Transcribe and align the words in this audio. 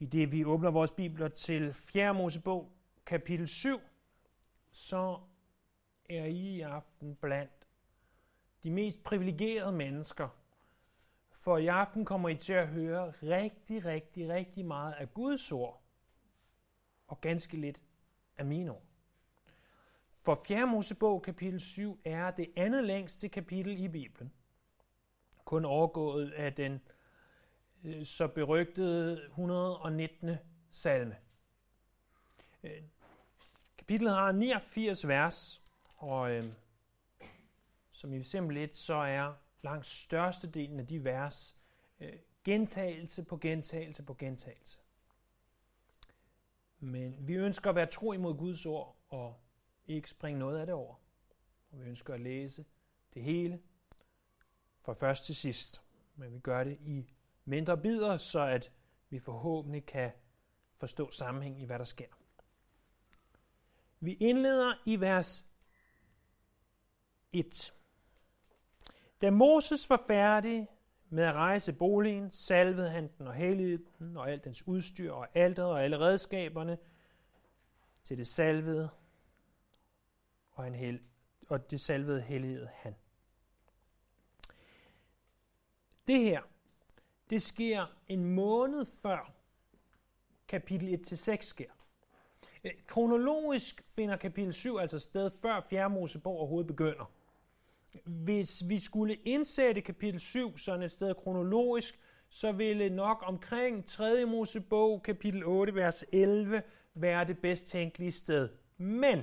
I 0.00 0.06
det 0.06 0.32
vi 0.32 0.44
åbner 0.44 0.70
vores 0.70 0.92
bibler 0.92 1.28
til 1.28 1.74
4. 1.74 2.14
Mosebog, 2.14 2.72
kapitel 3.06 3.48
7, 3.48 3.80
så 4.72 5.18
er 6.10 6.24
I 6.24 6.56
i 6.56 6.60
aften 6.60 7.14
blandt 7.14 7.66
de 8.62 8.70
mest 8.70 9.02
privilegerede 9.02 9.72
mennesker. 9.72 10.28
For 11.30 11.58
i 11.58 11.66
aften 11.66 12.04
kommer 12.04 12.28
I 12.28 12.36
til 12.36 12.52
at 12.52 12.68
høre 12.68 13.10
rigtig, 13.10 13.84
rigtig, 13.84 14.28
rigtig 14.28 14.64
meget 14.64 14.92
af 14.92 15.14
Guds 15.14 15.52
ord, 15.52 15.82
og 17.06 17.20
ganske 17.20 17.56
lidt 17.56 17.80
af 18.38 18.44
mine 18.44 18.70
ord. 18.70 18.84
For 20.12 20.34
4. 20.34 20.66
Mosebog, 20.66 21.22
kapitel 21.22 21.60
7, 21.60 22.00
er 22.04 22.30
det 22.30 22.52
andet 22.56 22.84
længste 22.84 23.28
kapitel 23.28 23.80
i 23.80 23.88
Bibelen. 23.88 24.32
Kun 25.44 25.64
overgået 25.64 26.30
af 26.30 26.54
den 26.54 26.80
Øh, 27.84 28.06
så 28.06 28.28
berygtede 28.28 29.24
119. 29.26 30.36
salme. 30.70 31.16
Øh, 32.62 32.82
kapitlet 33.78 34.12
har 34.12 34.32
89 34.32 35.08
vers, 35.08 35.62
og 35.96 36.30
øh, 36.30 36.44
som 37.90 38.12
I 38.12 38.22
simpelthen 38.22 38.62
lidt, 38.62 38.76
så 38.76 38.94
er 38.94 39.34
langt 39.62 39.86
størstedelen 39.86 40.80
af 40.80 40.86
de 40.86 41.04
vers 41.04 41.56
øh, 42.00 42.12
gentagelse 42.44 43.22
på 43.22 43.36
gentagelse 43.36 44.02
på 44.02 44.14
gentagelse. 44.14 44.78
Men 46.78 47.28
vi 47.28 47.34
ønsker 47.34 47.70
at 47.70 47.76
være 47.76 47.86
tro 47.86 48.12
imod 48.12 48.36
Guds 48.36 48.66
ord 48.66 48.96
og 49.08 49.40
ikke 49.86 50.10
springe 50.10 50.38
noget 50.38 50.58
af 50.58 50.66
det 50.66 50.74
over. 50.74 50.94
Og 51.70 51.80
vi 51.80 51.84
ønsker 51.84 52.14
at 52.14 52.20
læse 52.20 52.64
det 53.14 53.22
hele 53.22 53.60
fra 54.80 54.92
først 54.92 55.24
til 55.24 55.36
sidst. 55.36 55.84
Men 56.16 56.34
vi 56.34 56.38
gør 56.38 56.64
det 56.64 56.78
i 56.80 57.14
mindre 57.50 57.78
bidder, 57.78 58.16
så 58.16 58.40
at 58.40 58.72
vi 59.10 59.18
forhåbentlig 59.18 59.86
kan 59.86 60.10
forstå 60.76 61.10
sammenhæng 61.10 61.62
i, 61.62 61.64
hvad 61.64 61.78
der 61.78 61.84
sker. 61.84 62.06
Vi 64.00 64.14
indleder 64.14 64.74
i 64.86 65.00
vers 65.00 65.46
1. 67.32 67.74
Da 69.20 69.30
Moses 69.30 69.90
var 69.90 70.02
færdig 70.06 70.68
med 71.08 71.24
at 71.24 71.34
rejse 71.34 71.72
boligen, 71.72 72.32
salvede 72.32 72.90
han 72.90 73.10
den 73.18 73.26
og 73.26 73.34
helligede 73.34 73.84
den 73.98 74.16
og 74.16 74.30
alt 74.30 74.44
dens 74.44 74.68
udstyr 74.68 75.12
og 75.12 75.28
alteret 75.34 75.70
og 75.70 75.84
alle 75.84 76.00
redskaberne 76.00 76.78
til 78.04 78.18
det 78.18 78.26
salvede, 78.26 78.90
og, 80.50 80.64
han 80.64 80.74
hel, 80.74 81.02
og 81.48 81.70
det 81.70 81.80
salvede 81.80 82.20
helligede 82.20 82.68
han. 82.72 82.96
Det 86.06 86.20
her 86.20 86.42
det 87.30 87.42
sker 87.42 87.86
en 88.08 88.24
måned 88.24 88.86
før 88.86 89.32
kapitel 90.48 91.00
1-6 91.06 91.36
sker. 91.40 91.70
Øh, 92.64 92.72
kronologisk 92.86 93.82
finder 93.88 94.16
kapitel 94.16 94.52
7 94.52 94.78
altså 94.78 94.98
sted 94.98 95.30
før 95.42 95.60
4. 95.60 95.90
Mosebog 95.90 96.36
overhovedet 96.36 96.66
begynder. 96.66 97.10
Hvis 98.04 98.68
vi 98.68 98.78
skulle 98.78 99.14
indsætte 99.14 99.80
kapitel 99.80 100.20
7 100.20 100.58
sådan 100.58 100.82
et 100.82 100.92
sted 100.92 101.14
kronologisk, 101.14 102.00
så 102.28 102.52
ville 102.52 102.90
nok 102.90 103.22
omkring 103.26 103.86
3. 103.86 104.24
Mosebog, 104.24 105.02
kapitel 105.02 105.44
8, 105.44 105.74
vers 105.74 106.04
11, 106.12 106.62
være 106.94 107.24
det 107.24 107.38
bedst 107.38 107.66
tænkelige 107.66 108.12
sted. 108.12 108.48
Men 108.76 109.22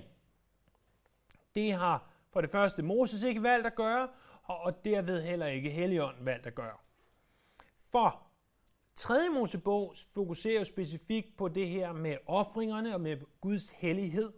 det 1.55 1.73
har 1.73 2.11
for 2.29 2.41
det 2.41 2.49
første 2.49 2.83
Moses 2.83 3.23
ikke 3.23 3.43
valgt 3.43 3.67
at 3.67 3.75
gøre, 3.75 4.09
og 4.43 4.85
derved 4.85 5.21
heller 5.21 5.47
ikke 5.47 5.69
Helligånden 5.69 6.25
valgt 6.25 6.45
at 6.45 6.55
gøre. 6.55 6.77
For 7.91 8.27
3. 8.95 9.29
Mosebog 9.29 9.95
fokuserer 10.13 10.59
jo 10.59 10.65
specifikt 10.65 11.37
på 11.37 11.47
det 11.47 11.69
her 11.69 11.93
med 11.93 12.17
offringerne 12.25 12.93
og 12.93 13.01
med 13.01 13.17
Guds 13.41 13.69
hellighed. 13.69 14.33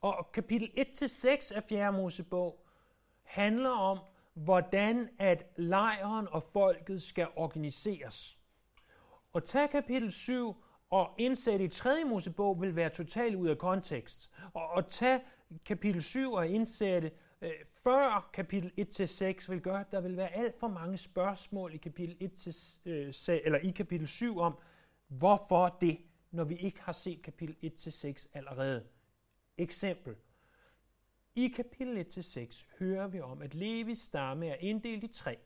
Og 0.00 0.32
kapitel 0.32 0.70
1-6 0.78 1.54
af 1.54 1.62
4. 1.62 1.92
Mosebog 1.92 2.66
handler 3.22 3.70
om, 3.70 3.98
hvordan 4.34 5.08
at 5.18 5.46
lejren 5.56 6.28
og 6.30 6.42
folket 6.42 7.02
skal 7.02 7.28
organiseres. 7.36 8.38
Og 9.32 9.44
tage 9.44 9.68
kapitel 9.68 10.12
7 10.12 10.56
og 10.90 11.14
indsætte 11.18 11.64
i 11.64 11.68
3. 11.68 12.04
Mosebog 12.04 12.60
vil 12.60 12.76
være 12.76 12.90
totalt 12.90 13.36
ud 13.36 13.48
af 13.48 13.58
kontekst. 13.58 14.30
Og 14.54 14.78
at 14.78 14.86
tage 14.86 15.20
kapitel 15.64 16.02
7 16.02 16.32
og 16.32 16.48
indsætte 16.48 17.10
øh, 17.42 17.52
før 17.64 18.30
kapitel 18.32 18.72
1-6 18.78 19.50
vil 19.50 19.60
gøre, 19.60 19.80
at 19.80 19.92
der 19.92 20.00
vil 20.00 20.16
være 20.16 20.32
alt 20.32 20.54
for 20.54 20.68
mange 20.68 20.98
spørgsmål 20.98 21.74
i 21.74 21.76
kapitel, 21.76 22.16
1 22.20 22.32
til, 22.32 22.54
øh, 22.86 23.14
eller 23.44 23.58
i 23.58 23.70
kapitel 23.70 24.08
7 24.08 24.38
om, 24.38 24.58
hvorfor 25.08 25.78
det, 25.80 25.98
når 26.30 26.44
vi 26.44 26.56
ikke 26.56 26.80
har 26.82 26.92
set 26.92 27.22
kapitel 27.22 27.56
1-6 27.62 28.30
allerede. 28.34 28.86
Eksempel. 29.58 30.16
I 31.34 31.48
kapitel 31.48 32.06
1-6 32.06 32.66
hører 32.78 33.08
vi 33.08 33.20
om, 33.20 33.42
at 33.42 33.54
Levis 33.54 33.98
stamme 33.98 34.46
er 34.46 34.56
inddelt 34.60 35.04
i 35.04 35.08
tre, 35.08 35.38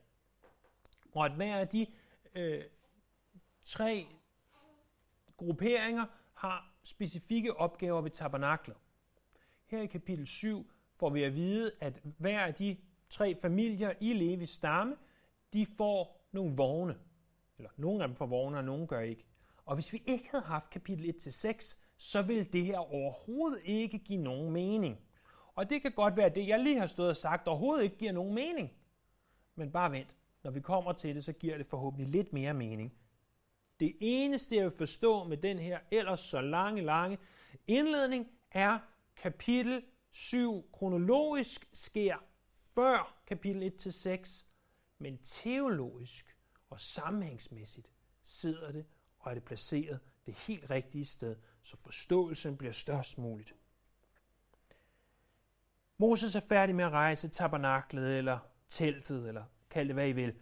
og 1.11 1.25
at 1.25 1.31
hver 1.31 1.57
af 1.57 1.67
de 1.67 1.87
øh, 2.35 2.63
tre 3.63 4.07
grupperinger 5.37 6.05
har 6.33 6.73
specifikke 6.83 7.57
opgaver 7.57 8.01
ved 8.01 8.11
tabernakler. 8.11 8.75
Her 9.65 9.81
i 9.81 9.85
kapitel 9.85 10.27
7 10.27 10.71
får 10.97 11.09
vi 11.09 11.23
at 11.23 11.35
vide, 11.35 11.71
at 11.79 12.01
hver 12.17 12.39
af 12.39 12.53
de 12.53 12.77
tre 13.09 13.35
familier 13.35 13.93
i 13.99 14.13
Levis 14.13 14.49
stamme, 14.49 14.95
de 15.53 15.65
får 15.65 16.27
nogle 16.31 16.55
vogne. 16.55 16.97
Eller 17.57 17.69
nogle 17.77 18.03
af 18.03 18.07
dem 18.07 18.15
får 18.15 18.25
vogne, 18.25 18.57
og 18.57 18.63
nogle 18.63 18.87
gør 18.87 18.99
ikke. 18.99 19.25
Og 19.65 19.75
hvis 19.75 19.93
vi 19.93 20.03
ikke 20.05 20.27
havde 20.31 20.45
haft 20.45 20.69
kapitel 20.69 21.15
1-6, 21.15 21.77
så 21.97 22.21
ville 22.21 22.43
det 22.43 22.65
her 22.65 22.77
overhovedet 22.77 23.61
ikke 23.65 23.99
give 23.99 24.23
nogen 24.23 24.51
mening. 24.51 24.99
Og 25.55 25.69
det 25.69 25.81
kan 25.81 25.91
godt 25.91 26.17
være, 26.17 26.25
at 26.25 26.35
det, 26.35 26.47
jeg 26.47 26.59
lige 26.59 26.79
har 26.79 26.87
stået 26.87 27.09
og 27.09 27.17
sagt, 27.17 27.47
overhovedet 27.47 27.83
ikke 27.83 27.97
giver 27.97 28.11
nogen 28.11 28.35
mening. 28.35 28.71
Men 29.55 29.71
bare 29.71 29.91
vent. 29.91 30.15
Når 30.43 30.51
vi 30.51 30.59
kommer 30.59 30.93
til 30.93 31.15
det, 31.15 31.23
så 31.25 31.33
giver 31.33 31.57
det 31.57 31.65
forhåbentlig 31.65 32.07
lidt 32.07 32.33
mere 32.33 32.53
mening. 32.53 32.93
Det 33.79 33.95
eneste, 33.99 34.55
jeg 34.55 34.63
vil 34.63 34.71
forstå 34.71 35.23
med 35.23 35.37
den 35.37 35.59
her 35.59 35.79
ellers 35.91 36.19
så 36.19 36.41
lange, 36.41 36.81
lange 36.81 37.17
indledning, 37.67 38.27
er 38.51 38.79
kapitel 39.15 39.83
7 40.17 40.69
kronologisk 40.73 41.69
sker 41.73 42.15
før 42.55 43.17
kapitel 43.27 43.73
1-6, 43.81 44.45
men 44.97 45.17
teologisk 45.23 46.37
og 46.69 46.81
sammenhængsmæssigt 46.81 47.89
sidder 48.23 48.71
det 48.71 48.85
og 49.19 49.31
er 49.31 49.33
det 49.33 49.43
placeret 49.43 49.99
det 50.25 50.33
helt 50.33 50.69
rigtige 50.69 51.05
sted, 51.05 51.35
så 51.63 51.77
forståelsen 51.77 52.57
bliver 52.57 52.71
størst 52.71 53.17
muligt. 53.17 53.55
Moses 55.97 56.35
er 56.35 56.39
færdig 56.39 56.75
med 56.75 56.85
at 56.85 56.91
rejse 56.91 57.27
tabernaklet 57.27 58.17
eller 58.17 58.39
teltet, 58.69 59.27
eller 59.27 59.43
kald 59.69 59.87
det 59.87 59.95
hvad 59.95 60.07
I 60.07 60.11
vil. 60.11 60.41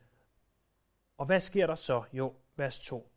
Og 1.17 1.25
hvad 1.25 1.39
sker 1.39 1.67
der 1.67 1.75
så? 1.75 2.03
Jo, 2.13 2.35
vers 2.55 2.79
2. 2.79 3.11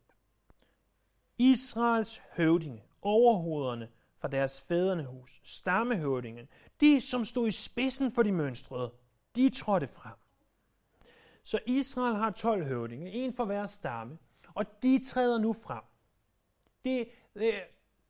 Israels 1.37 2.21
høvdinge, 2.31 2.83
overhovederne, 3.01 3.91
fra 4.19 4.27
deres 4.27 4.61
fædrenehus, 4.61 5.41
stammehøvdingen, 5.43 6.47
de 6.81 7.01
som 7.01 7.23
stod 7.23 7.47
i 7.47 7.51
spidsen 7.51 8.11
for 8.11 8.23
de 8.23 8.31
mønstrede, 8.31 8.91
de 9.35 9.49
trådte 9.49 9.87
frem. 9.87 10.15
Så 11.43 11.59
Israel 11.65 12.15
har 12.15 12.31
12 12.31 12.65
høvdinge, 12.65 13.11
en 13.11 13.33
for 13.33 13.45
hver 13.45 13.67
stamme, 13.67 14.17
og 14.53 14.83
de 14.83 15.05
træder 15.05 15.37
nu 15.37 15.53
frem. 15.53 15.83
Det 16.85 17.09
er 17.35 17.61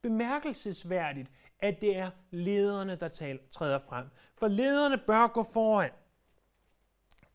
bemærkelsesværdigt, 0.02 1.32
at 1.60 1.82
det 1.82 1.98
er 1.98 2.12
lederne, 2.32 2.96
der 2.96 3.38
træder 3.52 3.80
frem. 3.80 4.06
For 4.36 4.48
lederne 4.48 4.98
bør 4.98 5.28
gå 5.28 5.44
foran. 5.44 5.92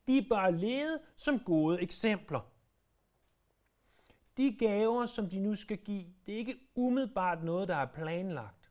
De 0.07 0.27
bør 0.31 0.51
lede 0.51 1.01
som 1.17 1.39
gode 1.39 1.83
eksempler. 1.83 2.41
De 4.37 4.57
gaver, 4.59 5.07
som 5.07 5.29
de 5.29 5.39
nu 5.39 5.55
skal 5.55 5.79
give, 5.79 6.05
det 6.27 6.35
er 6.35 6.39
ikke 6.39 6.59
umiddelbart 6.75 7.45
noget, 7.45 7.69
der 7.69 7.77
er 7.77 7.87
planlagt. 7.87 8.62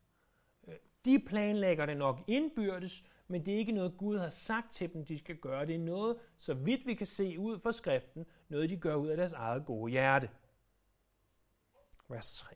De 1.05 1.19
planlægger 1.19 1.85
det 1.85 1.97
nok 1.97 2.19
indbyrdes, 2.27 3.03
men 3.27 3.45
det 3.45 3.53
er 3.53 3.57
ikke 3.57 3.71
noget, 3.71 3.97
Gud 3.97 4.17
har 4.17 4.29
sagt 4.29 4.73
til 4.73 4.93
dem, 4.93 5.05
de 5.05 5.19
skal 5.19 5.35
gøre. 5.35 5.65
Det 5.65 5.75
er 5.75 5.79
noget, 5.79 6.17
så 6.37 6.53
vidt 6.53 6.87
vi 6.87 6.93
kan 6.93 7.07
se 7.07 7.39
ud 7.39 7.59
fra 7.59 7.71
skriften, 7.71 8.25
noget 8.49 8.69
de 8.69 8.77
gør 8.77 8.95
ud 8.95 9.07
af 9.07 9.17
deres 9.17 9.33
eget 9.33 9.65
gode 9.65 9.91
hjerte. 9.91 10.29
Vers 12.09 12.33
3. 12.37 12.55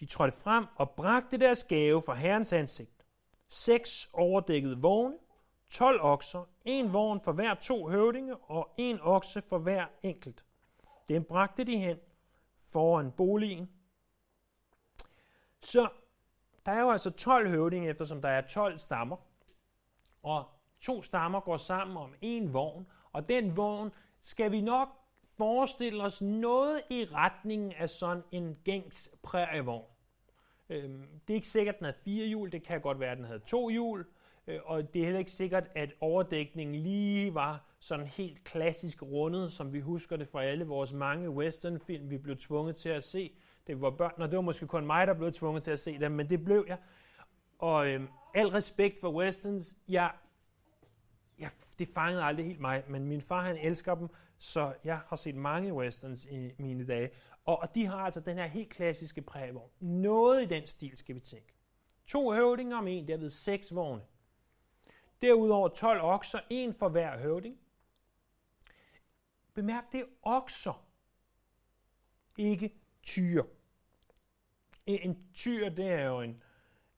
De 0.00 0.06
trådte 0.06 0.36
frem 0.36 0.66
og 0.76 0.90
bragte 0.90 1.38
deres 1.38 1.64
gave 1.64 2.02
fra 2.02 2.14
Herrens 2.14 2.52
ansigt. 2.52 3.06
Seks 3.48 4.10
overdækkede 4.12 4.78
vogne, 4.78 5.18
12 5.68 6.00
okser, 6.02 6.44
en 6.64 6.92
vogn 6.92 7.20
for 7.20 7.32
hver 7.32 7.54
to 7.54 7.88
høvdinge 7.88 8.36
og 8.36 8.74
en 8.76 9.00
okse 9.00 9.42
for 9.42 9.58
hver 9.58 9.86
enkelt. 10.02 10.44
Den 11.08 11.24
bragte 11.24 11.64
de 11.64 11.78
hen 11.78 11.98
foran 12.58 13.12
boligen. 13.12 13.70
Så 15.62 15.88
der 16.66 16.72
er 16.72 16.80
jo 16.80 16.90
altså 16.90 17.10
12 17.10 17.48
høvdinge, 17.48 17.88
eftersom 17.88 18.22
der 18.22 18.28
er 18.28 18.40
12 18.40 18.78
stammer. 18.78 19.16
Og 20.22 20.44
to 20.80 21.02
stammer 21.02 21.40
går 21.40 21.56
sammen 21.56 21.96
om 21.96 22.14
en 22.20 22.52
vogn, 22.52 22.86
og 23.12 23.28
den 23.28 23.56
vogn 23.56 23.92
skal 24.22 24.52
vi 24.52 24.60
nok 24.60 24.88
forestille 25.36 26.02
os 26.02 26.22
noget 26.22 26.82
i 26.90 27.04
retningen 27.12 27.72
af 27.72 27.90
sådan 27.90 28.22
en 28.32 28.58
gængs 28.64 29.14
prærievogn. 29.22 29.84
Øhm, 30.68 31.06
det 31.28 31.34
er 31.34 31.36
ikke 31.36 31.48
sikkert, 31.48 31.74
at 31.74 31.78
den 31.78 31.84
havde 31.84 31.98
fire 32.04 32.26
hjul, 32.26 32.52
det 32.52 32.62
kan 32.62 32.80
godt 32.80 33.00
være, 33.00 33.10
at 33.10 33.18
den 33.18 33.26
havde 33.26 33.38
to 33.46 33.68
hjul, 33.68 34.06
øh, 34.46 34.60
og 34.64 34.94
det 34.94 35.00
er 35.00 35.04
heller 35.04 35.18
ikke 35.18 35.30
sikkert, 35.30 35.64
at 35.74 35.92
overdækningen 36.00 36.76
lige 36.76 37.34
var 37.34 37.64
sådan 37.78 38.06
helt 38.06 38.44
klassisk 38.44 39.02
rundet, 39.02 39.52
som 39.52 39.72
vi 39.72 39.80
husker 39.80 40.16
det 40.16 40.28
fra 40.28 40.44
alle 40.44 40.64
vores 40.64 40.92
mange 40.92 41.30
westernfilm, 41.30 42.10
vi 42.10 42.18
blev 42.18 42.36
tvunget 42.36 42.76
til 42.76 42.88
at 42.88 43.04
se. 43.04 43.32
Det 43.66 43.80
var 43.80 43.90
børn, 43.90 44.22
og 44.22 44.28
det 44.28 44.36
var 44.36 44.42
måske 44.42 44.66
kun 44.66 44.86
mig, 44.86 45.06
der 45.06 45.14
blev 45.14 45.32
tvunget 45.32 45.62
til 45.62 45.70
at 45.70 45.80
se 45.80 46.00
dem, 46.00 46.12
men 46.12 46.30
det 46.30 46.44
blev 46.44 46.64
jeg. 46.68 46.78
Og 47.58 47.88
øhm, 47.88 48.08
al 48.34 48.48
respekt 48.48 49.00
for 49.00 49.12
westerns, 49.12 49.74
jeg, 49.88 50.12
jeg, 51.38 51.50
det 51.78 51.88
fangede 51.88 52.22
aldrig 52.22 52.46
helt 52.46 52.60
mig, 52.60 52.84
men 52.88 53.06
min 53.06 53.20
far 53.20 53.42
han 53.42 53.56
elsker 53.56 53.94
dem, 53.94 54.08
så 54.38 54.74
jeg 54.84 55.00
har 55.06 55.16
set 55.16 55.34
mange 55.34 55.74
westerns 55.74 56.24
i 56.24 56.52
mine 56.58 56.86
dage. 56.86 57.10
Og, 57.44 57.58
og 57.58 57.74
de 57.74 57.86
har 57.86 57.96
altså 57.96 58.20
den 58.20 58.36
her 58.36 58.46
helt 58.46 58.70
klassiske 58.70 59.22
prævogn. 59.22 59.70
Noget 59.80 60.42
i 60.42 60.46
den 60.46 60.66
stil 60.66 60.96
skal 60.96 61.14
vi 61.14 61.20
tænke. 61.20 61.54
To 62.06 62.32
høvdinger 62.32 62.76
om 62.76 62.88
en, 62.88 63.08
derved 63.08 63.30
seks 63.30 63.74
vogne. 63.74 64.02
Derudover 65.22 65.68
12 65.68 66.00
okser, 66.02 66.40
en 66.50 66.74
for 66.74 66.88
hver 66.88 67.18
høvding. 67.18 67.58
Bemærk, 69.54 69.92
det 69.92 70.00
er 70.00 70.04
okser, 70.22 70.86
ikke 72.38 72.81
tyre. 73.02 73.44
En 74.86 75.26
tyr, 75.34 75.68
det 75.68 75.88
er 75.88 76.04
jo 76.04 76.20
en, 76.20 76.42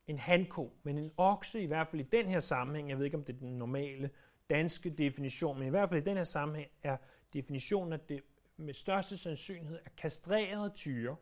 en 0.06 0.18
hanko, 0.18 0.76
men 0.82 0.98
en 0.98 1.10
okse 1.16 1.62
i 1.62 1.66
hvert 1.66 1.88
fald 1.88 2.02
i 2.02 2.08
den 2.12 2.28
her 2.28 2.40
sammenhæng, 2.40 2.88
jeg 2.88 2.98
ved 2.98 3.04
ikke 3.04 3.16
om 3.16 3.24
det 3.24 3.34
er 3.34 3.38
den 3.38 3.58
normale 3.58 4.10
danske 4.50 4.90
definition, 4.90 5.58
men 5.58 5.66
i 5.66 5.70
hvert 5.70 5.88
fald 5.88 6.02
i 6.02 6.04
den 6.04 6.16
her 6.16 6.24
sammenhæng 6.24 6.70
er 6.82 6.96
definitionen, 7.32 7.92
at 7.92 8.08
det 8.08 8.22
med 8.56 8.74
største 8.74 9.16
sandsynlighed 9.16 9.78
er 9.84 9.90
kastrerede 9.96 10.70
tyre. 10.70 11.16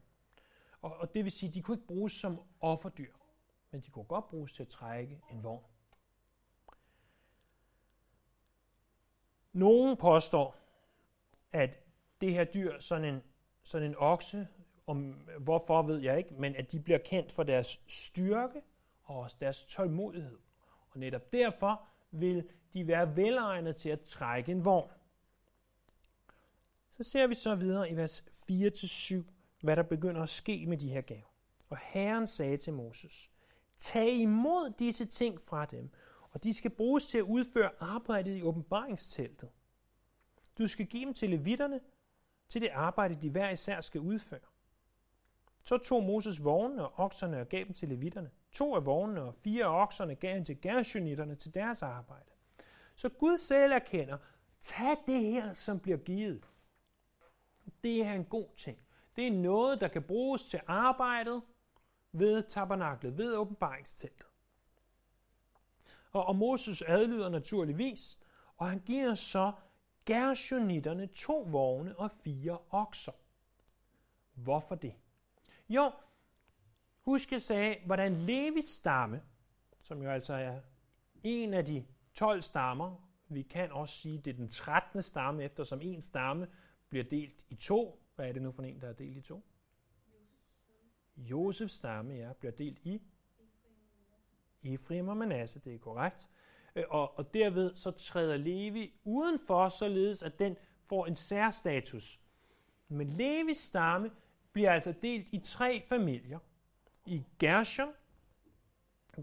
Og, 0.82 0.96
og 0.96 1.14
det 1.14 1.24
vil 1.24 1.32
sige, 1.32 1.48
at 1.48 1.54
de 1.54 1.62
kunne 1.62 1.76
ikke 1.76 1.86
bruges 1.86 2.12
som 2.12 2.40
offerdyr, 2.60 3.12
men 3.70 3.80
de 3.80 3.90
kunne 3.90 4.04
godt 4.04 4.28
bruges 4.28 4.52
til 4.52 4.62
at 4.62 4.68
trække 4.68 5.20
en 5.30 5.42
vogn. 5.42 5.64
Nogen 9.52 9.96
påstår, 9.96 10.56
at 11.52 11.80
det 12.20 12.34
her 12.34 12.44
dyr, 12.44 12.78
sådan 12.78 13.14
en, 13.14 13.22
sådan 13.62 13.88
en 13.88 13.96
okse, 13.98 14.48
om 14.86 15.28
hvorfor 15.38 15.82
ved 15.82 15.98
jeg 15.98 16.18
ikke, 16.18 16.34
men 16.34 16.56
at 16.56 16.72
de 16.72 16.80
bliver 16.80 16.98
kendt 16.98 17.32
for 17.32 17.42
deres 17.42 17.80
styrke 17.86 18.62
og 19.04 19.18
også 19.18 19.36
deres 19.40 19.64
tålmodighed. 19.64 20.38
Og 20.90 20.98
netop 20.98 21.32
derfor 21.32 21.82
vil 22.10 22.48
de 22.72 22.86
være 22.86 23.16
velegnet 23.16 23.76
til 23.76 23.88
at 23.88 24.00
trække 24.00 24.52
en 24.52 24.64
vogn. 24.64 24.90
Så 26.90 27.02
ser 27.02 27.26
vi 27.26 27.34
så 27.34 27.54
videre 27.54 27.90
i 27.90 27.96
vers 27.96 28.20
4-7, 28.20 29.22
hvad 29.60 29.76
der 29.76 29.82
begynder 29.82 30.22
at 30.22 30.28
ske 30.28 30.66
med 30.66 30.76
de 30.76 30.90
her 30.90 31.00
gaver. 31.00 31.34
Og 31.68 31.78
Herren 31.82 32.26
sagde 32.26 32.56
til 32.56 32.72
Moses, 32.72 33.30
Tag 33.78 34.08
imod 34.08 34.72
disse 34.78 35.04
ting 35.04 35.40
fra 35.40 35.66
dem, 35.66 35.90
og 36.30 36.44
de 36.44 36.54
skal 36.54 36.70
bruges 36.70 37.06
til 37.06 37.18
at 37.18 37.24
udføre 37.24 37.70
arbejdet 37.80 38.36
i 38.36 38.42
åbenbaringsteltet. 38.42 39.48
Du 40.58 40.66
skal 40.66 40.86
give 40.86 41.04
dem 41.04 41.14
til 41.14 41.30
levitterne, 41.30 41.80
til 42.48 42.60
det 42.60 42.68
arbejde, 42.68 43.18
de 43.22 43.30
hver 43.30 43.50
især 43.50 43.80
skal 43.80 44.00
udføre. 44.00 44.51
Så 45.64 45.78
tog 45.78 46.02
Moses 46.02 46.44
vognene 46.44 46.88
og 46.88 47.04
okserne 47.04 47.40
og 47.40 47.48
gav 47.48 47.64
dem 47.64 47.74
til 47.74 47.88
levitterne. 47.88 48.30
To 48.52 48.74
af 48.74 48.86
vognene 48.86 49.22
og 49.22 49.34
fire 49.34 49.64
af 49.64 49.82
okserne 49.82 50.14
gav 50.14 50.32
han 50.32 50.44
til 50.44 50.60
gershonitterne 50.60 51.34
til 51.34 51.54
deres 51.54 51.82
arbejde. 51.82 52.30
Så 52.96 53.08
Gud 53.08 53.38
selv 53.38 53.72
erkender, 53.72 54.18
tag 54.62 54.96
det 55.06 55.20
her, 55.22 55.54
som 55.54 55.80
bliver 55.80 55.98
givet. 55.98 56.48
Det 57.84 58.02
er 58.02 58.12
en 58.12 58.24
god 58.24 58.48
ting. 58.56 58.78
Det 59.16 59.26
er 59.26 59.32
noget, 59.32 59.80
der 59.80 59.88
kan 59.88 60.02
bruges 60.02 60.44
til 60.44 60.60
arbejdet 60.66 61.42
ved 62.12 62.42
tabernaklet, 62.42 63.18
ved 63.18 63.36
åbenbaringsteltet. 63.36 64.26
Og, 66.12 66.26
og 66.26 66.36
Moses 66.36 66.82
adlyder 66.86 67.28
naturligvis, 67.28 68.18
og 68.56 68.68
han 68.68 68.80
giver 68.80 69.14
så 69.14 69.52
gershonitterne 70.06 71.06
to 71.06 71.40
vogne 71.40 71.98
og 71.98 72.10
fire 72.10 72.58
okser. 72.70 73.12
Hvorfor 74.34 74.74
det? 74.74 74.94
Jo, 75.74 75.92
husk 77.02 77.32
jeg 77.32 77.42
sagde, 77.42 77.76
hvordan 77.86 78.12
Levis 78.12 78.64
stamme, 78.64 79.22
som 79.80 80.02
jo 80.02 80.10
altså 80.10 80.34
er 80.34 80.60
en 81.22 81.54
af 81.54 81.64
de 81.64 81.84
12 82.14 82.42
stammer, 82.42 83.08
vi 83.28 83.42
kan 83.42 83.72
også 83.72 83.94
sige, 83.94 84.18
det 84.18 84.30
er 84.30 84.36
den 84.36 84.48
13. 84.48 85.02
stamme, 85.02 85.44
eftersom 85.44 85.80
en 85.82 86.00
stamme 86.00 86.48
bliver 86.88 87.04
delt 87.04 87.44
i 87.48 87.54
to. 87.54 88.02
Hvad 88.14 88.28
er 88.28 88.32
det 88.32 88.42
nu 88.42 88.52
for 88.52 88.62
en, 88.62 88.80
der 88.80 88.88
er 88.88 88.92
delt 88.92 89.16
i 89.16 89.20
to? 89.20 89.44
Josefs 91.16 91.74
stamme, 91.74 92.14
ja, 92.14 92.32
bliver 92.32 92.52
delt 92.52 92.78
i 92.82 93.02
Ephraim 94.62 95.08
og 95.08 95.16
Manasse, 95.16 95.60
det 95.60 95.74
er 95.74 95.78
korrekt. 95.78 96.28
Øh, 96.76 96.84
og, 96.88 97.18
og 97.18 97.34
derved 97.34 97.74
så 97.74 97.90
træder 97.90 98.36
Levi 98.36 98.92
udenfor, 99.04 99.68
således 99.68 100.22
at 100.22 100.38
den 100.38 100.56
får 100.86 101.06
en 101.06 101.16
særstatus. 101.16 102.20
Men 102.88 103.08
Levis 103.08 103.58
stamme 103.58 104.10
bliver 104.52 104.72
altså 104.72 104.94
delt 105.02 105.28
i 105.32 105.38
tre 105.38 105.82
familier. 105.88 106.38
I 107.06 107.22
Gershon, 107.38 107.92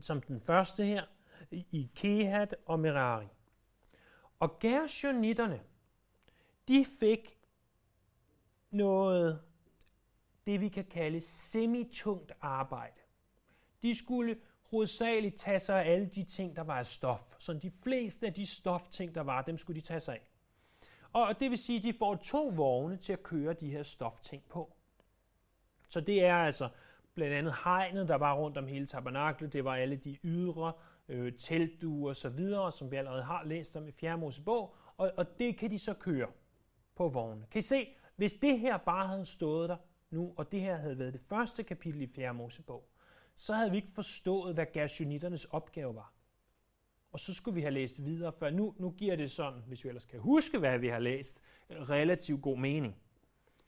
som 0.01 0.21
den 0.21 0.39
første 0.39 0.85
her, 0.85 1.05
i 1.51 1.91
Kehat 1.95 2.55
og 2.65 2.79
Merari. 2.79 3.27
Og 4.39 4.59
Gershonitterne, 4.59 5.61
de 6.67 6.85
fik 6.99 7.37
noget, 8.71 9.41
det 10.45 10.61
vi 10.61 10.69
kan 10.69 10.85
kalde 10.85 11.21
semitungt 11.21 12.31
arbejde. 12.41 12.99
De 13.81 13.95
skulle 13.95 14.37
hovedsageligt 14.61 15.39
tage 15.39 15.59
sig 15.59 15.85
af 15.85 15.91
alle 15.91 16.05
de 16.05 16.23
ting, 16.23 16.55
der 16.55 16.61
var 16.61 16.79
af 16.79 16.87
stof. 16.87 17.35
Så 17.39 17.53
de 17.53 17.71
fleste 17.71 18.27
af 18.27 18.33
de 18.33 18.55
stofting, 18.55 19.15
der 19.15 19.21
var, 19.21 19.41
dem 19.41 19.57
skulle 19.57 19.81
de 19.81 19.85
tage 19.85 19.99
sig 19.99 20.13
af. 20.13 20.29
Og 21.13 21.39
det 21.39 21.49
vil 21.49 21.57
sige, 21.57 21.77
at 21.77 21.83
de 21.83 21.93
får 21.93 22.15
to 22.15 22.47
vogne 22.47 22.97
til 22.97 23.13
at 23.13 23.23
køre 23.23 23.53
de 23.53 23.69
her 23.69 23.83
stofting 23.83 24.43
på. 24.49 24.75
Så 25.89 26.01
det 26.01 26.23
er 26.23 26.35
altså 26.35 26.69
blandt 27.13 27.35
andet 27.35 27.53
hegnet, 27.63 28.07
der 28.07 28.15
var 28.15 28.33
rundt 28.33 28.57
om 28.57 28.67
hele 28.67 28.85
tabernaklet. 28.85 29.53
Det 29.53 29.65
var 29.65 29.75
alle 29.75 29.95
de 29.95 30.17
ydre 30.23 30.73
øh, 31.07 31.33
teltduer 31.33 32.09
og 32.09 32.15
så 32.15 32.29
videre, 32.29 32.71
som 32.71 32.91
vi 32.91 32.95
allerede 32.95 33.23
har 33.23 33.43
læst 33.45 33.75
om 33.75 33.87
i 33.87 33.91
4. 33.91 34.17
Mosebog. 34.17 34.75
Og, 34.97 35.11
og 35.17 35.39
det 35.39 35.57
kan 35.57 35.71
de 35.71 35.79
så 35.79 35.93
køre 35.93 36.27
på 36.95 37.07
vognen. 37.07 37.45
Kan 37.51 37.59
I 37.59 37.61
se, 37.61 37.87
hvis 38.15 38.33
det 38.33 38.59
her 38.59 38.77
bare 38.77 39.07
havde 39.07 39.25
stået 39.25 39.69
der 39.69 39.77
nu, 40.09 40.33
og 40.37 40.51
det 40.51 40.61
her 40.61 40.77
havde 40.77 40.99
været 40.99 41.13
det 41.13 41.21
første 41.21 41.63
kapitel 41.63 42.01
i 42.01 42.07
4. 42.07 42.33
Mosebog, 42.33 42.89
så 43.35 43.53
havde 43.53 43.71
vi 43.71 43.77
ikke 43.77 43.91
forstået, 43.91 44.53
hvad 44.53 44.65
Gershonitternes 44.73 45.45
opgave 45.45 45.95
var. 45.95 46.13
Og 47.11 47.19
så 47.19 47.33
skulle 47.33 47.55
vi 47.55 47.61
have 47.61 47.73
læst 47.73 48.05
videre, 48.05 48.33
for 48.33 48.49
nu, 48.49 48.75
nu 48.77 48.91
giver 48.91 49.15
det 49.15 49.31
sådan, 49.31 49.61
hvis 49.67 49.83
vi 49.83 49.89
ellers 49.89 50.05
kan 50.05 50.19
huske, 50.19 50.59
hvad 50.59 50.79
vi 50.79 50.87
har 50.87 50.99
læst, 50.99 51.41
relativt 51.69 52.41
god 52.41 52.57
mening. 52.57 52.95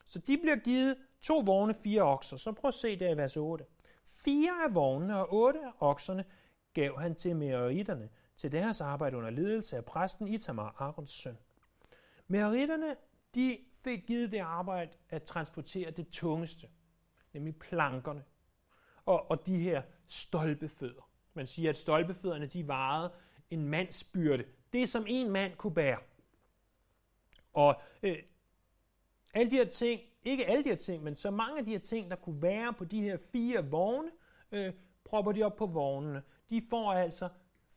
Så 0.05 0.19
de 0.19 0.37
bliver 0.37 0.55
givet 0.55 0.97
to 1.21 1.39
vogne, 1.39 1.73
fire 1.73 2.01
okser. 2.01 2.37
Så 2.37 2.51
prøv 2.51 2.67
at 2.67 2.73
se 2.73 2.99
der 2.99 3.09
i 3.09 3.17
vers 3.17 3.37
8. 3.37 3.65
Fire 4.05 4.63
af 4.67 4.75
vognene 4.75 5.17
og 5.17 5.33
otte 5.33 5.59
af 5.59 5.71
okserne 5.79 6.25
gav 6.73 6.99
han 6.99 7.15
til 7.15 7.35
meritterne 7.35 8.09
til 8.37 8.51
deres 8.51 8.81
arbejde 8.81 9.17
under 9.17 9.29
ledelse 9.29 9.77
af 9.77 9.85
præsten 9.85 10.27
Itamar, 10.27 10.75
Arons 10.77 11.11
søn. 11.11 11.37
Meritterne, 12.27 12.95
de 13.35 13.57
fik 13.83 14.05
givet 14.07 14.31
det 14.31 14.39
arbejde 14.39 14.91
at 15.09 15.23
transportere 15.23 15.91
det 15.91 16.07
tungeste, 16.09 16.67
nemlig 17.33 17.55
plankerne 17.55 18.23
og, 19.05 19.31
og 19.31 19.45
de 19.45 19.59
her 19.59 19.81
stolpefødder. 20.07 21.09
Man 21.33 21.47
siger, 21.47 21.69
at 21.69 21.77
stolpefødderne 21.77 22.45
de 22.45 22.67
varede 22.67 23.11
en 23.49 23.65
mands 23.65 24.03
byrde. 24.03 24.45
Det, 24.73 24.89
som 24.89 25.05
en 25.07 25.31
mand 25.31 25.55
kunne 25.55 25.73
bære. 25.73 25.99
Og 27.53 27.81
øh, 28.03 28.17
alle 29.33 29.51
de 29.51 29.55
her 29.55 29.65
ting, 29.65 30.01
ikke 30.23 30.47
alle 30.47 30.63
de 30.63 30.69
her 30.69 30.75
ting, 30.75 31.03
men 31.03 31.15
så 31.15 31.31
mange 31.31 31.59
af 31.59 31.65
de 31.65 31.71
her 31.71 31.79
ting, 31.79 32.09
der 32.09 32.15
kunne 32.15 32.41
være 32.41 32.73
på 32.73 32.85
de 32.85 33.01
her 33.01 33.17
fire 33.17 33.69
vogne, 33.69 34.11
øh, 34.51 34.73
propper 35.03 35.31
de 35.31 35.43
op 35.43 35.55
på 35.55 35.65
vognene. 35.65 36.23
De 36.49 36.61
får 36.69 36.93
altså 36.93 37.29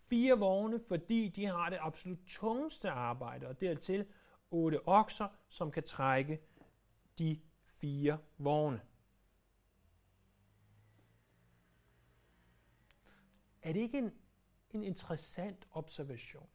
fire 0.06 0.38
vogne, 0.38 0.80
fordi 0.88 1.28
de 1.28 1.46
har 1.46 1.70
det 1.70 1.78
absolut 1.80 2.18
tungeste 2.26 2.90
arbejde, 2.90 3.48
og 3.48 3.60
dertil 3.60 4.06
otte 4.50 4.88
okser, 4.88 5.28
som 5.48 5.70
kan 5.70 5.82
trække 5.82 6.40
de 7.18 7.40
fire 7.64 8.18
vogne. 8.38 8.80
Er 13.62 13.72
det 13.72 13.80
ikke 13.80 13.98
en, 13.98 14.12
en 14.70 14.84
interessant 14.84 15.68
observation? 15.70 16.48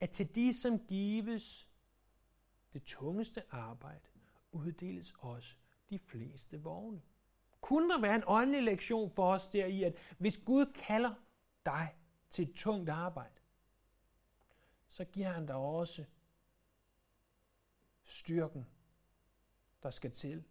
At 0.00 0.10
til 0.10 0.34
de, 0.34 0.54
som 0.54 0.78
gives 0.78 1.68
det 2.72 2.82
tungeste 2.82 3.42
arbejde, 3.50 4.09
uddeles 4.52 5.14
også 5.18 5.56
de 5.90 5.98
fleste 5.98 6.62
vogne. 6.62 7.02
Kunne 7.60 7.88
der 7.94 8.00
være 8.00 8.14
en 8.14 8.22
åndelig 8.26 8.62
lektion 8.62 9.10
for 9.10 9.32
os 9.32 9.48
der 9.48 9.66
i, 9.66 9.82
at 9.82 9.96
hvis 10.18 10.38
Gud 10.38 10.72
kalder 10.74 11.14
dig 11.66 11.96
til 12.30 12.48
et 12.48 12.54
tungt 12.54 12.90
arbejde, 12.90 13.40
så 14.88 15.04
giver 15.04 15.32
han 15.32 15.46
dig 15.46 15.56
også 15.56 16.04
styrken 18.04 18.66
der 19.82 19.90
skal 19.90 20.12
til 20.12 20.44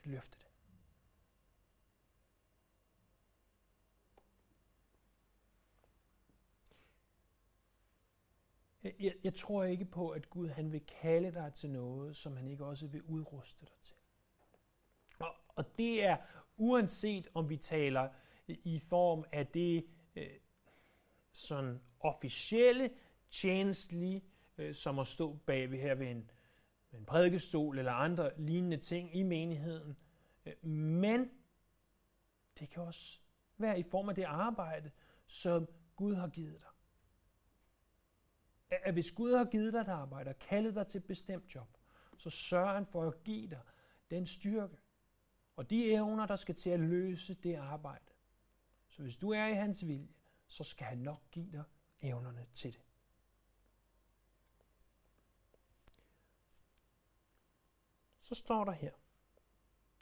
at 0.00 0.06
løfte 0.06 0.38
det. 0.38 0.46
Jeg, 9.02 9.14
jeg 9.24 9.34
tror 9.34 9.64
ikke 9.64 9.84
på, 9.84 10.08
at 10.08 10.30
Gud 10.30 10.48
han 10.48 10.72
vil 10.72 10.86
kalde 11.02 11.32
dig 11.32 11.52
til 11.54 11.70
noget, 11.70 12.16
som 12.16 12.36
han 12.36 12.48
ikke 12.48 12.64
også 12.64 12.86
vil 12.86 13.02
udruste 13.02 13.66
dig 13.66 13.78
til. 13.82 13.96
Og, 15.18 15.34
og 15.48 15.78
det 15.78 16.04
er 16.04 16.16
uanset 16.56 17.28
om 17.34 17.48
vi 17.48 17.56
taler 17.56 18.08
i 18.46 18.78
form 18.78 19.24
af 19.32 19.46
det 19.46 19.86
øh, 20.16 20.30
sådan 21.32 21.80
officielle, 22.00 22.90
tjenestlige, 23.30 24.24
øh, 24.58 24.74
som 24.74 24.98
at 24.98 25.06
stå 25.06 25.34
bag 25.46 25.70
ved 25.70 25.78
her 25.78 25.94
ved 25.94 26.06
en, 26.06 26.30
ved 26.90 26.98
en 26.98 27.06
prædikestol 27.06 27.78
eller 27.78 27.92
andre 27.92 28.30
lignende 28.40 28.76
ting 28.76 29.16
i 29.16 29.22
menigheden. 29.22 29.96
Øh, 30.46 30.66
men 30.68 31.30
det 32.58 32.70
kan 32.70 32.82
også 32.82 33.18
være 33.58 33.78
i 33.78 33.82
form 33.82 34.08
af 34.08 34.14
det 34.14 34.24
arbejde, 34.24 34.90
som 35.26 35.68
Gud 35.96 36.14
har 36.14 36.28
givet 36.28 36.60
dig 36.60 36.71
at 38.82 38.92
hvis 38.92 39.12
Gud 39.12 39.34
har 39.34 39.44
givet 39.44 39.72
dig 39.72 39.80
et 39.80 39.88
arbejde 39.88 40.30
og 40.30 40.38
kaldet 40.38 40.74
dig 40.74 40.86
til 40.86 40.98
et 40.98 41.04
bestemt 41.04 41.54
job, 41.54 41.68
så 42.16 42.30
sørger 42.30 42.74
han 42.74 42.86
for 42.86 43.04
at 43.04 43.24
give 43.24 43.50
dig 43.50 43.60
den 44.10 44.26
styrke 44.26 44.76
og 45.56 45.70
de 45.70 45.92
evner, 45.92 46.26
der 46.26 46.36
skal 46.36 46.54
til 46.54 46.70
at 46.70 46.80
løse 46.80 47.34
det 47.34 47.54
arbejde. 47.54 48.04
Så 48.88 49.02
hvis 49.02 49.16
du 49.16 49.30
er 49.30 49.46
i 49.46 49.54
hans 49.54 49.86
vilje, 49.86 50.14
så 50.46 50.64
skal 50.64 50.86
han 50.86 50.98
nok 50.98 51.30
give 51.30 51.52
dig 51.52 51.64
evnerne 52.00 52.46
til 52.54 52.72
det. 52.72 52.82
Så 58.20 58.34
står 58.34 58.64
der 58.64 58.72
her 58.72 58.92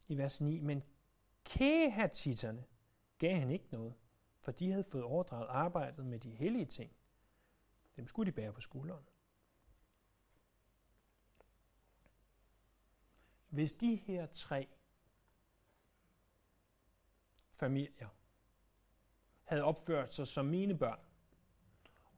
i 0.09 0.19
vers 0.19 0.41
9, 0.41 0.61
men 0.61 0.83
kæhatitterne 1.45 2.65
gav 3.19 3.37
han 3.37 3.51
ikke 3.51 3.69
noget, 3.71 3.95
for 4.41 4.53
de 4.53 4.71
havde 4.71 4.85
fået 4.85 5.05
overdraget 5.05 5.47
arbejdet 5.49 6.07
med 6.07 6.19
de 6.19 6.31
hellige 6.31 6.67
ting. 6.67 6.93
Dem 8.01 8.07
skulle 8.07 8.33
de 8.33 8.35
bære 8.35 8.53
på 8.53 8.61
skulderen. 8.61 9.05
Hvis 13.49 13.73
de 13.73 13.97
her 13.97 14.27
tre 14.27 14.69
familier 17.53 18.09
havde 19.45 19.63
opført 19.63 20.15
sig 20.15 20.27
som 20.27 20.47
mine 20.47 20.79
børn, 20.79 21.01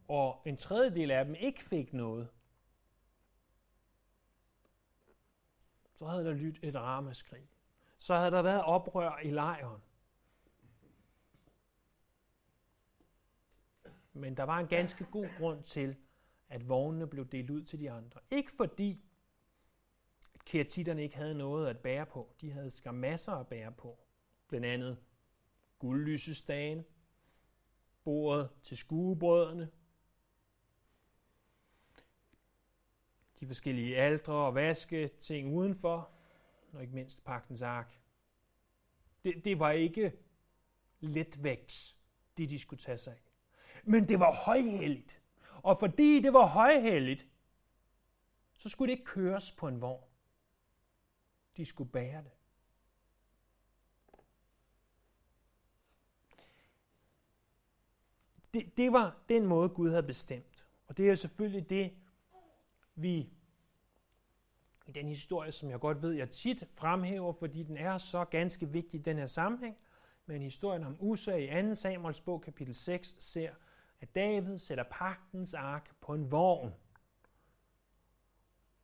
og 0.08 0.42
en 0.46 0.56
tredjedel 0.56 1.10
af 1.10 1.24
dem 1.24 1.34
ikke 1.34 1.64
fik 1.64 1.92
noget, 1.92 2.28
så 5.98 6.06
havde 6.06 6.24
der 6.24 6.34
lyttet 6.34 6.64
et 6.64 6.74
ramaskrig. 6.74 7.48
Så 7.98 8.14
havde 8.14 8.30
der 8.30 8.42
været 8.42 8.62
oprør 8.62 9.18
i 9.18 9.30
lejren. 9.30 9.82
Men 14.12 14.36
der 14.36 14.42
var 14.42 14.58
en 14.58 14.66
ganske 14.66 15.04
god 15.04 15.28
grund 15.38 15.62
til, 15.62 15.96
at 16.48 16.68
vognene 16.68 17.06
blev 17.06 17.28
delt 17.28 17.50
ud 17.50 17.62
til 17.62 17.78
de 17.78 17.90
andre. 17.90 18.20
Ikke 18.30 18.52
fordi 18.52 19.04
keratitterne 20.44 21.02
ikke 21.02 21.16
havde 21.16 21.34
noget 21.34 21.68
at 21.68 21.78
bære 21.78 22.06
på. 22.06 22.34
De 22.40 22.50
havde 22.50 22.70
skam 22.70 22.94
masser 22.94 23.32
at 23.32 23.46
bære 23.46 23.72
på. 23.72 23.98
Blandt 24.48 24.66
andet 24.66 24.98
guldlysestagen, 25.78 26.84
bordet 28.04 28.50
til 28.62 28.76
skuebrødrene, 28.76 29.70
de 33.40 33.46
forskellige 33.46 33.96
aldre 33.96 34.32
og 34.32 34.54
vaske 34.54 35.08
ting 35.08 35.54
udenfor, 35.54 36.10
og 36.72 36.82
ikke 36.82 36.94
mindst 36.94 37.24
pagtens 37.24 37.62
ark. 37.62 38.00
Det, 39.24 39.44
det 39.44 39.58
var 39.58 39.70
ikke 39.70 40.12
letvægts, 41.00 41.96
det 42.36 42.50
de 42.50 42.58
skulle 42.58 42.82
tage 42.82 42.98
sig 42.98 43.12
af. 43.12 43.31
Men 43.84 44.08
det 44.08 44.20
var 44.20 44.32
højhelligt. 44.32 45.22
Og 45.62 45.78
fordi 45.78 46.20
det 46.20 46.32
var 46.32 46.46
højhelligt, 46.46 47.28
så 48.58 48.68
skulle 48.68 48.92
det 48.92 48.98
ikke 48.98 49.10
køres 49.10 49.52
på 49.52 49.68
en 49.68 49.80
vogn. 49.80 50.04
De 51.56 51.64
skulle 51.64 51.90
bære 51.90 52.22
det. 52.22 52.30
Det, 58.54 58.76
det 58.76 58.92
var 58.92 59.16
den 59.28 59.46
måde, 59.46 59.68
Gud 59.68 59.90
havde 59.90 60.02
bestemt. 60.02 60.66
Og 60.86 60.96
det 60.96 61.10
er 61.10 61.14
selvfølgelig 61.14 61.70
det, 61.70 61.92
vi 62.94 63.30
i 64.86 64.92
den 64.92 65.08
historie, 65.08 65.52
som 65.52 65.70
jeg 65.70 65.80
godt 65.80 66.02
ved, 66.02 66.12
jeg 66.12 66.30
tit 66.30 66.64
fremhæver, 66.70 67.32
fordi 67.32 67.62
den 67.62 67.76
er 67.76 67.98
så 67.98 68.24
ganske 68.24 68.68
vigtig 68.68 69.00
i 69.00 69.02
den 69.02 69.18
her 69.18 69.26
sammenhæng, 69.26 69.76
men 70.26 70.42
historien 70.42 70.84
om 70.84 70.96
Usa 71.00 71.36
i 71.36 71.68
2. 71.68 71.74
Samuels 71.74 72.20
bog, 72.20 72.42
kapitel 72.42 72.74
6, 72.74 73.16
ser, 73.18 73.54
at 74.02 74.14
David 74.14 74.58
sætter 74.58 74.84
pagtens 74.90 75.54
ark 75.54 75.94
på 76.00 76.14
en 76.14 76.30
vogn. 76.30 76.74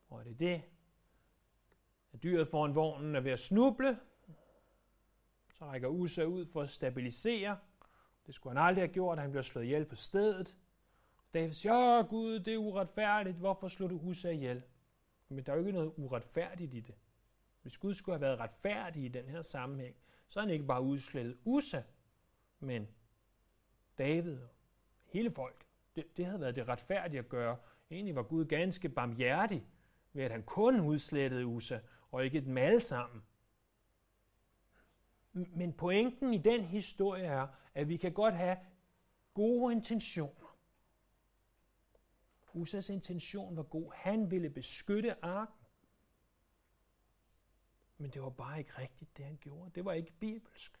Og 0.09 0.25
det 0.25 0.31
er 0.31 0.37
det, 0.37 0.61
at 2.13 2.23
dyret 2.23 2.47
foran 2.47 2.75
vognen 2.75 3.15
er 3.15 3.19
ved 3.19 3.31
at 3.31 3.39
snuble, 3.39 3.99
så 5.53 5.65
rækker 5.65 5.87
Usa 5.87 6.23
ud 6.23 6.45
for 6.45 6.61
at 6.61 6.69
stabilisere. 6.69 7.57
Det 8.25 8.35
skulle 8.35 8.57
han 8.57 8.67
aldrig 8.67 8.81
have 8.81 8.93
gjort, 8.93 9.17
at 9.17 9.21
han 9.21 9.31
bliver 9.31 9.43
slået 9.43 9.65
ihjel 9.65 9.85
på 9.85 9.95
stedet. 9.95 10.55
David 11.33 11.53
siger, 11.53 11.73
åh 11.73 12.09
Gud, 12.09 12.39
det 12.39 12.53
er 12.53 12.57
uretfærdigt, 12.57 13.37
hvorfor 13.37 13.67
slår 13.67 13.87
du 13.87 13.99
Usa 14.03 14.29
ihjel? 14.29 14.63
Men 15.29 15.45
der 15.45 15.51
er 15.51 15.55
jo 15.55 15.61
ikke 15.61 15.71
noget 15.71 15.93
uretfærdigt 15.97 16.73
i 16.73 16.79
det. 16.79 16.95
Hvis 17.61 17.77
Gud 17.77 17.93
skulle 17.93 18.13
have 18.13 18.21
været 18.21 18.39
retfærdig 18.39 19.03
i 19.03 19.07
den 19.07 19.25
her 19.25 19.41
sammenhæng, 19.41 19.95
så 20.27 20.39
er 20.39 20.43
han 20.43 20.53
ikke 20.53 20.65
bare 20.65 20.81
udslettet 20.81 21.37
Usa, 21.43 21.81
men 22.59 22.87
David 23.97 24.39
hele 25.09 25.31
folk. 25.31 25.65
Det, 25.95 26.17
det 26.17 26.25
havde 26.25 26.41
været 26.41 26.55
det 26.55 26.67
retfærdige 26.67 27.19
at 27.19 27.29
gøre. 27.29 27.57
Egentlig 27.91 28.15
var 28.15 28.23
Gud 28.23 28.45
ganske 28.45 28.89
barmhjertig 28.89 29.67
ved, 30.13 30.23
at 30.23 30.31
han 30.31 30.43
kun 30.43 30.79
udslettede 30.79 31.45
Usa, 31.45 31.79
og 32.11 32.25
ikke 32.25 32.41
dem 32.41 32.57
alle 32.57 32.81
sammen. 32.81 33.23
Men 35.33 35.73
pointen 35.73 36.33
i 36.33 36.37
den 36.37 36.63
historie 36.63 37.23
er, 37.23 37.47
at 37.73 37.89
vi 37.89 37.97
kan 37.97 38.13
godt 38.13 38.33
have 38.33 38.57
gode 39.33 39.73
intentioner. 39.73 40.57
Usas 42.53 42.89
intention 42.89 43.57
var 43.57 43.63
god. 43.63 43.91
Han 43.95 44.31
ville 44.31 44.49
beskytte 44.49 45.25
arken. 45.25 45.65
Men 47.97 48.11
det 48.11 48.21
var 48.21 48.29
bare 48.29 48.59
ikke 48.59 48.77
rigtigt, 48.77 49.17
det 49.17 49.25
han 49.25 49.37
gjorde. 49.41 49.71
Det 49.75 49.85
var 49.85 49.93
ikke 49.93 50.11
bibelsk. 50.11 50.79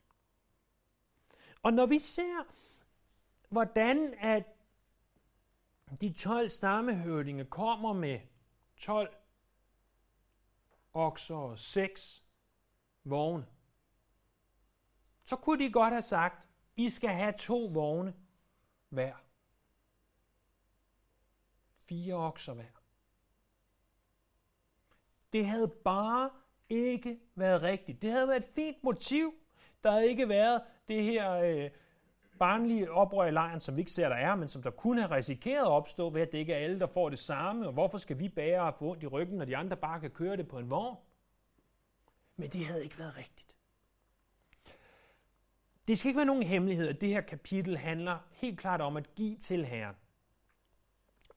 Og 1.63 1.73
når 1.73 1.85
vi 1.85 1.99
ser 1.99 2.43
hvordan 3.49 4.13
at 4.13 4.43
de 6.01 6.13
12 6.13 6.49
stammehøvdinge 6.49 7.45
kommer 7.45 7.93
med 7.93 8.19
12 8.77 9.15
okser 10.93 11.35
og 11.35 11.59
6 11.59 12.23
vogne, 13.03 13.45
så 15.23 15.35
kunne 15.35 15.65
de 15.65 15.71
godt 15.71 15.93
have 15.93 16.01
sagt, 16.01 16.47
I 16.75 16.89
skal 16.89 17.09
have 17.09 17.33
to 17.37 17.65
vogne 17.65 18.13
hver. 18.89 19.15
Fire 21.85 22.13
okser 22.13 22.53
hver. 22.53 22.79
Det 25.33 25.45
havde 25.45 25.67
bare 25.67 26.29
ikke 26.69 27.19
været 27.35 27.61
rigtigt. 27.61 28.01
Det 28.01 28.11
havde 28.11 28.27
været 28.27 28.43
et 28.43 28.49
fint 28.55 28.83
motiv. 28.83 29.33
Der 29.83 29.91
havde 29.91 30.09
ikke 30.09 30.29
været 30.29 30.61
det 30.87 31.03
her 31.03 31.31
øh, 31.31 31.71
barnlige 32.39 32.91
oprør 32.91 33.25
i 33.25 33.31
lejren, 33.31 33.59
som 33.59 33.75
vi 33.75 33.81
ikke 33.81 33.91
ser, 33.91 34.09
der 34.09 34.15
er, 34.15 34.35
men 34.35 34.49
som 34.49 34.63
der 34.63 34.69
kunne 34.69 35.01
have 35.01 35.15
risikeret 35.15 35.61
at 35.61 35.67
opstå 35.67 36.09
ved, 36.09 36.21
at 36.21 36.31
det 36.31 36.37
ikke 36.37 36.53
er 36.53 36.57
alle, 36.57 36.79
der 36.79 36.87
får 36.87 37.09
det 37.09 37.19
samme, 37.19 37.67
og 37.67 37.73
hvorfor 37.73 37.97
skal 37.97 38.19
vi 38.19 38.29
bære 38.29 38.61
og 38.61 38.75
få 38.75 38.91
ondt 38.91 39.03
i 39.03 39.07
ryggen, 39.07 39.37
når 39.37 39.45
de 39.45 39.57
andre 39.57 39.77
bare 39.77 39.99
kan 39.99 40.09
køre 40.09 40.37
det 40.37 40.47
på 40.47 40.59
en 40.59 40.69
vogn? 40.69 40.97
Men 42.35 42.49
det 42.49 42.65
havde 42.65 42.83
ikke 42.83 42.99
været 42.99 43.17
rigtigt. 43.17 43.55
Det 45.87 45.97
skal 45.97 46.09
ikke 46.09 46.17
være 46.17 46.25
nogen 46.25 46.43
hemmelighed, 46.43 46.87
at 46.87 47.01
det 47.01 47.09
her 47.09 47.21
kapitel 47.21 47.77
handler 47.77 48.17
helt 48.31 48.59
klart 48.59 48.81
om 48.81 48.97
at 48.97 49.15
give 49.15 49.35
til 49.35 49.65
Herren. 49.65 49.95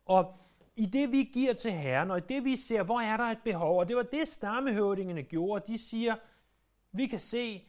Og 0.06 0.38
i 0.76 0.86
det 0.86 1.12
vi 1.12 1.30
giver 1.32 1.52
til 1.52 1.72
Herren, 1.72 2.10
og 2.10 2.18
i 2.18 2.20
det 2.28 2.44
vi 2.44 2.56
ser, 2.56 2.82
hvor 2.82 3.00
er 3.00 3.16
der 3.16 3.24
et 3.24 3.42
behov, 3.44 3.78
og 3.78 3.88
det 3.88 3.96
var 3.96 4.02
det 4.02 4.28
stammehøvdingene 4.28 5.22
gjorde, 5.22 5.72
de 5.72 5.78
siger, 5.78 6.16
vi 6.92 7.06
kan 7.06 7.20
se, 7.20 7.68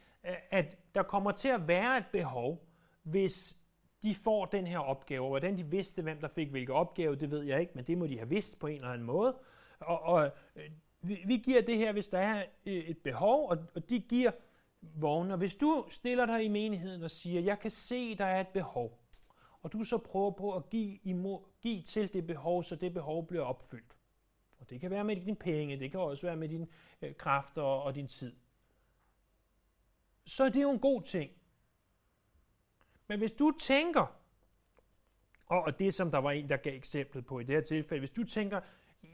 at 0.52 0.96
der 0.96 1.04
kommer 1.04 1.32
til 1.32 1.48
at 1.48 1.68
være 1.68 1.98
et 1.98 2.06
behov, 2.12 2.66
hvis 3.03 3.57
de 4.03 4.15
får 4.15 4.45
den 4.45 4.67
her 4.67 4.79
opgave. 4.79 5.27
Hvordan 5.27 5.57
de 5.57 5.65
vidste, 5.65 6.01
hvem 6.01 6.19
der 6.22 6.27
fik 6.27 6.50
hvilke 6.50 6.74
opgave, 6.74 7.15
det 7.15 7.31
ved 7.31 7.43
jeg 7.43 7.62
ikke, 7.62 7.72
men 7.75 7.86
det 7.86 7.98
må 7.98 8.07
de 8.07 8.17
have 8.17 8.29
vidst 8.29 8.60
på 8.60 8.67
en 8.67 8.75
eller 8.75 8.89
anden 8.89 9.05
måde. 9.05 9.38
Og, 9.79 10.01
og 10.01 10.31
øh, 10.55 10.72
vi, 11.01 11.24
vi 11.25 11.38
giver 11.38 11.62
det 11.62 11.77
her, 11.77 11.91
hvis 11.91 12.07
der 12.07 12.19
er 12.19 12.45
øh, 12.65 12.74
et 12.74 12.98
behov, 12.98 13.50
og, 13.50 13.57
og 13.75 13.89
de 13.89 14.00
giver 14.00 14.31
vogne. 14.81 15.33
Og 15.33 15.38
hvis 15.38 15.55
du 15.55 15.86
stiller 15.89 16.25
dig 16.25 16.45
i 16.45 16.48
menigheden 16.48 17.03
og 17.03 17.12
siger, 17.12 17.41
jeg 17.41 17.60
kan 17.60 17.72
se, 17.72 18.15
der 18.15 18.25
er 18.25 18.41
et 18.41 18.48
behov, 18.48 19.00
og 19.62 19.74
du 19.74 19.83
så 19.83 19.98
prøver 19.98 20.31
på 20.31 20.55
at 20.55 20.69
give, 20.69 21.00
imod, 21.03 21.39
give 21.62 21.81
til 21.81 22.13
det 22.13 22.27
behov, 22.27 22.63
så 22.63 22.75
det 22.75 22.93
behov 22.93 23.27
bliver 23.27 23.43
opfyldt. 23.43 23.98
Og 24.60 24.69
det 24.69 24.81
kan 24.81 24.91
være 24.91 25.03
med 25.03 25.15
dine 25.15 25.36
penge, 25.36 25.79
det 25.79 25.91
kan 25.91 26.00
også 26.00 26.27
være 26.27 26.36
med 26.36 26.50
dine 26.50 26.67
øh, 27.01 27.15
kræfter 27.15 27.62
og, 27.62 27.83
og 27.83 27.95
din 27.95 28.07
tid. 28.07 28.36
Så 30.25 30.43
er 30.43 30.50
det 30.50 30.62
jo 30.62 30.72
en 30.72 30.79
god 30.79 31.01
ting. 31.01 31.31
Men 33.13 33.20
hvis 33.20 33.32
du 33.32 33.51
tænker, 33.60 34.15
og 35.46 35.79
det 35.79 35.93
som 35.93 36.12
der 36.12 36.17
var 36.17 36.32
en, 36.32 36.50
der 36.50 36.58
gav 36.58 36.75
eksemplet 36.75 37.25
på 37.25 37.39
i 37.39 37.43
det 37.43 37.55
her 37.55 37.62
tilfælde, 37.62 38.00
hvis 38.00 38.10
du 38.10 38.24
tænker, 38.24 38.60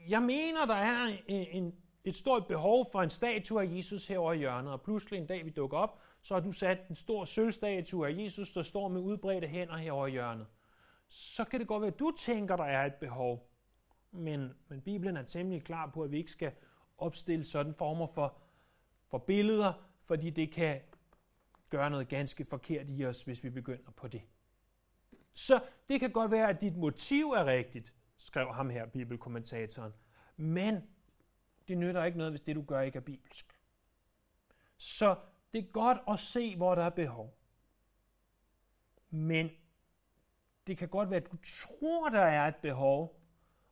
jeg 0.08 0.22
mener, 0.22 0.66
der 0.66 0.74
er 0.74 1.16
en, 1.26 1.46
en, 1.50 1.74
et 2.04 2.16
stort 2.16 2.46
behov 2.46 2.86
for 2.92 3.02
en 3.02 3.10
statue 3.10 3.62
af 3.62 3.76
Jesus 3.76 4.06
herovre 4.06 4.36
i 4.36 4.38
hjørnet, 4.38 4.72
og 4.72 4.82
pludselig 4.82 5.18
en 5.18 5.26
dag 5.26 5.44
vi 5.44 5.50
dukker 5.50 5.78
op, 5.78 6.00
så 6.22 6.34
har 6.34 6.40
du 6.40 6.52
sat 6.52 6.78
en 6.90 6.96
stor 6.96 7.24
sølvstatue 7.24 8.08
af 8.08 8.16
Jesus, 8.16 8.50
der 8.50 8.62
står 8.62 8.88
med 8.88 9.00
udbredte 9.00 9.46
hænder 9.46 9.76
herovre 9.76 10.08
i 10.08 10.12
hjørnet. 10.12 10.46
Så 11.08 11.44
kan 11.44 11.60
det 11.60 11.68
godt 11.68 11.80
være, 11.80 11.92
at 11.92 11.98
du 11.98 12.12
tænker, 12.18 12.56
der 12.56 12.64
er 12.64 12.86
et 12.86 12.94
behov. 12.94 13.50
Men, 14.10 14.52
men 14.68 14.80
Bibelen 14.80 15.16
er 15.16 15.22
temmelig 15.22 15.64
klar 15.64 15.90
på, 15.94 16.02
at 16.02 16.10
vi 16.10 16.18
ikke 16.18 16.30
skal 16.30 16.52
opstille 16.98 17.44
sådan 17.44 17.74
former 17.74 18.06
for, 18.06 18.38
for 19.08 19.18
billeder, 19.18 19.72
fordi 20.04 20.30
det 20.30 20.52
kan 20.52 20.80
gøre 21.70 21.90
noget 21.90 22.08
ganske 22.08 22.44
forkert 22.44 22.86
i 22.88 23.04
os, 23.04 23.22
hvis 23.22 23.44
vi 23.44 23.50
begynder 23.50 23.90
på 23.90 24.08
det. 24.08 24.22
Så 25.32 25.60
det 25.88 26.00
kan 26.00 26.10
godt 26.10 26.30
være, 26.30 26.48
at 26.48 26.60
dit 26.60 26.76
motiv 26.76 27.30
er 27.30 27.44
rigtigt, 27.44 27.94
skrev 28.16 28.52
ham 28.52 28.70
her, 28.70 28.86
bibelkommentatoren. 28.86 29.92
Men 30.36 30.82
det 31.68 31.78
nytter 31.78 32.04
ikke 32.04 32.18
noget, 32.18 32.32
hvis 32.32 32.40
det 32.40 32.56
du 32.56 32.62
gør 32.62 32.80
ikke 32.80 32.96
er 32.96 33.00
bibelsk. 33.00 33.60
Så 34.76 35.16
det 35.52 35.58
er 35.58 35.72
godt 35.72 35.98
at 36.08 36.18
se, 36.18 36.56
hvor 36.56 36.74
der 36.74 36.82
er 36.82 36.90
behov. 36.90 37.38
Men 39.10 39.50
det 40.66 40.78
kan 40.78 40.88
godt 40.88 41.10
være, 41.10 41.20
at 41.20 41.32
du 41.32 41.36
tror, 41.62 42.08
der 42.08 42.20
er 42.20 42.48
et 42.48 42.56
behov, 42.56 43.20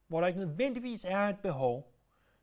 hvor 0.06 0.20
der 0.20 0.26
ikke 0.26 0.40
nødvendigvis 0.40 1.04
er 1.04 1.18
et 1.18 1.38
behov. 1.40 1.94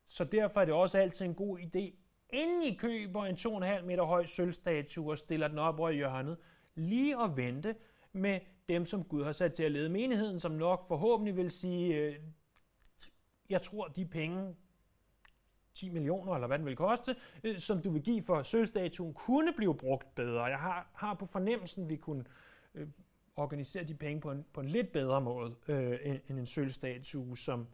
Så 0.06 0.24
derfor 0.24 0.60
er 0.60 0.64
det 0.64 0.74
også 0.74 0.98
altid 0.98 1.24
en 1.24 1.34
god 1.34 1.58
idé, 1.58 1.94
inden 2.30 2.62
I 2.62 2.74
køber 2.74 3.24
en 3.24 3.34
2,5 3.34 3.82
meter 3.82 4.04
høj 4.04 4.26
sølvstatue 4.26 5.10
og 5.10 5.18
stiller 5.18 5.48
den 5.48 5.58
op 5.58 5.80
over 5.80 5.90
hjørnet, 5.90 6.36
lige 6.74 7.22
at 7.22 7.36
vente 7.36 7.74
med 8.12 8.40
dem, 8.68 8.86
som 8.86 9.04
Gud 9.04 9.24
har 9.24 9.32
sat 9.32 9.52
til 9.52 9.62
at 9.62 9.72
lede 9.72 9.88
menigheden, 9.88 10.40
som 10.40 10.52
nok 10.52 10.88
forhåbentlig 10.88 11.36
vil 11.36 11.50
sige, 11.50 11.94
øh, 11.94 12.16
jeg 13.50 13.62
tror, 13.62 13.88
de 13.88 14.06
penge, 14.06 14.54
10 15.74 15.90
millioner, 15.90 16.34
eller 16.34 16.46
hvad 16.46 16.58
den 16.58 16.66
vil 16.66 16.76
koste, 16.76 17.16
øh, 17.44 17.58
som 17.58 17.82
du 17.82 17.90
vil 17.90 18.02
give 18.02 18.22
for 18.22 18.42
sølvstatuen, 18.42 19.14
kunne 19.14 19.52
blive 19.52 19.74
brugt 19.74 20.14
bedre. 20.14 20.44
Jeg 20.44 20.58
har, 20.58 20.90
har 20.94 21.14
på 21.14 21.26
fornemmelsen, 21.26 21.82
at 21.82 21.88
vi 21.88 21.96
kunne 21.96 22.24
øh, 22.74 22.88
organisere 23.36 23.84
de 23.84 23.94
penge 23.94 24.20
på 24.20 24.30
en, 24.30 24.44
på 24.52 24.60
en 24.60 24.68
lidt 24.68 24.92
bedre 24.92 25.20
måde, 25.20 25.54
øh, 25.68 25.98
end 26.28 26.38
en 26.38 26.46
sølvstatue, 26.46 27.38
som 27.38 27.66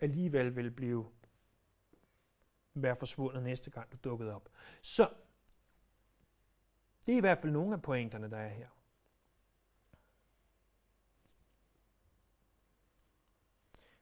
alligevel 0.00 0.56
vil 0.56 0.70
blive 0.70 1.06
være 2.82 2.96
forsvundet 2.96 3.42
næste 3.42 3.70
gang, 3.70 3.92
du 3.92 3.96
dukkede 4.04 4.34
op. 4.34 4.48
Så 4.82 5.08
det 7.06 7.12
er 7.12 7.16
i 7.16 7.20
hvert 7.20 7.38
fald 7.38 7.52
nogle 7.52 7.74
af 7.74 7.82
pointerne, 7.82 8.30
der 8.30 8.36
er 8.36 8.48
her. 8.48 8.66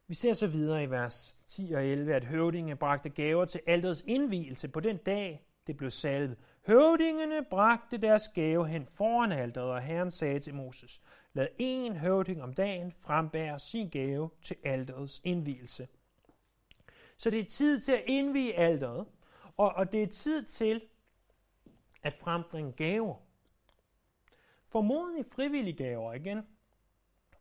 Vi 0.07 0.15
ser 0.15 0.35
så 0.35 0.47
videre 0.47 0.83
i 0.83 0.91
vers 0.91 1.39
10 1.49 1.73
og 1.73 1.85
11, 1.85 2.15
at 2.15 2.25
høvdinge 2.25 2.77
bragte 2.77 3.09
gaver 3.09 3.45
til 3.45 3.61
alderets 3.67 4.05
indvielse 4.07 4.69
på 4.69 4.81
den 4.81 4.97
dag, 4.97 5.47
det 5.67 5.77
blev 5.77 5.91
salvet. 5.91 6.39
Høvdingene 6.67 7.45
bragte 7.51 7.99
deres 7.99 8.29
gave 8.35 8.69
hen 8.69 8.87
foran 8.87 9.33
alderet, 9.33 9.71
og 9.71 9.83
Herren 9.83 10.11
sagde 10.11 10.41
til 10.41 10.55
Moses, 10.55 11.01
lad 11.33 11.47
en 11.59 11.97
høvding 11.97 12.43
om 12.43 12.53
dagen 12.53 12.93
frembære 12.93 13.59
sin 13.59 13.89
gave 13.89 14.31
til 14.43 14.57
alderets 14.65 15.21
indvielse. 15.25 15.89
Så 17.17 17.31
det 17.31 17.41
er 17.41 17.45
tid 17.45 17.81
til 17.81 17.93
at 17.93 18.03
indvige 18.07 18.55
alderet, 18.55 19.07
og, 19.57 19.73
og 19.75 19.93
det 19.93 20.03
er 20.03 20.07
tid 20.07 20.45
til 20.47 20.89
at 22.03 22.13
frembringe 22.13 22.73
gaver. 22.73 23.17
Formodentlig 24.67 25.27
frivillige 25.27 25.77
gaver 25.77 26.13
igen. 26.13 26.47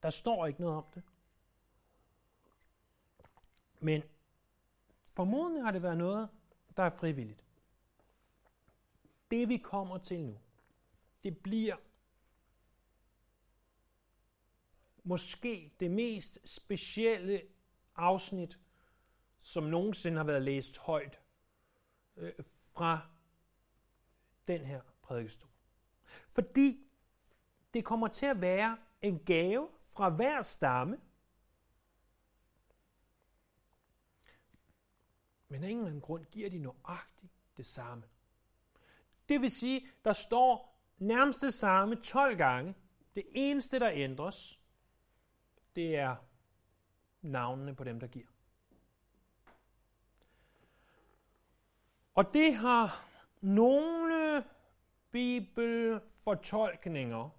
Der 0.03 0.09
står 0.09 0.45
ikke 0.45 0.62
noget 0.62 0.77
om 0.77 0.86
det. 0.93 1.03
Men 3.79 4.03
formodentlig 5.07 5.63
har 5.63 5.71
det 5.71 5.83
været 5.83 5.97
noget, 5.97 6.29
der 6.77 6.83
er 6.83 6.89
frivilligt. 6.89 7.43
Det 9.31 9.49
vi 9.49 9.57
kommer 9.57 9.97
til 9.97 10.19
nu, 10.19 10.39
det 11.23 11.38
bliver 11.38 11.75
måske 15.03 15.73
det 15.79 15.91
mest 15.91 16.39
specielle 16.45 17.41
afsnit, 17.95 18.59
som 19.43 19.63
nogensinde 19.63 20.17
har 20.17 20.23
været 20.23 20.41
læst 20.41 20.77
højt 20.77 21.19
øh, 22.17 22.34
fra 22.73 23.08
den 24.47 24.65
her 24.65 24.82
prædikestol. 25.01 25.49
Fordi 26.29 26.88
det 27.73 27.86
kommer 27.86 28.08
til 28.08 28.25
at 28.25 28.41
være 28.41 28.77
en 29.01 29.19
gave 29.19 29.69
fra 29.82 30.10
hver 30.10 30.41
stamme, 30.41 30.97
Men 35.53 35.63
af 35.63 35.67
en 35.67 35.77
eller 35.77 35.88
anden 35.88 36.01
grund 36.01 36.25
giver 36.25 36.49
de 36.49 36.58
nøjagtigt 36.58 37.34
det 37.58 37.65
samme. 37.65 38.03
Det 39.29 39.41
vil 39.41 39.51
sige, 39.51 39.88
der 40.06 40.13
står 40.13 40.79
nærmest 40.97 41.41
det 41.41 41.53
samme 41.53 41.95
12 41.95 42.38
gange. 42.38 42.75
Det 43.15 43.23
eneste, 43.34 43.79
der 43.79 43.91
ændres, 43.93 44.60
det 45.75 45.95
er 45.95 46.15
navnene 47.21 47.75
på 47.75 47.84
dem, 47.84 47.99
der 47.99 48.08
giver. 48.08 48.27
Og 52.13 52.34
det 52.34 52.56
har 52.56 53.10
nogle 53.41 54.43
bibelfortolkninger, 55.12 57.30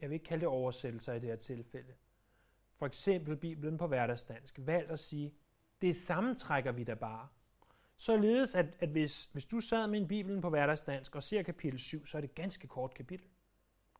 jeg 0.00 0.10
vil 0.10 0.14
ikke 0.14 0.26
kalde 0.26 0.40
det 0.40 0.48
oversættelser 0.48 1.12
i 1.12 1.18
det 1.18 1.28
her 1.28 1.36
tilfælde, 1.36 1.94
for 2.76 2.86
eksempel 2.86 3.36
Bibelen 3.36 3.78
på 3.78 3.86
hverdagsdansk, 3.86 4.54
valgt 4.58 4.90
at 4.90 4.98
sige, 4.98 5.34
det 5.80 5.96
sammentrækker 5.96 6.72
vi 6.72 6.84
da 6.84 6.94
bare. 6.94 7.28
Således, 7.96 8.54
at, 8.54 8.66
at 8.78 8.88
hvis, 8.88 9.30
hvis 9.32 9.44
du 9.44 9.60
sad 9.60 9.86
med 9.86 10.00
en 10.00 10.08
Bibelen 10.08 10.40
på 10.40 10.50
hverdagsdansk 10.50 11.16
og 11.16 11.22
ser 11.22 11.42
kapitel 11.42 11.78
7, 11.78 12.06
så 12.06 12.16
er 12.16 12.20
det 12.20 12.28
et 12.28 12.34
ganske 12.34 12.68
kort 12.68 12.94
kapitel. 12.94 13.26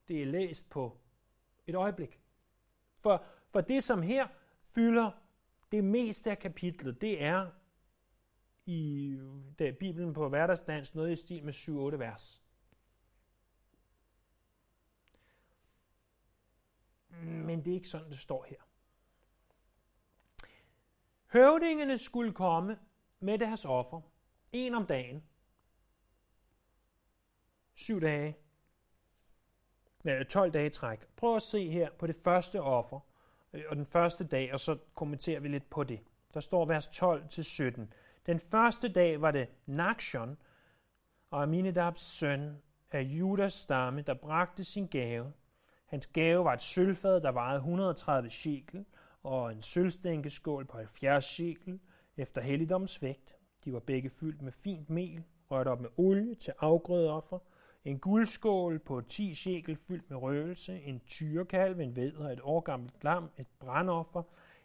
Det 0.09 0.23
er 0.23 0.27
læst 0.27 0.71
på 0.71 0.99
et 1.67 1.75
øjeblik. 1.75 2.21
For, 2.99 3.25
for 3.51 3.61
det, 3.61 3.85
som 3.85 4.03
her 4.03 4.29
fylder 4.63 5.11
det 5.73 5.85
meste 5.85 6.31
af 6.31 6.39
kapitlet, 6.39 7.01
det 7.01 7.23
er 7.23 7.51
i 8.67 9.19
da 9.59 9.71
Bibelen 9.71 10.15
på 10.15 10.29
hverdagsdans 10.29 10.95
noget 10.95 11.13
i 11.13 11.17
stil 11.17 11.45
med 11.45 11.53
7-8 11.53 11.97
vers. 11.97 12.43
Men 17.23 17.65
det 17.65 17.71
er 17.71 17.75
ikke 17.75 17.89
sådan, 17.89 18.11
det 18.11 18.19
står 18.19 18.47
her. 18.49 18.57
Høvdingene 21.27 21.99
skulle 21.99 22.33
komme 22.33 22.79
med 23.21 23.39
deres 23.39 23.65
offer, 23.65 24.01
en 24.53 24.75
om 24.75 24.87
dagen, 24.87 25.23
syv 27.75 28.01
dage, 28.01 28.37
nej, 30.05 30.25
12 30.25 30.53
dage 30.53 30.71
træk. 30.71 31.07
Prøv 31.17 31.37
at 31.37 31.43
se 31.43 31.71
her 31.71 31.91
på 31.91 32.07
det 32.07 32.17
første 32.25 32.61
offer, 32.61 33.01
øh, 33.53 33.65
og 33.69 33.77
den 33.77 33.87
første 33.87 34.25
dag, 34.25 34.53
og 34.53 34.61
så 34.61 34.79
kommenterer 34.95 35.41
vi 35.41 35.49
lidt 35.49 35.71
på 35.71 35.85
det. 35.85 36.01
Der 36.35 36.41
står 36.41 36.65
vers 36.65 36.89
12-17. 36.89 37.81
Den 38.27 38.41
første 38.41 38.89
dag 38.89 39.21
var 39.21 39.31
det 39.31 39.49
Nakshon 39.67 40.37
og 41.31 41.43
Aminadabs 41.43 42.01
søn 42.01 42.57
af 42.91 43.03
Judas 43.03 43.53
stamme, 43.53 44.03
der 44.03 44.15
bragte 44.15 44.65
sin 44.65 44.87
gave. 44.87 45.33
Hans 45.87 46.07
gave 46.07 46.45
var 46.45 46.53
et 46.53 46.63
sølvfad, 46.63 47.21
der 47.21 47.33
vejede 47.33 47.57
130 47.57 48.31
shekel, 48.31 48.85
og 49.23 49.53
en 49.53 49.63
sølvstænkeskål 49.63 50.65
på 50.65 50.77
70 50.77 51.25
shekel 51.25 51.81
efter 52.17 52.41
helligdomsvægt. 52.41 53.37
De 53.65 53.73
var 53.73 53.81
begge 53.81 54.11
fyldt 54.11 54.43
med 54.43 54.53
fint 54.53 54.91
mel, 54.91 55.25
rørt 55.51 55.67
op 55.67 55.81
med 55.81 55.91
olie 55.97 56.35
til 56.35 56.53
afgrødeoffer, 56.59 57.39
en 57.85 57.99
guldskål 57.99 58.79
på 58.79 59.01
10 59.01 59.35
shekel 59.35 59.77
fyldt 59.77 60.11
med 60.11 60.19
røgelse, 60.19 60.81
en 60.83 61.01
tyrekalv, 61.07 61.81
en 61.81 61.97
vædder, 61.97 62.29
et 62.31 62.41
årgammelt 62.43 63.05
lam, 63.05 63.31
et 63.39 63.47
brandoffer, 63.61 64.23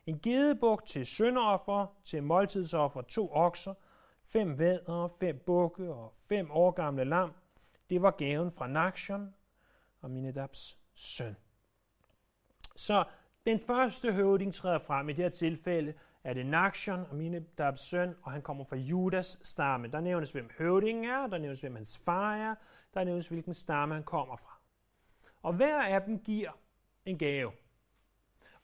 en 0.07 0.19
gedebuk 0.19 0.85
til 0.85 1.05
sønderoffer, 1.05 1.97
til 2.03 2.23
måltidsoffer 2.23 3.01
to 3.01 3.31
okser, 3.31 3.73
fem 4.23 4.59
vædder, 4.59 5.07
fem 5.19 5.43
bukke 5.45 5.93
og 5.93 6.13
fem 6.29 6.51
år 6.51 6.71
gamle 6.71 7.03
lam. 7.03 7.31
Det 7.89 8.01
var 8.01 8.11
gaven 8.11 8.51
fra 8.51 8.67
Nakshon 8.67 9.33
og 10.01 10.11
Minedabs 10.11 10.77
søn. 10.95 11.35
Så 12.75 13.03
den 13.45 13.59
første 13.59 14.13
høvding 14.13 14.53
træder 14.53 14.79
frem 14.79 15.09
i 15.09 15.13
det 15.13 15.23
her 15.23 15.29
tilfælde, 15.29 15.93
er 16.23 16.33
det 16.33 16.45
Nakshon 16.45 17.05
og 17.09 17.15
Minedabs 17.15 17.79
søn, 17.81 18.15
og 18.23 18.31
han 18.31 18.41
kommer 18.41 18.63
fra 18.63 18.75
Judas 18.75 19.39
stamme. 19.43 19.87
Der 19.87 19.99
nævnes, 19.99 20.31
hvem 20.31 20.49
høvdingen 20.57 21.05
er, 21.05 21.27
der 21.27 21.37
nævnes, 21.37 21.61
hvem 21.61 21.75
hans 21.75 21.97
far 21.97 22.35
er, 22.35 22.55
der 22.93 23.03
nævnes, 23.03 23.27
hvilken 23.27 23.53
stamme 23.53 23.93
han 23.93 24.03
kommer 24.03 24.35
fra. 24.35 24.59
Og 25.41 25.53
hver 25.53 25.81
af 25.81 26.01
dem 26.01 26.19
giver 26.19 26.51
en 27.05 27.17
gave. 27.17 27.51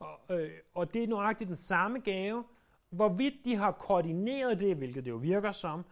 Og, 0.03 0.39
øh, 0.39 0.51
og 0.73 0.93
det 0.93 1.03
er 1.03 1.07
nøjagtigt 1.07 1.47
den 1.47 1.57
samme 1.57 1.99
gave, 1.99 2.43
hvorvidt 2.89 3.45
de 3.45 3.55
har 3.55 3.71
koordineret 3.71 4.59
det, 4.59 4.75
hvilket 4.75 5.05
det 5.05 5.11
jo 5.11 5.15
virker 5.15 5.51
som, 5.51 5.85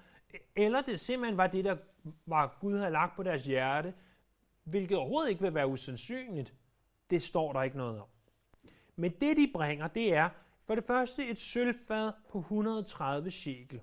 eller 0.55 0.81
det 0.81 0.99
simpelthen 0.99 1.37
var 1.37 1.47
det, 1.47 1.65
der 1.65 1.77
var 2.25 2.57
Gud 2.61 2.77
havde 2.77 2.91
lagt 2.91 3.15
på 3.15 3.23
deres 3.23 3.45
hjerte, 3.45 3.93
hvilket 4.63 4.97
overhovedet 4.97 5.29
ikke 5.29 5.41
vil 5.41 5.53
være 5.53 5.67
usandsynligt, 5.67 6.53
det 7.09 7.23
står 7.23 7.53
der 7.53 7.63
ikke 7.63 7.77
noget 7.77 7.99
om. 7.99 8.07
Men 8.95 9.11
det, 9.11 9.37
de 9.37 9.49
bringer, 9.53 9.87
det 9.87 10.13
er 10.13 10.29
for 10.65 10.75
det 10.75 10.83
første 10.83 11.27
et 11.27 11.39
sølvfad 11.39 12.11
på 12.29 12.39
130 12.39 13.31
shekel, 13.31 13.81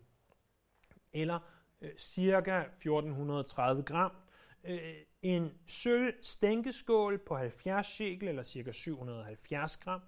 eller 1.12 1.38
øh, 1.80 1.90
cirka 1.98 2.60
1430 2.60 3.82
gram. 3.82 4.12
Øh, 4.64 4.94
en 5.22 5.52
sølv 5.66 6.14
stænkeskål 6.22 7.18
på 7.18 7.36
70 7.36 7.86
shekel, 7.86 8.28
eller 8.28 8.42
cirka 8.42 8.72
770 8.72 9.76
gram. 9.76 10.00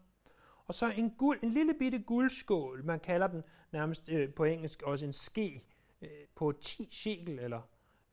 Og 0.71 0.75
så 0.75 0.91
en, 0.91 1.11
guld, 1.11 1.43
en 1.43 1.51
lille 1.51 1.75
bitte 1.75 1.99
guldskål, 1.99 2.85
man 2.85 3.01
kalder 3.01 3.27
den 3.27 3.43
nærmest 3.73 4.09
øh, 4.09 4.35
på 4.35 4.45
engelsk 4.45 4.83
også 4.83 5.07
en 5.07 5.13
ske, 5.13 5.65
øh, 6.03 6.27
på 6.35 6.53
10 6.53 6.89
shekel, 6.93 7.39
eller 7.39 7.63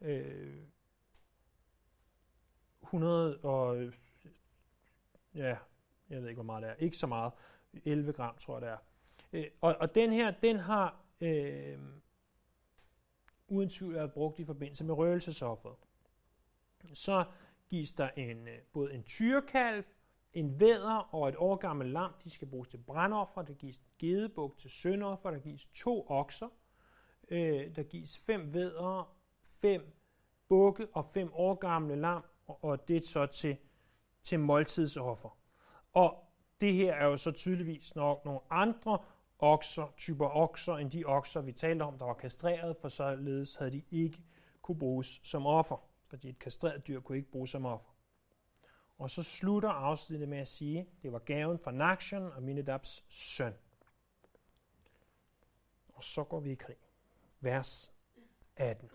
øh, 0.01 0.57
100 2.83 3.37
og, 3.37 3.77
øh, 3.77 3.93
ja, 5.35 5.57
jeg 6.09 6.21
ved 6.21 6.29
ikke, 6.29 6.37
hvor 6.37 6.43
meget 6.43 6.63
det 6.63 6.69
er, 6.69 6.75
ikke 6.75 6.97
så 6.97 7.07
meget, 7.07 7.33
11 7.85 8.13
gram, 8.13 8.37
tror 8.37 8.59
jeg 8.59 8.61
det 8.61 8.69
er. 8.69 8.77
Øh, 9.33 9.51
og, 9.61 9.75
og 9.79 9.95
den 9.95 10.13
her, 10.13 10.31
den 10.31 10.59
har 10.59 11.01
øh, 11.21 11.79
uden 13.47 13.69
tvivl 13.69 13.93
været 13.93 14.13
brugt 14.13 14.39
i 14.39 14.45
forbindelse 14.45 14.83
med 14.83 14.93
røgelsesoffret. 14.93 15.75
Så 16.93 17.25
gives 17.69 17.91
der 17.91 18.09
en, 18.09 18.47
øh, 18.47 18.59
både 18.73 18.93
en 18.93 19.03
tyrekalv, 19.03 19.83
en 20.37 20.59
væder 20.59 21.15
og 21.15 21.29
et 21.29 21.35
år 21.37 21.55
gammelt 21.55 21.91
lam, 21.91 22.11
de 22.23 22.29
skal 22.29 22.47
bruges 22.47 22.67
til 22.67 22.77
brandoffer, 22.77 23.41
der 23.41 23.53
gives 23.53 23.81
gedebuk 23.99 24.57
til 24.57 24.69
syndoffer, 24.69 25.31
der 25.31 25.39
gives 25.39 25.67
to 25.67 26.05
okser, 26.09 26.47
øh, 27.29 27.75
der 27.75 27.83
gives 27.83 28.17
fem 28.17 28.53
vædere, 28.53 29.05
fem 29.43 29.95
bukke 30.49 30.87
og 30.93 31.05
fem 31.05 31.29
år 31.33 31.55
gamle 31.55 31.95
lam, 31.95 32.23
og, 32.45 32.63
og 32.63 32.87
det 32.87 32.95
er 32.97 33.07
så 33.07 33.25
til, 33.25 33.57
til 34.23 34.39
måltidsoffer. 34.39 35.37
Og 35.93 36.23
det 36.61 36.73
her 36.73 36.93
er 36.93 37.05
jo 37.05 37.17
så 37.17 37.31
tydeligvis 37.31 37.95
nok 37.95 38.25
nogle 38.25 38.39
andre 38.49 38.99
okser, 39.39 39.93
typer 39.97 40.35
okser, 40.35 40.73
end 40.73 40.91
de 40.91 41.05
okser, 41.05 41.41
vi 41.41 41.51
talte 41.51 41.83
om, 41.83 41.97
der 41.97 42.05
var 42.05 42.13
kastreret, 42.13 42.77
for 42.77 42.89
således 42.89 43.55
havde 43.55 43.71
de 43.71 43.83
ikke 43.91 44.23
kunne 44.61 44.79
bruges 44.79 45.21
som 45.23 45.45
offer, 45.45 45.89
fordi 46.07 46.29
et 46.29 46.39
kastreret 46.39 46.87
dyr 46.87 46.99
kunne 46.99 47.17
ikke 47.17 47.31
bruges 47.31 47.51
som 47.51 47.65
offer. 47.65 47.96
Og 48.97 49.09
så 49.09 49.23
slutter 49.23 49.69
afsnittet 49.69 50.29
med 50.29 50.37
at 50.37 50.47
sige, 50.47 50.87
det 51.03 51.11
var 51.11 51.19
gaven 51.19 51.59
fra 51.59 51.71
Nakshon 51.71 52.31
og 52.31 52.43
Minedabs 52.43 53.05
søn. 53.09 53.53
Og 55.93 56.03
så 56.03 56.23
går 56.23 56.39
vi 56.39 56.51
i 56.51 56.55
krig. 56.55 56.77
Vers 57.39 57.93
18. 58.55 58.89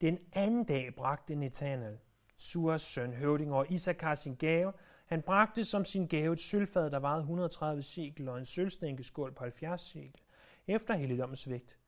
Den 0.00 0.18
anden 0.32 0.64
dag 0.64 0.94
bragte 0.94 1.34
Netanel, 1.34 1.98
Suras 2.36 2.82
søn, 2.82 3.12
høvding 3.12 3.52
over 3.52 3.64
Isakar 3.64 4.14
sin 4.14 4.34
gave. 4.34 4.72
Han 5.06 5.22
bragte 5.22 5.64
som 5.64 5.84
sin 5.84 6.06
gave 6.06 6.32
et 6.32 6.40
sølvfad, 6.40 6.90
der 6.90 6.98
vejede 6.98 7.20
130 7.20 7.82
sikkel 7.82 8.28
og 8.28 8.38
en 8.38 8.44
sølvstænkeskål 8.44 9.32
på 9.32 9.44
70 9.44 9.80
sikkel, 9.80 10.22
efter 10.66 10.94
helligdommens 10.94 11.50
vægt. 11.50 11.78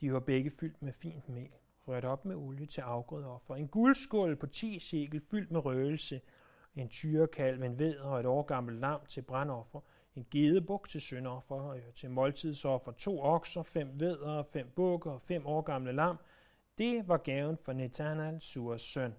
De 0.00 0.12
var 0.12 0.20
begge 0.20 0.50
fyldt 0.50 0.82
med 0.82 0.92
fint 0.92 1.28
mel, 1.28 1.50
rørt 1.88 2.04
op 2.04 2.24
med 2.24 2.36
olie 2.36 2.66
til 2.66 2.80
afgrødeoffer. 2.80 3.54
En 3.54 3.68
guldskål 3.68 4.36
på 4.36 4.46
10 4.46 4.78
sikkel 4.78 5.20
fyldt 5.20 5.50
med 5.50 5.64
røgelse, 5.64 6.20
en 6.80 6.88
tyrekalv, 6.88 7.62
en 7.62 7.78
ved 7.78 7.96
og 7.98 8.20
et 8.20 8.26
årgammelt 8.26 8.80
lam 8.80 9.00
til 9.08 9.22
brandoffer, 9.22 9.80
en 10.16 10.26
gedebuk 10.30 10.88
til 10.88 11.00
syndoffer, 11.00 11.68
øh, 11.68 11.82
til 11.94 12.10
måltidsoffer, 12.10 12.92
to 12.92 13.22
okser, 13.22 13.62
fem 13.62 14.00
vedder, 14.00 14.42
fem 14.42 14.70
bukker 14.76 15.10
og 15.10 15.20
fem 15.20 15.46
år 15.46 15.60
gamle 15.60 15.92
lam. 15.92 16.18
Det 16.78 17.08
var 17.08 17.16
gaven 17.16 17.56
for 17.56 17.72
Netanel, 17.72 18.40
Surs 18.40 18.82
søn. 18.82 19.14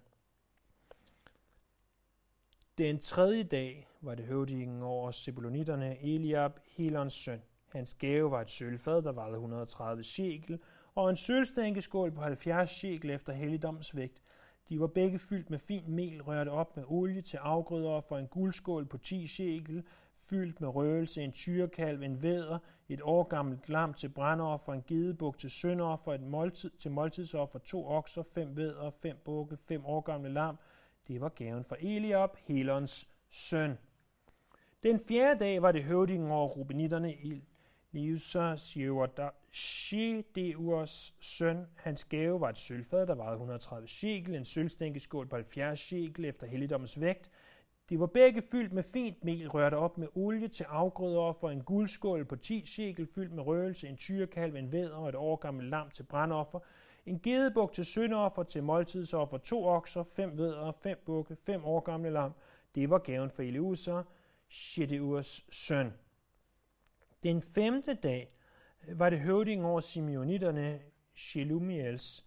Den 2.78 3.00
tredje 3.00 3.43
dag 3.43 3.88
var 4.02 4.15
det 4.15 4.26
høvdingen 4.26 4.84
over 4.84 5.12
Zebulonitterne 5.12 6.02
Eliab, 6.02 6.60
Helons 6.67 7.13
søn. 7.13 7.41
Hans 7.67 7.93
gave 7.93 8.32
var 8.32 8.41
et 8.41 8.50
sølvfad, 8.50 9.02
der 9.02 9.12
vejede 9.12 9.34
130 9.34 10.04
shekel, 10.04 10.60
og 10.95 11.10
en 11.10 11.15
sølvstænkeskål 11.15 12.12
på 12.12 12.22
70 12.22 12.69
shekel 12.69 13.10
efter 13.10 13.34
helligdommens 13.34 13.95
vægt. 13.95 14.22
De 14.69 14.79
var 14.79 14.88
begge 14.88 15.19
fyldt 15.19 15.49
med 15.49 15.60
fin 15.60 15.91
mel, 15.91 16.21
rørt 16.21 16.47
op 16.47 16.75
med 16.77 16.84
olie 16.88 17.21
til 17.21 17.38
afgrøder 17.38 18.01
for 18.01 18.17
en 18.17 18.27
guldskål 18.27 18.86
på 18.86 18.97
10 18.97 19.27
shekel, 19.27 19.84
fyldt 20.17 20.62
med 20.62 20.69
røgelse, 20.69 21.23
en 21.23 21.32
tyrekalv, 21.32 22.01
en 22.01 22.23
væder, 22.23 22.60
et 22.89 23.01
årgammelt 23.01 23.69
lam 23.69 23.93
til 23.93 24.10
brandoffer, 24.10 24.73
en 24.73 24.84
gedebuk 24.88 25.38
til 25.38 25.49
syndoffer, 25.49 26.13
et 26.13 26.21
måltid 26.21 26.69
til 26.69 26.91
måltidsoffer, 26.91 27.60
to 27.60 27.88
okser, 27.88 28.23
fem 28.23 28.58
væder, 28.58 28.89
fem 28.89 29.17
bukke, 29.25 29.58
fem 29.58 29.86
årgamle 29.86 30.29
lam. 30.29 30.58
Det 31.08 31.21
var 31.21 31.29
gaven 31.29 31.63
for 31.63 31.77
Eliab, 31.79 32.38
Helons 32.47 33.10
søn. 33.29 33.77
Den 34.84 34.99
fjerde 35.08 35.39
dag 35.39 35.62
var 35.62 35.71
det 35.71 35.84
høvdingen 35.84 36.32
over 36.32 36.47
rubenitterne 36.47 37.13
i 37.13 37.43
Shedeurs 39.52 41.16
søn. 41.20 41.66
Hans 41.76 42.06
gave 42.06 42.42
var 42.42 42.50
et 42.50 42.58
sølvfad, 42.58 43.08
der 43.08 43.16
vejede 43.16 43.34
130 43.34 43.88
shekel, 43.88 44.36
en 44.36 44.46
sølvstænkeskål 44.46 45.28
på 45.28 45.36
70 45.36 45.80
shekel 45.80 46.26
efter 46.26 46.48
helligdommens 46.48 47.02
vægt, 47.02 47.32
de 47.90 48.00
var 48.00 48.06
begge 48.06 48.42
fyldt 48.42 48.74
med 48.74 48.84
fint 48.84 49.24
mel, 49.24 49.50
rørt 49.50 49.74
op 49.74 49.98
med 49.98 50.08
olie 50.16 50.48
til 50.48 50.64
afgrødeoffer, 50.64 51.50
en 51.50 51.64
guldskål 51.64 52.26
på 52.26 52.36
10 52.36 52.66
shekel 52.66 53.08
fyldt 53.08 53.34
med 53.34 53.44
røgelse, 53.44 53.88
en 53.88 53.98
tyrekalv, 53.98 54.56
en 54.56 54.72
væder 54.72 54.96
og 54.96 55.10
et 55.10 55.16
årgammelt 55.16 55.70
lam 55.70 55.90
til 55.90 56.04
brandoffer, 56.04 56.60
en 57.06 57.20
gedebuk 57.20 57.74
til 57.74 57.86
syndoffer, 57.86 58.44
til 58.44 58.64
måltidsoffer, 58.64 59.38
to 59.38 59.66
okser, 59.66 60.04
fem 60.04 60.38
vædder, 60.38 60.72
fem 60.72 60.98
bukke, 61.06 61.36
fem 61.36 61.66
år 61.66 61.80
gamle 61.80 62.10
lam. 62.10 62.32
Det 62.76 62.90
var 62.90 62.98
gaven 62.98 63.30
for 63.30 63.44
Eleuser, 63.44 64.04
Shedeurs 64.50 65.46
søn. 65.52 65.94
Den 67.24 67.42
femte 67.42 67.94
dag 67.94 68.32
var 68.88 69.10
det 69.10 69.20
høvding 69.20 69.65
over 69.65 69.80
Simeonitterne, 69.80 70.80
Shelumiels, 71.15 72.26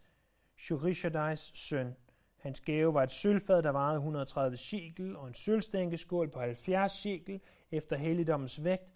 Shurishadais 0.57 1.53
søn. 1.55 1.97
Hans 2.37 2.61
gave 2.61 2.95
var 2.95 3.03
et 3.03 3.11
sølvfad, 3.11 3.63
der 3.63 3.73
vejede 3.73 3.97
130 3.97 4.57
shekel, 4.57 5.17
og 5.17 5.29
en 5.29 5.35
sølvstænkeskål 5.35 6.31
på 6.31 6.41
70 6.41 6.93
shekel 6.93 7.41
efter 7.71 7.97
helligdommens 7.97 8.65
vægt. 8.65 8.93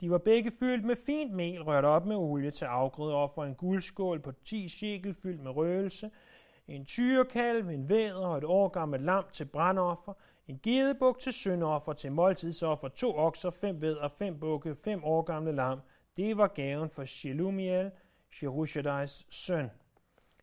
De 0.00 0.10
var 0.10 0.18
begge 0.18 0.50
fyldt 0.50 0.84
med 0.84 0.96
fint 1.06 1.32
mel, 1.32 1.62
rørt 1.62 1.84
op 1.84 2.06
med 2.06 2.16
olie 2.16 2.50
til 2.50 2.64
afgrøde 2.64 3.28
for 3.34 3.44
en 3.44 3.54
guldskål 3.54 4.20
på 4.20 4.32
10 4.32 4.68
shekel 4.68 5.14
fyldt 5.14 5.42
med 5.42 5.50
røgelse, 5.50 6.10
en 6.68 6.84
tyrekalv, 6.84 7.68
en 7.68 7.88
væder 7.88 8.26
og 8.26 8.38
et 8.38 8.44
årgammelt 8.44 9.04
lam 9.04 9.24
til 9.32 9.44
brandoffer, 9.44 10.12
en 10.48 10.60
gedebuk 10.62 11.18
til 11.18 11.32
syndoffer, 11.32 11.92
til 11.92 12.12
måltidsoffer, 12.12 12.88
to 12.88 13.16
okser, 13.16 13.50
fem 13.50 13.82
væder, 13.82 14.08
fem 14.08 14.40
bukke, 14.40 14.74
fem 14.74 15.04
årgamle 15.04 15.52
lam. 15.52 15.78
Det 16.16 16.36
var 16.36 16.46
gaven 16.46 16.90
for 16.90 17.04
Shelumiel, 17.04 17.90
Sherushadais 18.30 19.26
søn. 19.30 19.70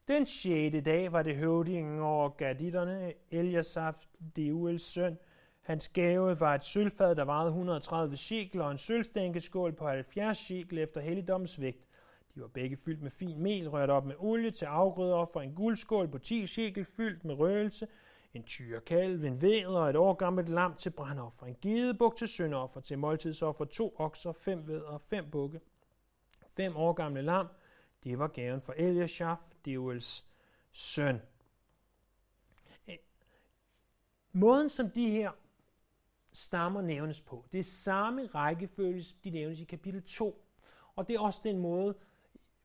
Den 0.07 0.25
sjette 0.25 0.81
dag 0.81 1.11
var 1.11 1.23
det 1.23 1.35
høvdingen 1.35 1.99
over 1.99 2.29
gaditterne, 2.29 3.13
Eliasaf, 3.31 4.05
Deuels 4.35 4.81
søn. 4.81 5.17
Hans 5.61 5.89
gave 5.89 6.39
var 6.39 6.55
et 6.55 6.63
sølvfad, 6.63 7.15
der 7.15 7.25
vejede 7.25 7.47
130 7.47 8.17
shekel, 8.17 8.61
og 8.61 8.71
en 8.71 8.77
sølvstænkeskål 8.77 9.73
på 9.73 9.87
70 9.87 10.37
shekel 10.37 10.77
efter 10.77 11.01
helligdommens 11.01 11.61
vægt. 11.61 11.87
De 12.35 12.41
var 12.41 12.47
begge 12.47 12.77
fyldt 12.77 13.01
med 13.01 13.11
fin 13.11 13.39
mel, 13.39 13.69
rørt 13.69 13.89
op 13.89 14.05
med 14.05 14.15
olie 14.19 14.51
til 14.51 14.65
afgrøder 14.65 15.25
for 15.25 15.41
en 15.41 15.55
guldskål 15.55 16.07
på 16.07 16.17
10 16.17 16.45
shekel 16.45 16.85
fyldt 16.85 17.25
med 17.25 17.35
røgelse, 17.35 17.87
en 18.33 18.43
tyrekalv, 18.43 19.23
en 19.23 19.41
væder 19.41 19.79
og 19.79 19.89
et 19.89 19.95
år 19.95 20.13
gammelt 20.13 20.49
lam 20.49 20.75
til 20.75 20.89
brandoffer, 20.89 21.45
en 21.45 21.57
gedebuk 21.61 22.15
til 22.15 22.27
syndoffer, 22.27 22.81
til 22.81 22.99
måltidsoffer, 22.99 23.65
to 23.65 23.95
okser, 23.97 24.31
fem 24.31 24.67
væder, 24.67 24.97
fem 24.97 25.31
bukke, 25.31 25.61
fem 26.47 26.77
år 26.77 26.93
gamle 26.93 27.21
lam, 27.21 27.47
det 28.03 28.19
var 28.19 28.27
gaven 28.27 28.61
for 28.61 28.73
Eliashaf, 28.73 29.51
Deuels 29.65 30.25
søn. 30.71 31.21
Eh, 32.87 32.97
måden, 34.31 34.69
som 34.69 34.89
de 34.89 35.09
her 35.09 35.31
stammer 36.33 36.81
nævnes 36.81 37.21
på, 37.21 37.45
det 37.51 37.59
er 37.59 37.63
samme 37.63 38.27
rækkefølge, 38.27 39.03
de 39.23 39.29
nævnes 39.29 39.59
i 39.59 39.63
kapitel 39.63 40.03
2. 40.03 40.45
Og 40.95 41.07
det 41.07 41.15
er 41.15 41.19
også 41.19 41.41
den 41.43 41.57
måde, 41.57 41.95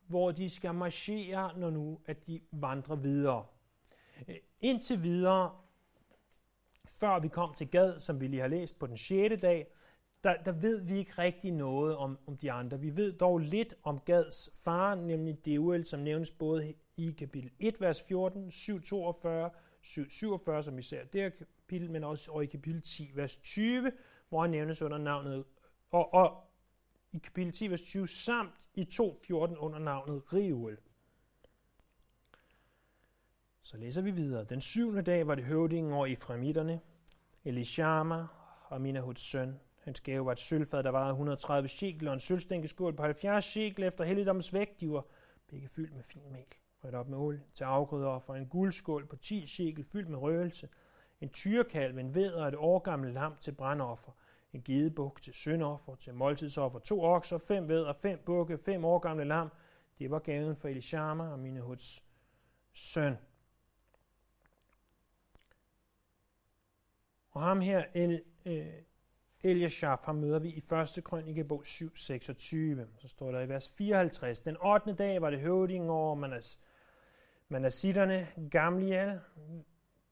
hvor 0.06 0.30
de 0.30 0.50
skal 0.50 0.74
marchere, 0.74 1.58
når 1.58 1.70
nu 1.70 2.00
at 2.06 2.26
de 2.26 2.40
vandrer 2.50 2.96
videre. 2.96 3.46
Eh, 4.28 4.36
Indtil 4.66 5.02
videre, 5.02 5.50
før 6.88 7.18
vi 7.18 7.28
kom 7.28 7.54
til 7.54 7.68
Gad, 7.68 8.00
som 8.00 8.20
vi 8.20 8.26
lige 8.26 8.40
har 8.40 8.48
læst 8.48 8.78
på 8.78 8.86
den 8.86 8.98
6. 8.98 9.40
dag, 9.42 9.66
der, 10.24 10.42
der 10.42 10.52
ved 10.52 10.80
vi 10.80 10.96
ikke 10.96 11.12
rigtig 11.18 11.52
noget 11.52 11.96
om, 11.96 12.18
om 12.26 12.36
de 12.36 12.52
andre. 12.52 12.80
Vi 12.80 12.96
ved 12.96 13.12
dog 13.12 13.38
lidt 13.38 13.74
om 13.82 13.98
Gads 13.98 14.50
far, 14.54 14.94
nemlig 14.94 15.46
Deuel, 15.46 15.84
som 15.84 16.00
nævnes 16.00 16.30
både 16.30 16.74
i 16.96 17.10
kapitel 17.18 17.50
1, 17.58 17.80
vers 17.80 18.02
14, 18.02 18.50
7, 18.50 18.82
42, 18.82 19.50
7, 19.82 20.10
47, 20.10 20.62
som 20.62 20.78
især 20.78 21.02
ser 21.02 21.06
det 21.12 21.38
kapitel, 21.38 21.90
men 21.90 22.04
også 22.04 22.32
og 22.32 22.42
i 22.44 22.46
kapitel 22.46 22.82
10, 22.82 23.10
vers 23.14 23.36
20, 23.36 23.92
hvor 24.28 24.40
han 24.40 24.50
nævnes 24.50 24.82
under 24.82 24.98
navnet. 24.98 25.44
Og, 25.90 26.14
og 26.14 26.44
i 27.12 27.18
kapitel 27.18 27.52
10, 27.52 27.70
vers 27.70 27.82
20, 27.82 28.08
samt 28.08 28.54
i 28.74 28.84
2, 28.84 29.20
14 29.26 29.56
under 29.56 29.78
navnet 29.78 30.32
Reuel. 30.32 30.78
Så 33.66 33.76
læser 33.76 34.02
vi 34.02 34.10
videre. 34.10 34.44
Den 34.44 34.60
syvende 34.60 35.02
dag 35.02 35.26
var 35.26 35.34
det 35.34 35.44
høvdingen 35.44 35.92
over 35.92 36.06
Efraimitterne, 36.06 36.80
Elishama 37.44 38.26
og 38.64 38.80
Minahuds 38.80 39.20
søn. 39.20 39.60
Hans 39.80 40.00
gave 40.00 40.26
var 40.26 40.32
et 40.32 40.38
sølvfad, 40.38 40.82
der 40.82 40.90
vejede 40.90 41.10
130 41.10 41.68
shekel, 41.68 42.08
og 42.08 42.14
en 42.14 42.20
sølvstænkeskål 42.20 42.96
på 42.96 43.02
70 43.02 43.44
shekel 43.44 43.84
efter 43.84 44.04
helligdommens 44.04 44.54
vægt. 44.54 44.80
De 44.80 44.90
var 44.90 45.04
begge 45.48 45.68
fyldt 45.68 45.94
med 45.94 46.02
fin 46.02 46.32
mel, 46.32 46.44
rødt 46.84 46.94
op 46.94 47.08
med 47.08 47.18
olie 47.18 47.42
til 47.54 47.64
afgrøder 47.64 48.30
en 48.30 48.46
guldskål 48.46 49.06
på 49.06 49.16
10 49.16 49.46
shekel 49.46 49.84
fyldt 49.84 50.08
med 50.08 50.18
røgelse, 50.18 50.68
en 51.20 51.28
tyrekalv, 51.28 51.98
en 51.98 52.14
ved 52.14 52.32
og 52.32 52.48
et 52.48 52.54
årgammelt 52.54 53.14
lam 53.14 53.36
til 53.40 53.52
brandoffer, 53.52 54.12
en 54.52 54.62
gedebuk 54.62 55.22
til 55.22 55.34
syndoffer, 55.34 55.94
til 55.94 56.14
måltidsoffer, 56.14 56.78
to 56.78 57.02
okser, 57.02 57.38
fem 57.38 57.68
ved 57.68 57.82
og 57.82 57.96
fem 57.96 58.18
bukke, 58.26 58.58
fem 58.58 58.84
årgamle 58.84 59.24
lam. 59.24 59.48
Det 59.98 60.10
var 60.10 60.18
gaven 60.18 60.56
for 60.56 60.68
Elishama 60.68 61.32
og 61.32 61.38
Minahuds 61.38 62.02
søn. 62.74 63.16
Og 67.36 67.42
ham 67.42 67.60
her, 67.60 67.84
El, 67.94 68.22
øh, 68.46 68.66
Eliashaf, 69.42 69.98
ham 70.04 70.14
møder 70.14 70.38
vi 70.38 70.48
i 70.48 70.62
1. 70.98 71.04
krønikebog 71.04 71.66
7, 71.66 71.96
26. 71.96 72.86
Så 72.98 73.08
står 73.08 73.32
der 73.32 73.40
i 73.40 73.48
vers 73.48 73.68
54. 73.78 74.40
Den 74.40 74.56
8. 74.64 74.92
dag 74.92 75.22
var 75.22 75.30
det 75.30 75.40
høvdingen 75.40 75.90
over 75.90 76.14
Manas, 76.14 76.60
Manasitterne, 77.48 78.28
Gamliel, 78.50 79.20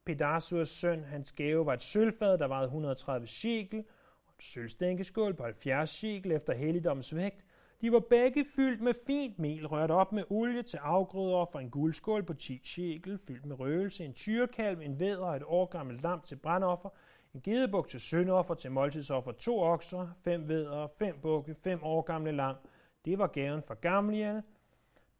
Pedasurs 0.04 0.68
søn. 0.68 1.04
Hans 1.04 1.32
gave 1.32 1.66
var 1.66 1.72
et 1.72 1.82
sølvfad, 1.82 2.38
der 2.38 2.46
vejede 2.46 2.64
130 2.64 3.26
shekel, 3.26 3.84
og 4.26 4.34
et 4.38 4.44
sølvstænkeskål 4.44 5.34
på 5.34 5.44
70 5.44 5.90
shekel 5.90 6.32
efter 6.32 6.54
helligdommens 6.54 7.14
vægt. 7.14 7.44
De 7.80 7.92
var 7.92 8.00
begge 8.00 8.46
fyldt 8.56 8.80
med 8.80 8.94
fint 9.06 9.38
mel, 9.38 9.66
rørt 9.66 9.90
op 9.90 10.12
med 10.12 10.24
olie 10.30 10.62
til 10.62 10.76
afgrøder 10.76 11.44
for 11.44 11.58
en 11.58 11.70
guldskål 11.70 12.22
på 12.22 12.34
10 12.34 12.60
shekel, 12.64 13.18
fyldt 13.18 13.46
med 13.46 13.60
røgelse, 13.60 14.04
en 14.04 14.14
tyrekalv, 14.14 14.80
en 14.80 15.00
væder 15.00 15.26
og 15.26 15.36
et 15.36 15.42
årgammelt 15.46 16.02
lam 16.02 16.20
til 16.20 16.36
brandoffer, 16.36 16.88
en 17.34 17.40
gedebuk 17.40 17.88
til 17.88 18.00
syndoffer, 18.00 18.54
til 18.54 18.72
måltidsoffer, 18.72 19.32
to 19.32 19.60
okser, 19.60 20.08
fem 20.20 20.48
vædder, 20.48 20.86
fem 20.98 21.18
bukke, 21.22 21.54
fem 21.54 21.82
år 21.82 22.02
gamle 22.02 22.32
lam. 22.32 22.56
Det 23.04 23.18
var 23.18 23.26
gaven 23.26 23.62
for 23.62 23.74
Gamliel, 23.74 24.42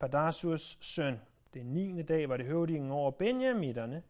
Padasurs 0.00 0.78
søn. 0.80 1.20
Den 1.54 1.66
9. 1.66 2.02
dag 2.02 2.28
var 2.28 2.36
det 2.36 2.46
høvdingen 2.46 2.90
over 2.90 3.10
Benjamitterne, 3.10 4.02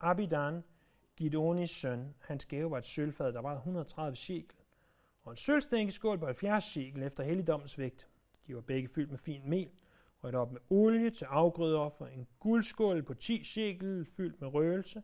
Abidan, 0.00 0.64
Gidonis 1.16 1.70
søn. 1.70 2.14
Hans 2.20 2.46
gave 2.46 2.70
var 2.70 2.78
et 2.78 2.84
sølvfad, 2.84 3.32
der 3.32 3.40
var 3.40 3.54
130 3.54 4.16
shekel, 4.16 4.58
og 5.22 5.30
en 5.30 5.36
sølvstænkeskål 5.36 6.18
på 6.18 6.26
70 6.26 6.64
shekel 6.64 7.02
efter 7.02 7.24
helligdommens 7.24 7.78
vægt. 7.78 8.08
De 8.46 8.54
var 8.54 8.60
begge 8.60 8.88
fyldt 8.88 9.10
med 9.10 9.18
fint 9.18 9.44
mel, 9.44 9.70
rødt 10.24 10.34
op 10.34 10.52
med 10.52 10.60
olie 10.70 11.10
til 11.10 11.24
afgrødeoffer, 11.24 12.06
en 12.06 12.26
guldskål 12.40 13.02
på 13.02 13.14
10 13.14 13.44
shekel 13.44 14.06
fyldt 14.16 14.40
med 14.40 14.54
røgelse, 14.54 15.02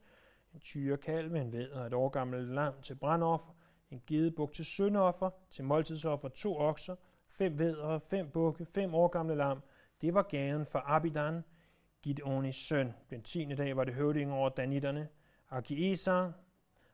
en 0.55 0.61
tyrekalv, 0.61 1.35
en 1.35 1.53
ved 1.53 1.71
og 1.71 1.87
et 1.87 1.95
årgammelt 1.95 2.49
lam 2.49 2.73
til 2.83 2.95
brandoffer, 2.95 3.53
en 3.91 4.03
gedebuk 4.07 4.53
til 4.53 4.65
syndoffer, 4.65 5.31
til 5.51 5.65
måltidsoffer 5.65 6.29
to 6.29 6.59
okser, 6.59 6.97
fem 7.29 7.59
vedder, 7.59 7.99
fem 7.99 8.31
bukke, 8.31 8.65
fem 8.65 8.95
år 8.95 9.09
gamle 9.09 9.35
lam. 9.35 9.63
Det 10.01 10.15
var 10.15 10.23
gaven 10.23 10.67
for 10.67 10.83
Abidan, 10.87 11.45
Gideonis 12.03 12.57
søn. 12.57 12.95
Den 13.11 13.23
tiende 13.23 13.57
dag 13.57 13.77
var 13.77 13.85
det 13.85 13.95
høvding 13.95 14.33
over 14.33 14.49
danitterne, 14.49 15.09
Akiesar 15.51 16.33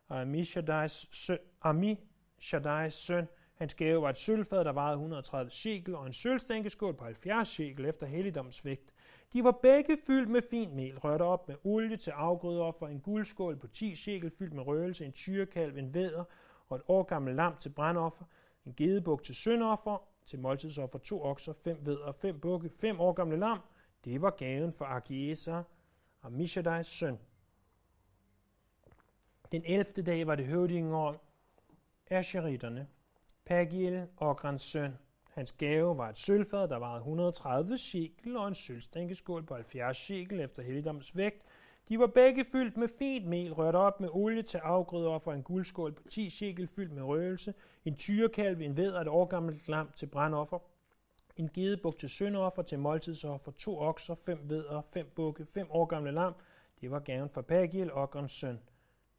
og 0.09 0.21
Amishadais 0.21 1.09
søn, 1.13 1.39
Amishadais 1.63 2.95
søn. 2.95 3.29
Hans 3.55 3.75
gave 3.75 4.03
var 4.03 4.11
et 4.11 4.17
sølvfad, 4.17 4.65
der 4.65 4.73
vejede 4.73 4.95
130 4.95 5.51
shekel, 5.51 5.95
og 5.95 6.07
en 6.07 6.13
sølvstænkeskål 6.13 6.95
på 6.97 7.05
70 7.05 7.49
shekel 7.49 7.85
efter 7.85 8.07
helligdoms 8.07 8.65
vægt. 8.65 8.93
De 9.33 9.45
var 9.45 9.53
begge 9.63 9.97
fyldt 10.07 10.31
med 10.31 10.43
fint 10.51 10.75
mel, 10.75 10.99
rørt 10.99 11.21
op 11.21 11.49
med 11.49 11.57
olie 11.65 11.97
til 11.97 12.11
afgrødeoffer, 12.11 12.87
en 12.87 13.01
guldskål 13.01 13.57
på 13.57 13.67
10 13.67 13.95
shekel 13.95 14.31
fyldt 14.31 14.53
med 14.53 14.67
røgelse, 14.67 15.05
en 15.05 15.13
tyrekalv, 15.13 15.77
en 15.77 15.95
væder 15.95 16.25
og 16.69 16.77
et 16.77 16.83
årgammelt 16.89 17.37
lam 17.37 17.57
til 17.57 17.71
brandoffer, 17.71 18.25
en 18.67 18.75
gedebuk 18.77 19.23
til 19.23 19.35
syndoffer, 19.35 20.09
til 20.27 20.39
måltidsoffer 20.39 20.99
to 20.99 21.23
okser, 21.23 21.53
fem 21.53 21.87
væder, 21.87 22.13
fem 22.13 22.41
bukke, 22.41 22.69
fem 22.69 23.01
år 23.01 23.13
gamle 23.13 23.37
lam. 23.37 23.59
Det 24.05 24.23
var 24.23 24.31
gaven 24.31 24.73
for 24.73 24.85
Arkiesa 24.85 25.63
og 26.21 26.33
Mishadais 26.33 26.87
søn. 26.87 27.19
Den 29.53 29.63
11. 29.65 29.85
dag 29.85 30.27
var 30.27 30.35
det 30.35 30.47
høvdingen 30.47 30.93
om 30.93 31.17
Asheritterne, 32.11 32.89
Pagiel 33.45 34.07
og 34.17 34.37
Grans 34.37 34.63
søn, 34.63 34.99
Hans 35.39 35.53
gave 35.53 35.99
var 35.99 36.09
et 36.09 36.19
sølvfad, 36.19 36.69
der 36.69 36.77
varede 36.77 36.99
130 36.99 37.79
shekel, 37.79 38.37
og 38.37 38.49
en 38.49 38.55
sølvstænkeskål 38.55 39.47
på 39.47 39.55
70 39.55 39.97
shekel 39.97 40.41
efter 40.41 40.63
helligdoms 40.63 41.17
vægt. 41.17 41.43
De 41.89 41.99
var 41.99 42.07
begge 42.07 42.45
fyldt 42.45 42.77
med 42.77 42.89
fint 42.99 43.27
mel, 43.27 43.53
rørt 43.53 43.75
op 43.75 44.01
med 44.01 44.09
olie 44.13 44.43
til 44.43 44.59
afgrøder 44.59 45.19
for 45.19 45.33
en 45.33 45.43
guldskål 45.43 45.93
på 45.93 46.03
10 46.11 46.31
shekel 46.31 46.69
fyldt 46.69 46.93
med 46.93 47.03
røgelse, 47.03 47.55
en 47.85 47.97
tyrekalv, 47.97 48.61
en 48.61 48.77
ved 48.77 48.93
og 48.93 49.03
et 49.03 49.09
årgammelt 49.09 49.69
lam 49.69 49.91
til 49.97 50.07
brandoffer, 50.07 50.59
en 51.37 51.51
gedebuk 51.55 51.99
til 51.99 52.09
syndoffer, 52.09 52.63
til 52.63 52.79
måltidsoffer, 52.79 53.53
to 53.53 53.79
okser, 53.81 54.15
fem 54.15 54.41
vedder, 54.51 54.81
fem 54.81 55.13
bukke, 55.17 55.47
fem 55.47 55.67
årgamle 55.71 56.11
lam. 56.11 56.35
Det 56.81 56.91
var 56.91 57.01
gaven 57.01 57.31
for 57.31 57.43
Pagiel, 57.43 57.93
Ogrens 57.93 58.33
søn. 58.33 58.61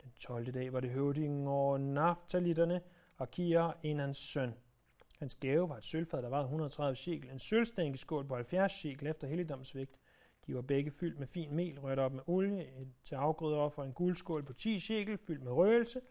Den 0.03 0.11
12. 0.19 0.53
dag 0.53 0.73
var 0.73 0.79
det 0.79 0.89
høvdingen 0.89 1.47
over 1.47 1.77
naftalitterne, 1.77 2.81
og 3.17 3.31
Kier, 3.31 3.71
en 3.83 3.99
hans 3.99 4.17
søn. 4.17 4.53
Hans 5.19 5.35
gave 5.35 5.69
var 5.69 5.77
et 5.77 5.85
sølvfad, 5.85 6.21
der 6.21 6.29
var 6.29 6.41
130 6.41 6.95
shekel, 6.95 7.29
en 7.29 7.39
sølvstænkeskål 7.39 8.27
på 8.27 8.35
70 8.35 8.71
shekel 8.71 9.07
efter 9.07 9.27
helligdomsvægt. 9.27 9.99
De 10.47 10.55
var 10.55 10.61
begge 10.61 10.91
fyldt 10.91 11.19
med 11.19 11.27
fin 11.27 11.55
mel, 11.55 11.79
rørt 11.79 11.99
op 11.99 12.13
med 12.13 12.23
olie, 12.27 12.67
til 13.03 13.15
afgrødeoffer, 13.15 13.83
en 13.83 13.93
guldskål 13.93 14.43
på 14.43 14.53
10 14.53 14.79
shekel, 14.79 15.17
fyldt 15.17 15.43
med 15.43 15.51
røgelse, 15.51 16.01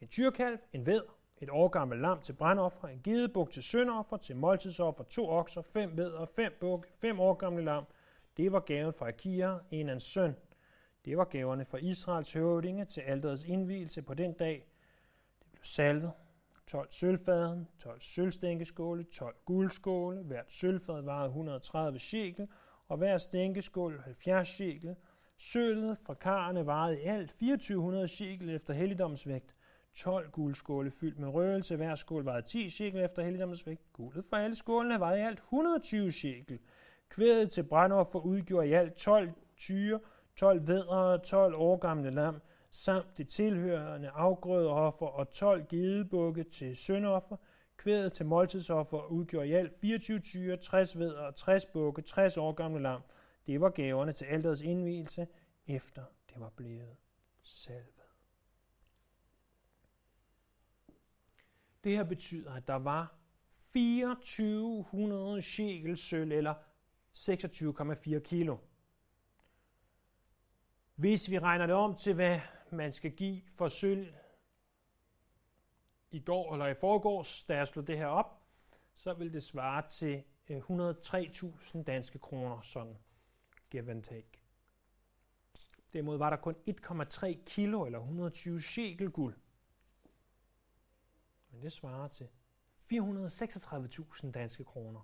en 0.00 0.08
tyrkalv, 0.08 0.58
en 0.72 0.86
ved, 0.86 1.02
et 1.38 1.50
årgammelt 1.50 2.00
lam 2.00 2.20
til 2.20 2.32
brandoffer, 2.32 2.88
en 2.88 3.00
gedebuk 3.04 3.50
til 3.50 3.62
syndoffer, 3.62 4.16
til 4.16 4.36
måltidsoffer, 4.36 5.04
to 5.04 5.28
okser, 5.28 5.62
fem 5.62 5.96
vedder, 5.96 6.18
og 6.18 6.28
fem 6.28 6.52
buk, 6.60 6.86
fem 7.00 7.20
årgamle 7.20 7.64
lam. 7.64 7.84
Det 8.36 8.52
var 8.52 8.60
gaven 8.60 8.92
fra 8.92 9.08
Akia, 9.08 9.54
en 9.70 9.88
af 9.88 10.02
søn. 10.02 10.36
Det 11.04 11.16
var 11.16 11.24
gaverne 11.24 11.64
fra 11.64 11.78
Israels 11.78 12.32
høvdinge 12.32 12.84
til 12.84 13.00
alderets 13.00 13.44
indvielse 13.44 14.02
på 14.02 14.14
den 14.14 14.32
dag. 14.32 14.66
Det 15.38 15.52
blev 15.52 15.64
salvet, 15.64 16.12
12 16.68 16.86
sølvfaden, 16.90 17.68
12 17.78 18.00
sølvstænkeskåle, 18.00 19.04
12 19.04 19.34
guldskåle, 19.44 20.22
hvert 20.22 20.52
sølvfad 20.52 21.02
varede 21.02 21.26
130 21.26 21.98
shekel, 21.98 22.48
og 22.88 22.96
hver 22.96 23.18
stænkeskål 23.18 24.00
70 24.04 24.48
shekel. 24.48 24.96
Sølvet 25.38 25.98
fra 25.98 26.14
karrene 26.14 26.66
varede 26.66 27.00
i 27.00 27.04
alt 27.04 27.30
2400 27.30 28.08
shekel 28.08 28.50
efter 28.50 28.74
helligdomsvægt. 28.74 29.54
12 29.94 30.30
guldskåle 30.30 30.90
fyldt 30.90 31.18
med 31.18 31.28
røgelse, 31.28 31.76
hver 31.76 31.94
skål 31.94 32.24
vejede 32.24 32.46
10 32.46 32.68
shekel 32.68 33.04
efter 33.04 33.22
helligdomsvægt. 33.22 33.92
Guldet 33.92 34.24
fra 34.30 34.40
alle 34.40 34.56
skålene 34.56 35.00
vejede 35.00 35.20
i 35.20 35.22
alt 35.22 35.38
120 35.38 36.12
shekel. 36.12 36.58
Kvædet 37.08 37.50
til 37.50 37.62
brændoffer 37.62 38.18
udgjorde 38.18 38.68
i 38.68 38.72
alt 38.72 38.94
12 38.94 39.30
tyre, 39.56 40.00
12 40.36 40.66
vedre, 40.66 41.18
12 41.18 41.54
årgamle 41.54 42.10
lam, 42.10 42.40
samt 42.78 43.18
det 43.18 43.28
tilhørende 43.28 44.08
afgrødeoffer 44.08 45.06
og 45.06 45.30
12 45.30 45.66
gedebukke 45.68 46.44
til 46.44 46.76
syndoffer. 46.76 47.36
Kvædet 47.76 48.12
til 48.12 48.26
måltidsoffer 48.26 49.06
udgjorde 49.06 49.48
i 49.48 49.52
alt 49.52 49.72
24 49.72 50.18
tyre, 50.18 50.56
60 50.56 50.98
ved 50.98 51.10
og 51.10 51.34
60 51.34 51.66
bukke, 51.66 52.02
60 52.02 52.36
år 52.36 52.52
gamle 52.52 52.82
lam. 52.82 53.00
Det 53.46 53.60
var 53.60 53.68
gaverne 53.68 54.12
til 54.12 54.24
alderets 54.24 54.60
indvielse, 54.60 55.28
efter 55.66 56.04
det 56.28 56.40
var 56.40 56.48
blevet 56.48 56.96
salvet. 57.42 58.02
Det 61.84 61.96
her 61.96 62.04
betyder, 62.04 62.52
at 62.52 62.68
der 62.68 62.74
var 62.74 63.14
2400 63.72 65.42
shekel 65.42 65.96
sølv, 65.96 66.32
eller 66.32 66.54
26,4 67.14 68.18
kilo. 68.18 68.56
Hvis 70.94 71.30
vi 71.30 71.38
regner 71.38 71.66
det 71.66 71.74
om 71.74 71.96
til, 71.96 72.14
hvad 72.14 72.40
man 72.72 72.92
skal 72.92 73.10
give 73.10 73.42
for 73.46 73.68
sølv 73.68 74.14
i 76.10 76.20
går 76.20 76.52
eller 76.52 76.66
i 76.66 76.74
forgårs, 76.74 77.44
da 77.44 77.56
jeg 77.56 77.68
slog 77.68 77.86
det 77.86 77.98
her 77.98 78.06
op, 78.06 78.42
så 78.94 79.14
vil 79.14 79.32
det 79.32 79.42
svare 79.42 79.88
til 79.88 80.24
øh, 80.48 80.58
103.000 80.58 81.82
danske 81.82 82.18
kroner, 82.18 82.60
sådan 82.60 82.96
give 83.70 83.90
and 83.90 84.02
take. 84.02 84.42
Derimod 85.92 86.18
var 86.18 86.30
der 86.30 86.36
kun 86.36 86.56
1,3 86.68 87.44
kilo 87.46 87.84
eller 87.84 87.98
120 87.98 88.60
shekel 88.60 89.10
guld. 89.10 89.36
Men 91.50 91.62
det 91.62 91.72
svarer 91.72 92.08
til 92.08 92.28
436.000 92.92 94.30
danske 94.30 94.64
kroner. 94.64 95.00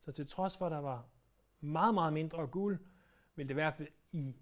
Så 0.00 0.12
til 0.12 0.26
trods 0.26 0.56
for, 0.56 0.66
at 0.66 0.72
der 0.72 0.78
var 0.78 1.08
meget, 1.60 1.94
meget 1.94 2.12
mindre 2.12 2.46
guld, 2.46 2.78
vil 3.34 3.48
det 3.48 3.52
i 3.52 3.54
hvert 3.54 3.74
fald 3.74 3.88
i 4.12 4.36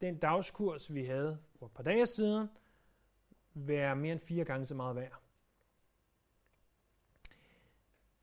den 0.00 0.18
dagskurs, 0.18 0.94
vi 0.94 1.04
havde 1.04 1.38
for 1.58 1.66
et 1.66 1.72
par 1.72 1.82
dage 1.82 2.06
siden, 2.06 2.48
være 3.54 3.96
mere 3.96 4.12
end 4.12 4.20
fire 4.20 4.44
gange 4.44 4.66
så 4.66 4.74
meget 4.74 4.96
værd. 4.96 5.20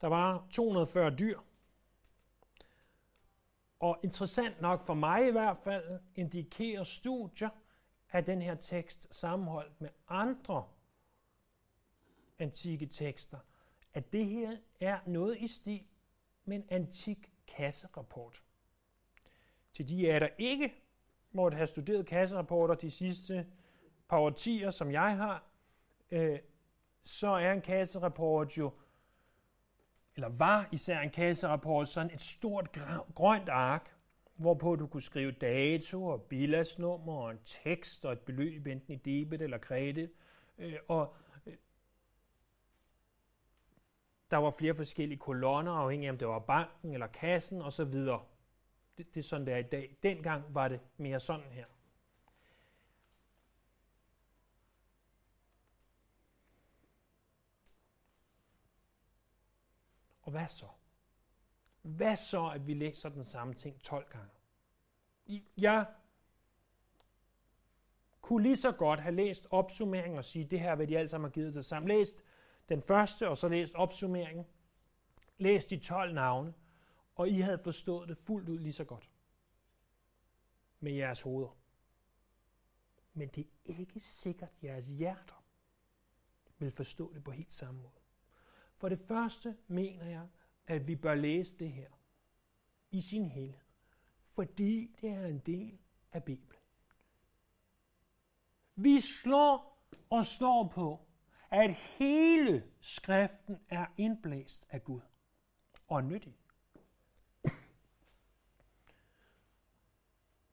Der 0.01 0.07
var 0.07 0.47
240 0.51 1.15
dyr. 1.15 1.39
Og 3.79 3.99
interessant 4.03 4.61
nok 4.61 4.85
for 4.85 4.93
mig 4.93 5.27
i 5.27 5.31
hvert 5.31 5.57
fald, 5.57 5.99
indikerer 6.15 6.83
studier 6.83 7.49
af 8.11 8.25
den 8.25 8.41
her 8.41 8.55
tekst 8.55 9.15
sammenholdt 9.15 9.81
med 9.81 9.89
andre 10.07 10.67
antikke 12.39 12.85
tekster, 12.85 13.39
at 13.93 14.11
det 14.11 14.25
her 14.25 14.57
er 14.79 14.99
noget 15.05 15.37
i 15.39 15.47
stil 15.47 15.87
med 16.45 16.57
en 16.57 16.65
antik 16.69 17.31
kasserapport. 17.47 18.43
Til 19.73 19.89
de 19.89 20.09
er 20.09 20.19
der 20.19 20.29
ikke 20.37 20.86
måtte 21.37 21.57
have 21.57 21.67
studeret 21.67 22.05
kasserapporter 22.05 22.75
de 22.75 22.91
sidste 22.91 23.45
par 24.09 24.19
årtier, 24.19 24.71
som 24.71 24.91
jeg 24.91 25.17
har, 25.17 25.43
øh, 26.11 26.39
så 27.03 27.27
er 27.27 27.51
en 27.51 27.61
kasserapport 27.61 28.57
jo, 28.57 28.71
eller 30.15 30.29
var 30.29 30.69
især 30.71 30.99
en 30.99 31.09
kasserapport, 31.09 31.87
sådan 31.87 32.11
et 32.13 32.21
stort 32.21 32.77
grønt 33.15 33.49
ark, 33.49 33.95
hvorpå 34.35 34.75
du 34.75 34.87
kunne 34.87 35.01
skrive 35.01 35.31
dato 35.31 36.05
og 36.05 36.21
bilagsnummer 36.21 37.13
og 37.13 37.31
en 37.31 37.39
tekst 37.45 38.05
og 38.05 38.11
et 38.11 38.19
beløb, 38.19 38.67
enten 38.67 38.93
i 38.93 38.95
debit 38.95 39.41
eller 39.41 39.57
kredit. 39.57 40.09
Øh, 40.57 40.77
og 40.87 41.15
øh, 41.45 41.53
der 44.29 44.37
var 44.37 44.51
flere 44.51 44.75
forskellige 44.75 45.19
kolonner, 45.19 45.71
afhængig 45.71 46.07
af 46.07 46.11
om 46.11 46.17
det 46.17 46.27
var 46.27 46.39
banken 46.39 46.93
eller 46.93 47.07
kassen 47.07 47.61
osv. 47.61 47.95
Det, 48.97 49.13
det 49.13 49.19
er 49.19 49.23
sådan, 49.23 49.47
det 49.47 49.53
er 49.53 49.57
i 49.57 49.63
dag. 49.63 49.97
Dengang 50.03 50.55
var 50.55 50.67
det 50.67 50.79
mere 50.97 51.19
sådan 51.19 51.51
her. 51.51 51.65
Og 60.21 60.31
hvad 60.31 60.47
så? 60.47 60.65
Hvad 61.81 62.15
så, 62.15 62.47
at 62.47 62.67
vi 62.67 62.73
læser 62.73 63.09
den 63.09 63.25
samme 63.25 63.53
ting 63.53 63.81
12 63.81 64.09
gange? 64.09 64.29
Jeg 65.57 65.85
kunne 68.21 68.43
lige 68.43 68.57
så 68.57 68.71
godt 68.71 68.99
have 68.99 69.15
læst 69.15 69.47
opsummeringen 69.51 70.17
og 70.17 70.25
sige, 70.25 70.45
det 70.45 70.59
her 70.59 70.75
hvad 70.75 70.87
de 70.87 70.97
alle 70.97 71.07
sammen 71.07 71.29
har 71.29 71.33
givet 71.33 71.53
sig 71.53 71.65
sammen. 71.65 71.87
Læst 71.87 72.23
den 72.69 72.81
første, 72.81 73.29
og 73.29 73.37
så 73.37 73.47
læst 73.47 73.75
opsummeringen. 73.75 74.45
Læst 75.37 75.69
de 75.69 75.79
12 75.79 76.13
navne, 76.13 76.53
og 77.17 77.29
I 77.29 77.39
havde 77.39 77.57
forstået 77.57 78.09
det 78.09 78.17
fuldt 78.17 78.49
ud 78.49 78.59
lige 78.59 78.73
så 78.73 78.83
godt. 78.83 79.11
Med 80.79 80.91
jeres 80.91 81.21
hoveder. 81.21 81.57
Men 83.13 83.29
det 83.29 83.47
er 83.65 83.79
ikke 83.79 83.99
sikkert, 83.99 84.49
at 84.49 84.63
jeres 84.63 84.87
hjerter 84.87 85.43
vil 86.57 86.71
forstå 86.71 87.13
det 87.13 87.23
på 87.23 87.31
helt 87.31 87.53
samme 87.53 87.81
måde. 87.81 87.99
For 88.75 88.89
det 88.89 88.99
første 88.99 89.57
mener 89.67 90.05
jeg, 90.05 90.27
at 90.67 90.87
vi 90.87 90.95
bør 90.95 91.15
læse 91.15 91.57
det 91.57 91.71
her 91.71 91.89
i 92.91 93.01
sin 93.01 93.25
helhed, 93.25 93.59
fordi 94.31 94.95
det 95.01 95.09
er 95.09 95.25
en 95.25 95.39
del 95.39 95.79
af 96.11 96.23
Bibelen. 96.23 96.61
Vi 98.75 99.01
slår 99.01 99.83
og 100.09 100.25
står 100.25 100.67
på, 100.67 101.07
at 101.49 101.73
hele 101.73 102.71
skriften 102.81 103.57
er 103.69 103.85
indblæst 103.97 104.67
af 104.69 104.83
Gud 104.83 105.01
og 105.87 106.03
nyttig. 106.03 106.37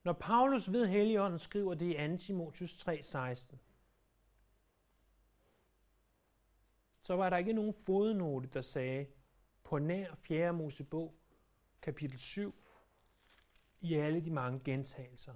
Når 0.05 0.13
Paulus 0.13 0.73
ved 0.73 0.87
Helligånden 0.87 1.39
skriver 1.39 1.75
det 1.75 1.87
i 1.87 2.17
2. 2.17 2.23
Timotheus 2.23 2.89
3:16, 2.89 3.59
så 7.03 7.17
var 7.17 7.31
der 7.31 7.37
ikke 7.37 7.53
nogen 7.53 7.75
fodnote, 7.75 8.49
der 8.49 8.63
sagde, 8.63 9.07
på 9.65 9.79
nær 9.79 10.15
4. 10.15 10.53
Mosebog, 10.53 11.15
kapitel 11.83 12.19
7, 12.19 12.55
i 13.81 13.95
alle 13.95 14.25
de 14.25 14.31
mange 14.31 14.61
gentagelser. 14.65 15.35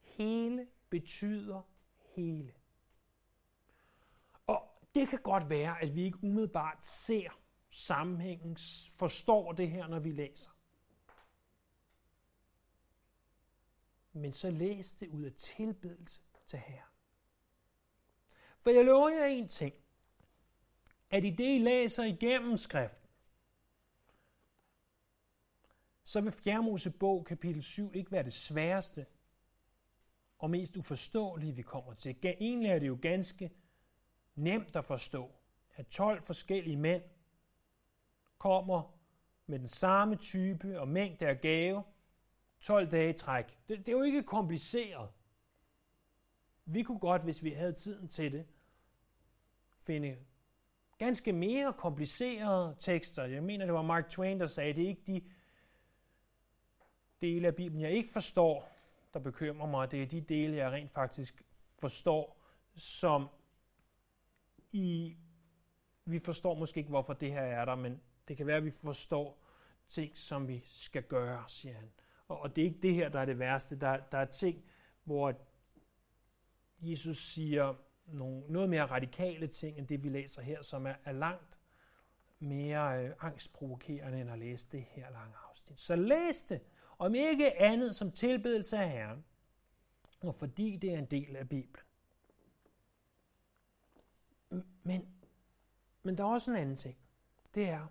Hele 0.00 0.66
betyder 0.90 1.62
hele. 1.98 2.54
Og 4.46 4.80
det 4.94 5.08
kan 5.08 5.22
godt 5.22 5.50
være, 5.50 5.82
at 5.82 5.94
vi 5.94 6.04
ikke 6.04 6.24
umiddelbart 6.24 6.86
ser 6.86 7.30
sammenhængen, 7.70 8.58
forstår 8.94 9.52
det 9.52 9.70
her, 9.70 9.86
når 9.86 9.98
vi 9.98 10.12
læser. 10.12 10.55
Men 14.16 14.32
så 14.32 14.50
læs 14.50 14.94
det 14.94 15.08
ud 15.08 15.24
af 15.24 15.32
tilbedelse 15.32 16.20
til 16.46 16.58
Herren. 16.58 16.92
For 18.60 18.70
jeg 18.70 18.84
lover 18.84 19.08
jer 19.08 19.24
en 19.24 19.48
ting, 19.48 19.74
at 21.10 21.24
i 21.24 21.30
det, 21.30 21.54
I 21.54 21.58
læser 21.58 22.04
igennem 22.04 22.56
skriften, 22.56 23.10
så 26.04 26.20
vil 26.20 26.32
4. 26.32 26.62
Mosebog 26.62 27.24
kapitel 27.24 27.62
7 27.62 27.94
ikke 27.94 28.12
være 28.12 28.22
det 28.22 28.32
sværeste 28.32 29.06
og 30.38 30.50
mest 30.50 30.76
uforståelige, 30.76 31.52
vi 31.52 31.62
kommer 31.62 31.94
til. 31.94 32.16
Egentlig 32.22 32.70
er 32.70 32.78
det 32.78 32.86
jo 32.88 32.98
ganske 33.02 33.50
nemt 34.34 34.76
at 34.76 34.84
forstå, 34.84 35.32
at 35.74 35.86
12 35.86 36.22
forskellige 36.22 36.76
mænd 36.76 37.02
kommer 38.38 38.98
med 39.46 39.58
den 39.58 39.68
samme 39.68 40.16
type 40.16 40.80
og 40.80 40.88
mængde 40.88 41.26
af 41.26 41.40
gave 41.40 41.84
12 42.66 42.90
dage 42.90 43.10
i 43.10 43.12
træk. 43.12 43.58
Det, 43.68 43.78
det 43.78 43.88
er 43.88 43.92
jo 43.92 44.02
ikke 44.02 44.22
kompliceret. 44.22 45.08
Vi 46.64 46.82
kunne 46.82 46.98
godt, 46.98 47.22
hvis 47.22 47.42
vi 47.42 47.50
havde 47.50 47.72
tiden 47.72 48.08
til 48.08 48.32
det, 48.32 48.46
finde 49.82 50.16
ganske 50.98 51.32
mere 51.32 51.72
komplicerede 51.72 52.76
tekster. 52.80 53.24
Jeg 53.24 53.42
mener, 53.42 53.64
det 53.64 53.74
var 53.74 53.82
Mark 53.82 54.08
Twain, 54.08 54.40
der 54.40 54.46
sagde, 54.46 54.70
at 54.70 54.76
det 54.76 54.84
er 54.84 54.88
ikke 54.88 55.02
de 55.06 55.22
dele 57.20 57.46
af 57.46 57.56
Bibelen, 57.56 57.80
jeg 57.80 57.90
ikke 57.90 58.12
forstår, 58.12 58.68
der 59.14 59.20
bekymrer 59.20 59.66
mig. 59.66 59.90
Det 59.90 60.02
er 60.02 60.06
de 60.06 60.20
dele, 60.20 60.56
jeg 60.56 60.72
rent 60.72 60.92
faktisk 60.92 61.42
forstår, 61.78 62.42
som 62.76 63.28
i... 64.72 65.16
Vi 66.04 66.18
forstår 66.18 66.54
måske 66.54 66.78
ikke, 66.78 66.90
hvorfor 66.90 67.12
det 67.12 67.32
her 67.32 67.42
er 67.42 67.64
der, 67.64 67.74
men 67.74 68.00
det 68.28 68.36
kan 68.36 68.46
være, 68.46 68.56
at 68.56 68.64
vi 68.64 68.70
forstår 68.70 69.42
ting, 69.88 70.18
som 70.18 70.48
vi 70.48 70.64
skal 70.66 71.02
gøre, 71.02 71.44
siger 71.48 71.74
han. 71.74 71.90
Og, 72.28 72.40
og 72.40 72.56
det 72.56 72.62
er 72.62 72.66
ikke 72.66 72.80
det 72.82 72.94
her, 72.94 73.08
der 73.08 73.20
er 73.20 73.24
det 73.24 73.38
værste. 73.38 73.80
Der, 73.80 73.96
der 74.12 74.18
er 74.18 74.24
ting, 74.24 74.64
hvor 75.04 75.34
Jesus 76.80 77.32
siger 77.32 77.74
nogle, 78.06 78.42
noget 78.48 78.68
mere 78.68 78.86
radikale 78.86 79.46
ting, 79.46 79.78
end 79.78 79.88
det 79.88 80.02
vi 80.02 80.08
læser 80.08 80.42
her, 80.42 80.62
som 80.62 80.86
er, 80.86 80.94
er 81.04 81.12
langt 81.12 81.58
mere 82.38 83.04
øh, 83.04 83.14
angstprovokerende, 83.20 84.20
end 84.20 84.30
at 84.30 84.38
læse 84.38 84.68
det 84.72 84.82
her 84.82 85.10
lange 85.10 85.34
afsnit. 85.50 85.80
Så 85.80 85.96
læs 85.96 86.42
det, 86.42 86.60
om 86.98 87.14
ikke 87.14 87.60
andet 87.60 87.96
som 87.96 88.12
tilbedelse 88.12 88.78
af 88.78 88.90
Herren, 88.90 89.24
og 90.20 90.34
fordi 90.34 90.76
det 90.76 90.94
er 90.94 90.98
en 90.98 91.06
del 91.06 91.36
af 91.36 91.48
Bibelen. 91.48 91.86
Men, 94.82 95.08
men 96.02 96.18
der 96.18 96.24
er 96.24 96.28
også 96.28 96.50
en 96.50 96.56
anden 96.56 96.76
ting. 96.76 96.96
Det 97.54 97.68
er, 97.68 97.86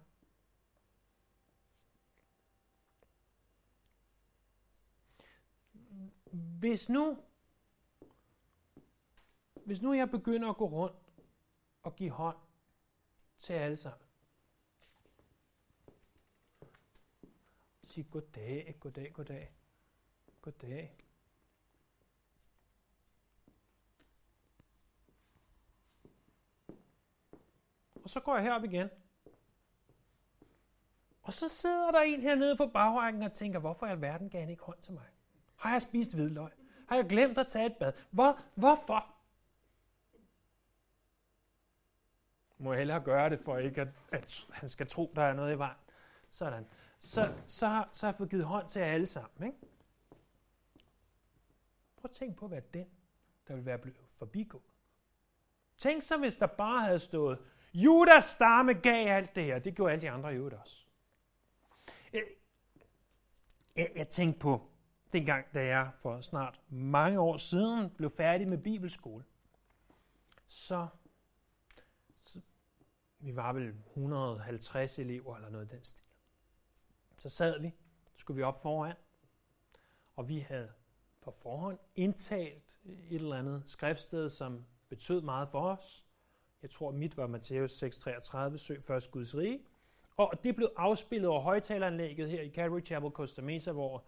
hvis 6.36 6.90
nu, 6.90 7.24
hvis 9.66 9.82
nu 9.82 9.94
jeg 9.94 10.12
begynder 10.12 10.50
at 10.50 10.58
gå 10.58 10.70
rundt 10.70 10.96
og 11.84 11.96
give 11.96 12.10
hånd 12.10 12.38
til 13.40 13.54
alle 13.54 13.78
sammen, 13.78 14.08
sige 17.84 18.04
goddag, 18.04 18.76
goddag, 18.80 19.14
goddag, 19.14 19.52
goddag. 20.42 20.98
Og 28.04 28.10
så 28.10 28.20
går 28.20 28.36
jeg 28.36 28.44
herop 28.44 28.64
igen. 28.64 28.90
Og 31.22 31.34
så 31.34 31.50
sidder 31.50 31.92
der 31.92 32.02
en 32.02 32.22
hernede 32.22 32.58
på 32.58 32.68
bagrækken 32.68 33.22
og 33.24 33.34
tænker, 33.34 33.60
hvorfor 33.60 33.86
i 33.86 33.90
alverden 33.90 34.30
gav 34.30 34.42
han 34.42 34.50
ikke 34.50 34.64
hånd 34.64 34.82
til 34.82 34.94
mig? 34.94 35.15
Har 35.66 35.72
jeg 35.72 35.82
spist 35.82 36.16
hvidløg? 36.16 36.52
Har 36.88 36.96
jeg 36.96 37.06
glemt 37.10 37.38
at 37.38 37.48
tage 37.48 37.66
et 37.66 37.76
bad? 37.80 37.94
Hvor, 38.12 38.40
hvorfor? 38.56 39.16
Må 42.58 42.74
jeg 42.74 42.78
hellere 42.78 43.02
gøre 43.02 43.30
det, 43.30 43.40
for 43.40 43.58
ikke 43.58 43.82
at, 43.82 43.88
at 44.12 44.46
han 44.52 44.70
skal 44.70 44.88
tro, 44.88 45.14
der 45.16 45.22
er 45.22 45.34
noget 45.34 45.56
i 45.56 45.58
vejen. 45.58 45.78
Sådan 46.32 46.68
så, 47.00 47.34
så, 47.46 47.68
har, 47.68 47.90
så 47.94 48.06
har 48.06 48.12
jeg 48.12 48.18
fået 48.18 48.30
givet 48.30 48.46
hånd 48.46 48.70
til 48.70 48.80
jer 48.80 48.88
alle 48.88 49.06
sammen. 49.06 49.48
Ikke? 49.48 49.60
Prøv 51.98 52.10
at 52.10 52.12
tænk 52.12 52.38
på 52.38 52.48
hvad 52.48 52.62
den, 52.74 52.88
der 53.48 53.56
vil 53.56 53.66
være 53.66 53.78
blevet 53.78 54.00
forbigået. 54.18 54.64
Tænk 55.78 56.04
så, 56.04 56.18
hvis 56.18 56.38
der 56.38 56.48
bare 56.48 56.82
havde 56.82 57.00
stået, 57.00 57.40
Judas 57.74 58.26
stamme 58.26 58.74
gav 58.74 59.16
alt 59.16 59.36
det 59.36 59.44
her. 59.44 59.60
Det 59.60 59.76
gjorde 59.76 59.92
alle 59.92 60.02
de 60.02 60.10
andre 60.10 60.34
i 60.34 60.36
øvrigt 60.36 60.56
også. 60.56 60.86
Jeg, 62.14 62.24
jeg, 63.76 63.92
jeg 63.96 64.10
tænkte 64.10 64.40
på 64.40 64.75
dengang, 65.14 65.54
da 65.54 65.66
jeg 65.66 65.92
for 65.94 66.22
snart 66.22 66.62
mange 66.70 67.20
år 67.20 67.38
siden 67.38 67.90
blev 67.90 68.10
færdig 68.10 68.48
med 68.48 68.58
bibelskole. 68.58 69.24
Så, 70.48 70.88
så 72.24 72.40
vi 73.20 73.36
var 73.36 73.54
vel 73.54 73.74
150 73.88 75.00
elever 75.00 75.36
eller 75.36 75.50
noget 75.50 75.66
i 75.66 75.76
den 75.76 75.86
stil. 75.86 76.06
Så 77.18 77.30
sad 77.30 77.60
vi, 77.60 77.74
skulle 78.16 78.38
vi 78.38 78.44
op 78.44 78.62
foran, 78.62 78.96
og 80.16 80.30
vi 80.30 80.40
havde 80.40 80.72
på 81.22 81.32
forhånd 81.32 81.78
indtalt 81.96 82.80
et 82.86 83.16
eller 83.16 83.36
andet 83.36 83.64
skriftsted, 83.66 84.30
som 84.30 84.66
betød 84.90 85.22
meget 85.22 85.50
for 85.50 85.70
os. 85.70 86.06
Jeg 86.62 86.70
tror, 86.70 86.92
mit 86.92 87.18
var 87.18 87.28
Matthæus 87.28 87.84
6:33, 87.84 88.58
søg 88.58 88.84
først 88.84 89.12
Guds 89.12 89.36
rige. 89.36 89.62
Og 90.18 90.34
det 90.44 90.56
blev 90.56 90.72
afspillet 90.76 91.30
over 91.30 91.42
højtaleranlægget 91.42 92.30
her 92.30 92.42
i 92.42 92.50
Calvary 92.50 92.86
Chapel, 92.86 93.12
Costa 93.12 93.42
Mesa, 93.42 93.72
hvor 93.72 94.04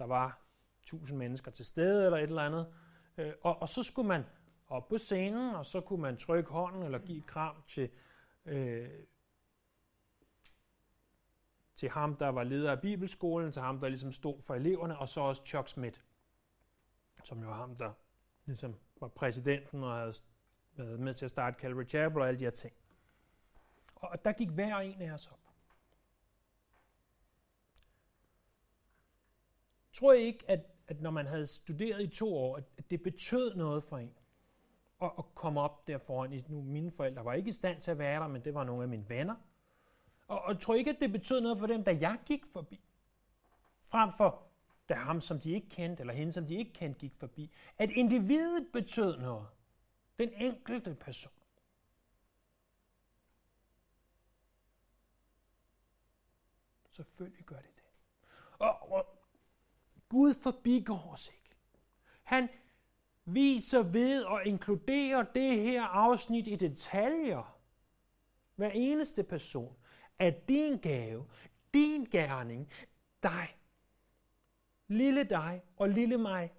der 0.00 0.06
var 0.06 0.40
1000 0.82 1.18
mennesker 1.18 1.50
til 1.50 1.66
stede 1.66 2.04
eller 2.04 2.18
et 2.18 2.22
eller 2.22 2.42
andet. 2.42 2.72
Øh, 3.18 3.32
og, 3.42 3.62
og 3.62 3.68
så 3.68 3.82
skulle 3.82 4.08
man 4.08 4.24
op 4.68 4.88
på 4.88 4.98
scenen, 4.98 5.54
og 5.54 5.66
så 5.66 5.80
kunne 5.80 6.02
man 6.02 6.16
trykke 6.16 6.50
hånden 6.50 6.82
eller 6.82 6.98
give 6.98 7.22
kram 7.22 7.62
til, 7.68 7.90
øh, 8.44 8.88
til 11.74 11.90
ham, 11.90 12.16
der 12.16 12.28
var 12.28 12.42
leder 12.42 12.70
af 12.70 12.80
bibelskolen, 12.80 13.52
til 13.52 13.62
ham, 13.62 13.80
der 13.80 13.88
ligesom 13.88 14.12
stod 14.12 14.42
for 14.42 14.54
eleverne, 14.54 14.98
og 14.98 15.08
så 15.08 15.20
også 15.20 15.44
Chuck 15.44 15.68
Smith, 15.68 16.00
som 17.24 17.42
jo 17.42 17.48
var 17.48 17.56
ham, 17.56 17.76
der 17.76 17.92
ligesom 18.46 18.76
var 19.00 19.08
præsidenten 19.08 19.84
og 19.84 19.96
havde 19.96 20.14
været 20.76 21.00
med 21.00 21.14
til 21.14 21.24
at 21.24 21.30
starte 21.30 21.60
Calvary 21.60 21.88
Chapel 21.88 22.18
og 22.18 22.28
alle 22.28 22.38
de 22.38 22.44
her 22.44 22.50
ting. 22.50 22.74
Og 23.94 24.24
der 24.24 24.32
gik 24.32 24.48
hver 24.48 24.76
en 24.76 25.02
af 25.02 25.12
os 25.12 25.26
op. 25.26 25.49
Tror 30.00 30.12
jeg 30.12 30.22
ikke, 30.22 30.44
at, 30.48 30.60
at 30.88 31.00
når 31.00 31.10
man 31.10 31.26
havde 31.26 31.46
studeret 31.46 32.02
i 32.02 32.06
to 32.06 32.34
år, 32.36 32.56
at 32.56 32.90
det 32.90 33.02
betød 33.02 33.54
noget 33.54 33.84
for 33.84 33.98
en 33.98 34.12
at, 35.02 35.10
at 35.18 35.24
komme 35.34 35.60
op 35.60 35.86
der 35.86 35.98
foran. 35.98 36.44
Nu, 36.48 36.62
mine 36.62 36.90
forældre 36.90 37.24
var 37.24 37.32
ikke 37.32 37.48
i 37.48 37.52
stand 37.52 37.80
til 37.80 37.90
at 37.90 37.98
være 37.98 38.20
der, 38.20 38.28
men 38.28 38.44
det 38.44 38.54
var 38.54 38.64
nogle 38.64 38.82
af 38.82 38.88
mine 38.88 39.08
venner. 39.08 39.36
Og, 40.28 40.42
og 40.42 40.60
tror 40.60 40.74
ikke, 40.74 40.90
at 40.90 40.96
det 41.00 41.12
betød 41.12 41.40
noget 41.40 41.58
for 41.58 41.66
dem, 41.66 41.84
da 41.84 41.98
jeg 42.00 42.18
gik 42.26 42.46
forbi. 42.46 42.80
Frem 43.82 44.12
for 44.12 44.42
da 44.88 44.94
ham, 44.94 45.20
som 45.20 45.40
de 45.40 45.50
ikke 45.50 45.68
kendte, 45.68 46.00
eller 46.00 46.14
hende, 46.14 46.32
som 46.32 46.46
de 46.46 46.54
ikke 46.54 46.72
kendte, 46.72 47.00
gik 47.00 47.14
forbi. 47.16 47.50
At 47.78 47.90
individet 47.90 48.66
betød 48.72 49.16
noget. 49.16 49.46
Den 50.18 50.32
enkelte 50.34 50.94
person. 50.94 51.32
Selvfølgelig 56.90 57.44
gør 57.44 57.56
det 57.56 57.76
det. 57.76 57.84
Og, 58.58 58.92
og 58.92 59.19
Gud 60.10 60.34
forbigår 60.34 61.10
os 61.12 61.28
ikke. 61.28 61.56
Han 62.22 62.48
viser 63.24 63.82
ved 63.82 64.24
at 64.24 64.46
inkludere 64.46 65.26
det 65.34 65.56
her 65.62 65.82
afsnit 65.82 66.48
i 66.48 66.56
detaljer. 66.56 67.56
Hver 68.56 68.70
eneste 68.70 69.22
person. 69.22 69.76
At 70.18 70.48
din 70.48 70.78
gave, 70.78 71.26
din 71.74 72.04
gerning, 72.04 72.72
dig, 73.22 73.56
lille 74.88 75.24
dig 75.24 75.62
og 75.76 75.88
lille 75.88 76.18
mig, 76.18 76.52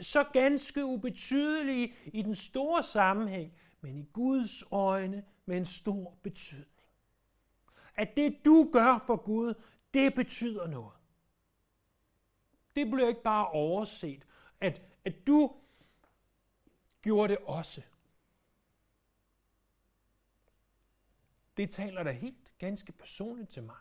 så 0.00 0.24
ganske 0.32 0.84
ubetydelige 0.84 1.94
i 2.06 2.22
den 2.22 2.34
store 2.34 2.82
sammenhæng, 2.82 3.52
men 3.80 3.98
i 3.98 4.04
Guds 4.12 4.62
øjne 4.70 5.24
med 5.46 5.56
en 5.56 5.64
stor 5.64 6.18
betydning. 6.22 6.66
At 7.94 8.16
det 8.16 8.44
du 8.44 8.70
gør 8.72 8.98
for 9.06 9.16
Gud, 9.16 9.54
det 9.94 10.14
betyder 10.14 10.66
noget. 10.66 10.99
Det 12.76 12.90
blev 12.90 13.08
ikke 13.08 13.22
bare 13.22 13.48
overset, 13.48 14.26
at, 14.60 14.82
at 15.04 15.26
du 15.26 15.52
gjorde 17.02 17.28
det 17.28 17.38
også. 17.44 17.82
Det 21.56 21.70
taler 21.70 22.02
da 22.02 22.10
helt 22.10 22.58
ganske 22.58 22.92
personligt 22.92 23.50
til 23.50 23.62
mig. 23.62 23.76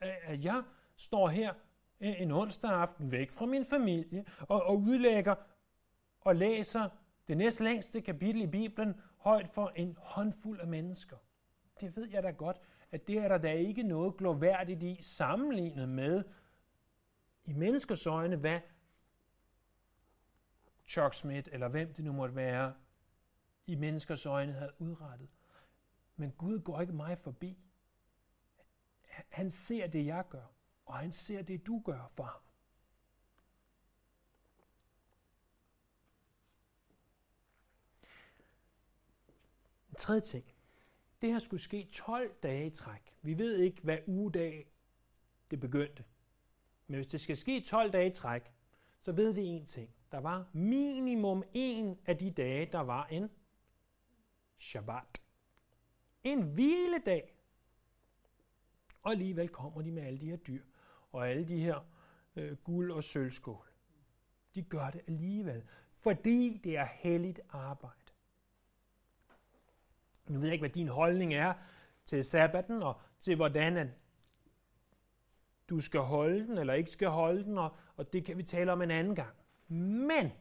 At 0.00 0.44
jeg 0.44 0.62
står 0.96 1.28
her 1.28 1.54
en 2.00 2.30
onsdag 2.30 2.70
aften 2.70 3.10
væk 3.10 3.30
fra 3.30 3.46
min 3.46 3.64
familie 3.64 4.24
og, 4.40 4.62
og 4.62 4.76
udlægger 4.78 5.34
og 6.20 6.36
læser 6.36 6.88
det 7.28 7.36
næst 7.36 7.60
længste 7.60 8.00
kapitel 8.00 8.42
i 8.42 8.46
Bibelen 8.46 9.00
højt 9.16 9.48
for 9.48 9.72
en 9.76 9.96
håndfuld 10.00 10.60
af 10.60 10.66
mennesker. 10.66 11.16
Det 11.80 11.96
ved 11.96 12.08
jeg 12.08 12.22
da 12.22 12.30
godt, 12.30 12.60
at 12.90 13.06
det 13.06 13.18
er 13.18 13.28
der 13.28 13.38
da 13.38 13.52
ikke 13.52 13.82
noget 13.82 14.16
gloværdigt 14.16 14.82
i 14.82 14.98
sammenlignet 15.02 15.88
med 15.88 16.24
i 17.50 17.52
menneskers 17.52 18.06
øjne, 18.06 18.36
hvad 18.36 18.60
Chuck 20.86 21.14
Smith, 21.14 21.48
eller 21.52 21.68
hvem 21.68 21.94
det 21.94 22.04
nu 22.04 22.12
måtte 22.12 22.34
være, 22.34 22.74
i 23.66 23.74
menneskers 23.74 24.26
øjne 24.26 24.52
havde 24.52 24.72
udrettet. 24.78 25.28
Men 26.16 26.32
Gud 26.32 26.60
går 26.60 26.80
ikke 26.80 26.92
mig 26.92 27.18
forbi. 27.18 27.58
Han 29.28 29.50
ser 29.50 29.86
det, 29.86 30.06
jeg 30.06 30.24
gør, 30.28 30.46
og 30.86 30.98
han 30.98 31.12
ser 31.12 31.42
det, 31.42 31.66
du 31.66 31.82
gør 31.84 32.06
for 32.08 32.24
ham. 32.24 32.40
En 39.88 39.94
tredje 39.94 40.20
ting. 40.20 40.44
Det 41.22 41.32
her 41.32 41.38
skulle 41.38 41.62
ske 41.62 41.88
12 41.92 42.34
dage 42.42 42.66
i 42.66 42.70
træk. 42.70 43.14
Vi 43.22 43.38
ved 43.38 43.56
ikke, 43.56 43.82
hvad 43.82 43.98
ugedag 44.06 44.70
det 45.50 45.60
begyndte. 45.60 46.04
Men 46.90 46.94
hvis 46.94 47.06
det 47.06 47.20
skal 47.20 47.36
ske 47.36 47.60
12 47.60 47.92
dage 47.92 48.10
i 48.10 48.14
træk, 48.14 48.52
så 49.00 49.12
ved 49.12 49.32
vi 49.32 49.58
én 49.58 49.66
ting. 49.66 49.90
Der 50.12 50.18
var 50.18 50.48
minimum 50.52 51.44
en 51.54 51.98
af 52.06 52.18
de 52.18 52.30
dage, 52.30 52.66
der 52.72 52.80
var 52.80 53.06
en 53.06 53.30
Shabbat. 54.58 55.22
En 56.24 56.42
hviledag. 56.42 57.36
Og 59.02 59.12
alligevel 59.12 59.48
kommer 59.48 59.82
de 59.82 59.90
med 59.92 60.02
alle 60.02 60.20
de 60.20 60.30
her 60.30 60.36
dyr 60.36 60.62
og 61.12 61.28
alle 61.28 61.48
de 61.48 61.60
her 61.60 61.86
øh, 62.36 62.56
guld- 62.56 62.92
og 62.92 63.04
sølvskål. 63.04 63.66
De 64.54 64.62
gør 64.62 64.90
det 64.90 65.00
alligevel, 65.06 65.62
fordi 65.94 66.60
det 66.64 66.76
er 66.76 66.88
helligt 66.92 67.40
arbejde. 67.48 68.12
Nu 70.28 70.38
ved 70.38 70.46
jeg 70.46 70.52
ikke, 70.52 70.62
hvad 70.62 70.70
din 70.70 70.88
holdning 70.88 71.34
er 71.34 71.54
til 72.04 72.24
sabbaten 72.24 72.82
og 72.82 73.00
til 73.20 73.36
hvordan 73.36 73.76
at 73.76 73.88
du 75.70 75.80
skal 75.80 76.00
holde 76.00 76.46
den 76.46 76.58
eller 76.58 76.74
ikke 76.74 76.90
skal 76.90 77.08
holde 77.08 77.44
den, 77.44 77.58
og, 77.58 77.76
og 77.96 78.12
det 78.12 78.24
kan 78.24 78.38
vi 78.38 78.42
tale 78.42 78.72
om 78.72 78.82
en 78.82 78.90
anden 78.90 79.14
gang. 79.14 79.36
Men 80.06 80.32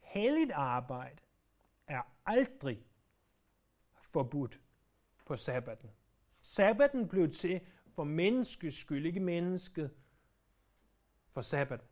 helligt 0.00 0.52
arbejde 0.52 1.22
er 1.86 2.02
aldrig 2.26 2.86
forbudt 3.94 4.60
på 5.24 5.36
sabbaten. 5.36 5.90
Sabbaten 6.42 7.08
blev 7.08 7.30
til 7.30 7.60
for 7.94 8.04
menneskets 8.04 8.76
skyld, 8.76 9.06
ikke 9.06 9.20
mennesket 9.20 9.90
for 11.28 11.42
sabbaten. 11.42 11.86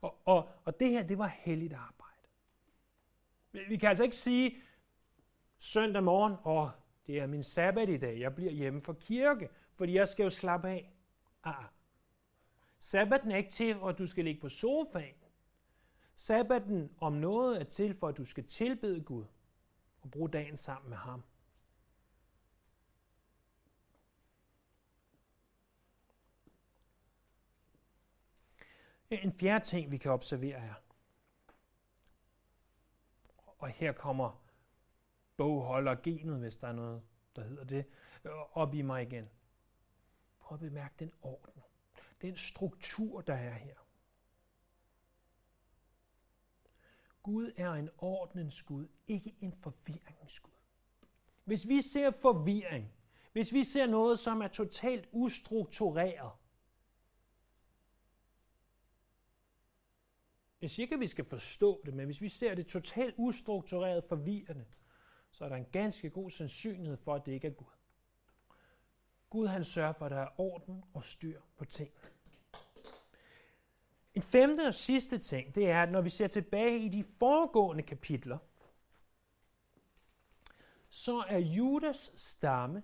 Og, 0.00 0.18
og, 0.24 0.50
og 0.64 0.80
det 0.80 0.90
her, 0.90 1.02
det 1.02 1.18
var 1.18 1.26
helligt 1.26 1.72
arbejde. 1.72 2.28
Vi 3.68 3.76
kan 3.76 3.88
altså 3.88 4.04
ikke 4.04 4.16
sige 4.16 4.62
søndag 5.58 6.04
morgen, 6.04 6.34
og 6.44 6.70
det 7.06 7.18
er 7.18 7.26
min 7.26 7.42
sabbat 7.42 7.88
i 7.88 7.96
dag, 7.96 8.20
jeg 8.20 8.34
bliver 8.34 8.52
hjemme 8.52 8.80
fra 8.80 8.92
kirke, 8.92 9.48
fordi 9.74 9.94
jeg 9.94 10.08
skal 10.08 10.22
jo 10.22 10.30
slappe 10.30 10.68
af. 10.68 10.92
Ah, 11.44 11.58
ah, 11.58 11.64
Sabbaten 12.80 13.30
er 13.30 13.36
ikke 13.36 13.50
til, 13.50 13.74
for 13.74 13.88
at 13.88 13.98
du 13.98 14.06
skal 14.06 14.24
ligge 14.24 14.40
på 14.40 14.48
sofaen. 14.48 15.14
Sabbaten 16.14 16.90
om 17.00 17.12
noget 17.12 17.60
er 17.60 17.64
til, 17.64 17.94
for 17.94 18.08
at 18.08 18.16
du 18.16 18.24
skal 18.24 18.46
tilbede 18.46 19.00
Gud 19.00 19.24
og 20.02 20.10
bruge 20.10 20.30
dagen 20.30 20.56
sammen 20.56 20.90
med 20.90 20.96
ham. 20.96 21.22
En 29.10 29.32
fjerde 29.32 29.64
ting, 29.64 29.90
vi 29.90 29.96
kan 29.96 30.10
observere 30.10 30.56
er, 30.56 30.74
og 33.58 33.68
her 33.68 33.92
kommer 33.92 34.41
bogholdergenet, 35.42 36.38
hvis 36.38 36.56
der 36.56 36.68
er 36.68 36.72
noget, 36.72 37.02
der 37.36 37.42
hedder 37.42 37.64
det, 37.64 37.84
øh, 38.24 38.32
op 38.52 38.74
i 38.74 38.82
mig 38.82 39.02
igen. 39.02 39.28
Prøv 40.40 40.56
at 40.56 40.60
bemærke 40.60 40.94
den 40.98 41.12
orden 41.22 41.62
den 42.22 42.36
struktur, 42.36 43.20
der 43.20 43.34
er 43.34 43.54
her. 43.54 43.76
Gud 47.22 47.52
er 47.56 47.72
en 47.72 47.90
ordnens 47.98 48.62
Gud, 48.62 48.88
ikke 49.06 49.34
en 49.40 49.52
forvirringens 49.52 50.40
Gud. 50.40 50.52
Hvis 51.44 51.68
vi 51.68 51.82
ser 51.82 52.10
forvirring, 52.10 52.92
hvis 53.32 53.52
vi 53.52 53.64
ser 53.64 53.86
noget, 53.86 54.18
som 54.18 54.40
er 54.40 54.48
totalt 54.48 55.08
ustruktureret, 55.12 56.32
jeg 60.60 60.70
siger 60.70 60.84
ikke, 60.84 60.94
at 60.94 61.00
vi 61.00 61.08
skal 61.08 61.24
forstå 61.24 61.82
det, 61.86 61.94
men 61.94 62.04
hvis 62.04 62.20
vi 62.20 62.28
ser 62.28 62.54
det 62.54 62.66
totalt 62.66 63.14
ustruktureret 63.18 64.04
forvirrende, 64.04 64.66
så 65.32 65.44
er 65.44 65.48
der 65.48 65.56
en 65.56 65.66
ganske 65.72 66.10
god 66.10 66.30
sandsynlighed 66.30 66.96
for, 66.96 67.14
at 67.14 67.26
det 67.26 67.32
ikke 67.32 67.46
er 67.46 67.52
Gud. 67.52 67.66
Gud 69.30 69.46
han 69.46 69.64
sørger 69.64 69.92
for, 69.92 70.04
at 70.04 70.10
der 70.10 70.20
er 70.20 70.40
orden 70.40 70.84
og 70.94 71.04
styr 71.04 71.40
på 71.56 71.64
ting. 71.64 71.90
En 74.14 74.22
femte 74.22 74.66
og 74.66 74.74
sidste 74.74 75.18
ting, 75.18 75.54
det 75.54 75.70
er, 75.70 75.82
at 75.82 75.92
når 75.92 76.00
vi 76.00 76.10
ser 76.10 76.26
tilbage 76.26 76.78
i 76.78 76.88
de 76.88 77.04
foregående 77.04 77.82
kapitler, 77.82 78.38
så 80.88 81.24
er 81.28 81.38
Judas 81.38 82.12
stamme 82.16 82.82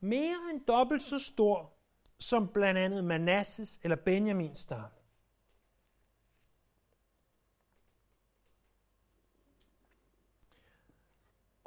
mere 0.00 0.38
end 0.50 0.64
dobbelt 0.66 1.02
så 1.02 1.18
stor 1.18 1.72
som 2.18 2.48
blandt 2.48 2.80
andet 2.80 3.04
Manasses 3.04 3.80
eller 3.82 3.96
Benjamins 3.96 4.58
stamme. 4.58 4.97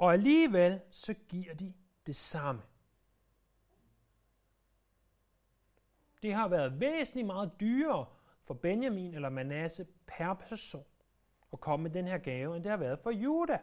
Og 0.02 0.12
alligevel 0.12 0.80
så 0.90 1.14
giver 1.14 1.54
de 1.54 1.74
det 2.06 2.16
samme. 2.16 2.62
Det 6.22 6.34
har 6.34 6.48
været 6.48 6.80
væsentligt 6.80 7.26
meget 7.26 7.52
dyrere 7.60 8.06
for 8.44 8.54
Benjamin 8.54 9.14
eller 9.14 9.28
Manasse 9.28 9.86
per 10.06 10.34
person 10.34 10.84
at 11.52 11.60
komme 11.60 11.82
med 11.82 11.90
den 11.90 12.06
her 12.06 12.18
gave, 12.18 12.56
end 12.56 12.64
det 12.64 12.70
har 12.70 12.76
været 12.76 12.98
for 12.98 13.10
Juda. 13.10 13.60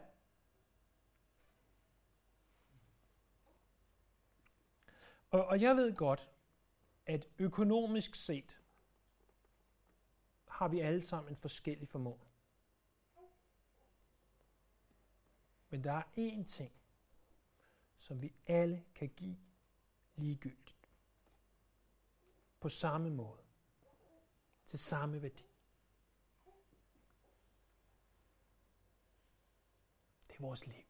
Og, 5.30 5.44
og 5.44 5.60
jeg 5.60 5.76
ved 5.76 5.96
godt, 5.96 6.30
at 7.06 7.28
økonomisk 7.38 8.14
set 8.14 8.60
har 10.48 10.68
vi 10.68 10.80
alle 10.80 11.02
sammen 11.02 11.32
en 11.32 11.36
forskellig 11.36 11.88
formål. 11.88 12.29
Men 15.70 15.84
der 15.84 15.92
er 15.92 16.02
én 16.02 16.44
ting, 16.44 16.72
som 17.96 18.22
vi 18.22 18.34
alle 18.46 18.84
kan 18.94 19.08
give 19.08 19.38
ligegyldigt. 20.16 20.88
På 22.60 22.68
samme 22.68 23.10
måde. 23.10 23.42
Til 24.66 24.78
samme 24.78 25.22
værdi. 25.22 25.46
Det 30.28 30.36
er 30.36 30.40
vores 30.40 30.66
liv. 30.66 30.84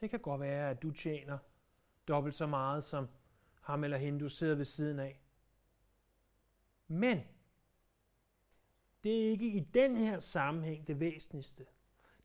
Det 0.00 0.10
kan 0.10 0.20
godt 0.20 0.40
være, 0.40 0.70
at 0.70 0.82
du 0.82 0.90
tjener 0.90 1.38
dobbelt 2.08 2.34
så 2.34 2.46
meget 2.46 2.84
som 2.84 3.08
ham 3.60 3.84
eller 3.84 3.96
hende, 3.96 4.20
du 4.20 4.28
sidder 4.28 4.54
ved 4.54 4.64
siden 4.64 4.98
af. 4.98 5.20
Men 6.86 7.33
det 9.04 9.26
er 9.26 9.30
ikke 9.30 9.52
i 9.52 9.60
den 9.60 9.96
her 9.96 10.18
sammenhæng 10.18 10.86
det 10.86 11.00
væsentligste. 11.00 11.66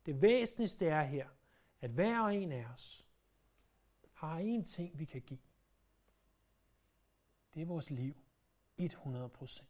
Det 0.06 0.22
væsentligste 0.22 0.88
er 0.88 1.04
her, 1.04 1.30
at 1.82 1.90
hver 1.90 2.20
og 2.20 2.36
en 2.36 2.52
af 2.52 2.66
os 2.74 3.08
har 4.14 4.38
en 4.38 4.64
ting, 4.64 5.00
vi 5.00 5.06
kan 5.06 5.22
give. 5.22 5.40
Det 7.54 7.62
er 7.62 7.66
vores 7.66 7.90
liv. 7.90 8.16
100 8.78 9.30
procent. 9.30 9.70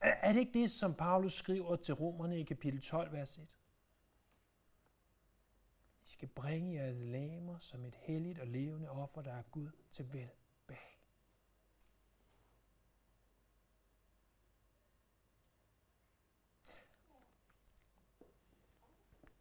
Er 0.00 0.32
det 0.32 0.40
ikke 0.40 0.52
det, 0.52 0.70
som 0.70 0.94
Paulus 0.94 1.32
skriver 1.34 1.76
til 1.76 1.94
romerne 1.94 2.40
i 2.40 2.42
kapitel 2.42 2.80
12, 2.80 3.12
vers 3.12 3.38
1? 3.38 3.48
I 6.06 6.08
skal 6.08 6.28
bringe 6.28 6.74
jeres 6.74 6.96
lamer 6.96 7.58
som 7.58 7.84
et 7.84 7.94
helligt 7.94 8.38
og 8.38 8.46
levende 8.46 8.90
offer, 8.90 9.22
der 9.22 9.32
er 9.32 9.42
Gud 9.42 9.70
til 9.90 10.12
vel 10.12 10.30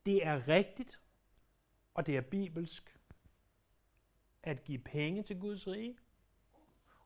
Det 0.10 0.26
er 0.26 0.48
rigtigt, 0.48 1.02
og 1.94 2.06
det 2.06 2.18
er 2.18 2.22
bibelsk, 2.22 3.00
at 4.44 4.64
give 4.64 4.80
penge 4.80 5.24
til 5.24 5.40
Guds 5.40 5.68
rige, 5.68 5.98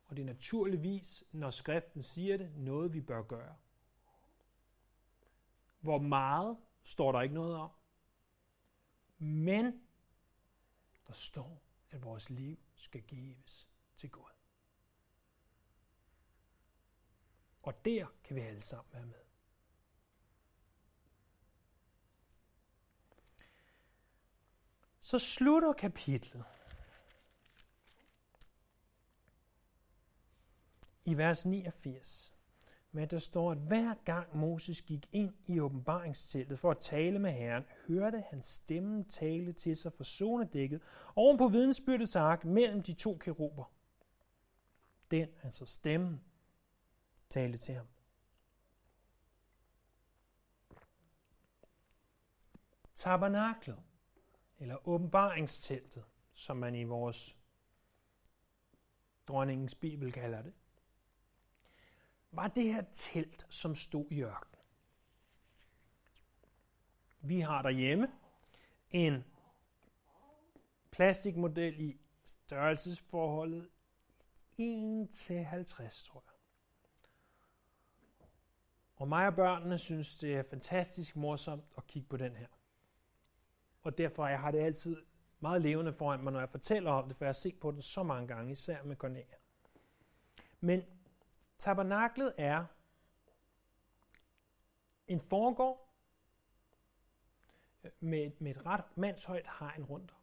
og 0.05 0.15
det 0.15 0.21
er 0.21 0.25
naturligvis, 0.25 1.23
når 1.31 1.51
skriften 1.51 2.03
siger 2.03 2.37
det, 2.37 2.55
noget 2.55 2.93
vi 2.93 3.01
bør 3.01 3.23
gøre. 3.23 3.55
Hvor 5.79 5.97
meget 5.97 6.57
står 6.83 7.11
der 7.11 7.21
ikke 7.21 7.35
noget 7.35 7.55
om. 7.55 7.71
Men 9.17 9.81
der 11.07 11.13
står, 11.13 11.63
at 11.91 12.03
vores 12.03 12.29
liv 12.29 12.59
skal 12.75 13.01
gives 13.01 13.69
til 13.97 14.11
Gud. 14.11 14.31
Og 17.61 17.85
der 17.85 18.07
kan 18.23 18.35
vi 18.35 18.41
alle 18.41 18.61
sammen 18.61 18.93
være 18.93 19.05
med. 19.05 19.22
Så 25.13 25.19
slutter 25.19 25.73
kapitlet 25.73 26.43
i 31.05 31.17
vers 31.17 31.45
89 31.45 32.33
men 32.91 33.09
der 33.09 33.19
står, 33.19 33.51
at 33.51 33.57
hver 33.57 33.93
gang 34.05 34.37
Moses 34.37 34.81
gik 34.81 35.09
ind 35.11 35.33
i 35.47 35.59
åbenbaringsteltet 35.59 36.59
for 36.59 36.71
at 36.71 36.77
tale 36.81 37.19
med 37.19 37.31
Herren, 37.31 37.63
hørte 37.87 38.23
han 38.29 38.41
stemmen 38.41 39.05
tale 39.05 39.53
til 39.53 39.75
sig 39.75 39.93
for 39.93 40.03
zonedækket 40.03 40.81
oven 41.15 41.37
på 41.37 41.47
vidensbyrdets 41.47 42.15
ark 42.15 42.45
mellem 42.45 42.83
de 42.83 42.93
to 42.93 43.17
keruber. 43.17 43.71
Den, 45.11 45.27
altså 45.43 45.65
stemmen, 45.65 46.21
talte 47.29 47.57
til 47.57 47.75
ham. 47.75 47.87
Tabernaklet, 52.95 53.79
eller 54.63 54.87
åbenbaringsteltet, 54.87 56.03
som 56.33 56.57
man 56.57 56.75
i 56.75 56.83
vores 56.83 57.37
dronningens 59.27 59.75
bibel 59.75 60.11
kalder 60.11 60.41
det, 60.41 60.53
var 62.31 62.47
det 62.47 62.63
her 62.63 62.83
telt, 62.93 63.45
som 63.49 63.75
stod 63.75 64.05
i 64.11 64.21
ørkenen. 64.21 64.65
Vi 67.21 67.39
har 67.39 67.61
derhjemme 67.61 68.11
en 68.91 69.23
plastikmodel 70.91 71.79
i 71.79 71.97
størrelsesforholdet 72.25 73.69
1 74.57 75.09
til 75.09 75.43
50, 75.43 76.03
tror 76.03 76.23
jeg. 76.27 76.33
Og 78.95 79.07
mig 79.07 79.27
og 79.27 79.35
børnene 79.35 79.77
synes, 79.77 80.15
det 80.15 80.35
er 80.35 80.43
fantastisk 80.43 81.15
morsomt 81.15 81.65
at 81.77 81.87
kigge 81.87 82.09
på 82.09 82.17
den 82.17 82.35
her. 82.35 82.47
Og 83.83 83.97
derfor 83.97 84.27
jeg 84.27 84.39
har 84.39 84.51
det 84.51 84.59
altid 84.59 85.03
meget 85.39 85.61
levende 85.61 85.93
foran 85.93 86.23
mig, 86.23 86.33
når 86.33 86.39
jeg 86.39 86.49
fortæller 86.49 86.91
om 86.91 87.07
det, 87.07 87.17
for 87.17 87.25
jeg 87.25 87.29
har 87.29 87.33
set 87.33 87.59
på 87.59 87.71
den 87.71 87.81
så 87.81 88.03
mange 88.03 88.27
gange, 88.27 88.51
især 88.51 88.83
med 88.83 88.95
Cornelia. 88.95 89.35
Men 90.59 90.83
Tabernaklet 91.57 92.33
er 92.37 92.65
en 95.07 95.19
foregård 95.19 95.89
med, 97.99 98.31
med 98.39 98.55
et 98.55 98.65
ret 98.65 98.97
mandshøjt 98.97 99.45
hegn 99.59 99.83
rundt 99.83 100.11
om. 100.11 100.17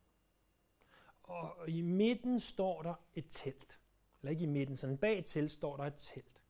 Og 1.22 1.68
i 1.68 1.80
midten 1.80 2.40
står 2.40 2.82
der 2.82 2.94
et 3.14 3.26
telt. 3.30 3.80
Eller 4.20 4.30
ikke 4.30 4.42
i 4.42 4.46
midten, 4.46 4.76
sådan 4.76 4.98
bag 4.98 5.24
telt 5.24 5.50
står 5.50 5.76
der 5.76 5.84
et 5.84 5.94
telt. 5.98 6.42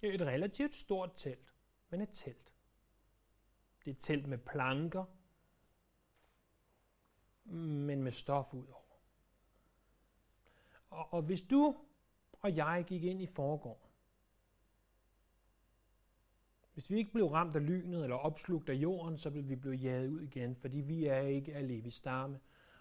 Det 0.00 0.10
er 0.10 0.14
et 0.14 0.20
relativt 0.20 0.74
stort 0.74 1.12
telt, 1.16 1.54
men 1.90 2.00
et 2.00 2.10
telt. 2.12 2.52
Det 3.84 3.90
er 3.90 3.94
et 3.94 4.00
telt 4.00 4.26
med 4.26 4.38
planker, 4.38 5.04
men 7.54 8.02
med 8.02 8.12
stof 8.12 8.54
ud 8.54 8.66
over. 8.66 9.00
Og, 10.90 11.12
og 11.12 11.22
hvis 11.22 11.42
du 11.42 11.76
og 12.42 12.56
jeg 12.56 12.84
gik 12.86 13.04
ind 13.04 13.22
i 13.22 13.26
forgården, 13.26 13.90
hvis 16.74 16.90
vi 16.90 16.96
ikke 16.96 17.12
blev 17.12 17.26
ramt 17.26 17.56
af 17.56 17.66
lynet 17.66 18.02
eller 18.02 18.16
opslugt 18.16 18.68
af 18.68 18.74
jorden, 18.74 19.18
så 19.18 19.30
ville 19.30 19.48
vi 19.48 19.56
blive 19.56 19.74
jaget 19.74 20.08
ud 20.08 20.20
igen, 20.20 20.56
fordi 20.56 20.76
vi 20.76 21.06
er 21.06 21.20
ikke 21.20 21.54
af 21.54 21.68
Levis 21.68 21.94
stamme. 21.94 22.40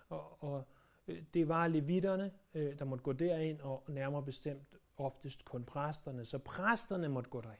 Og, 0.09 0.43
og 0.43 0.67
øh, 1.07 1.23
det 1.33 1.47
var 1.47 1.67
levitterne, 1.67 2.31
øh, 2.53 2.79
der 2.79 2.85
måtte 2.85 3.03
gå 3.03 3.13
derind, 3.13 3.61
og 3.61 3.83
nærmere 3.87 4.23
bestemt 4.23 4.75
oftest 4.97 5.45
kun 5.45 5.63
præsterne. 5.63 6.25
Så 6.25 6.39
præsterne 6.39 7.07
måtte 7.07 7.29
gå 7.29 7.41
derind. 7.41 7.59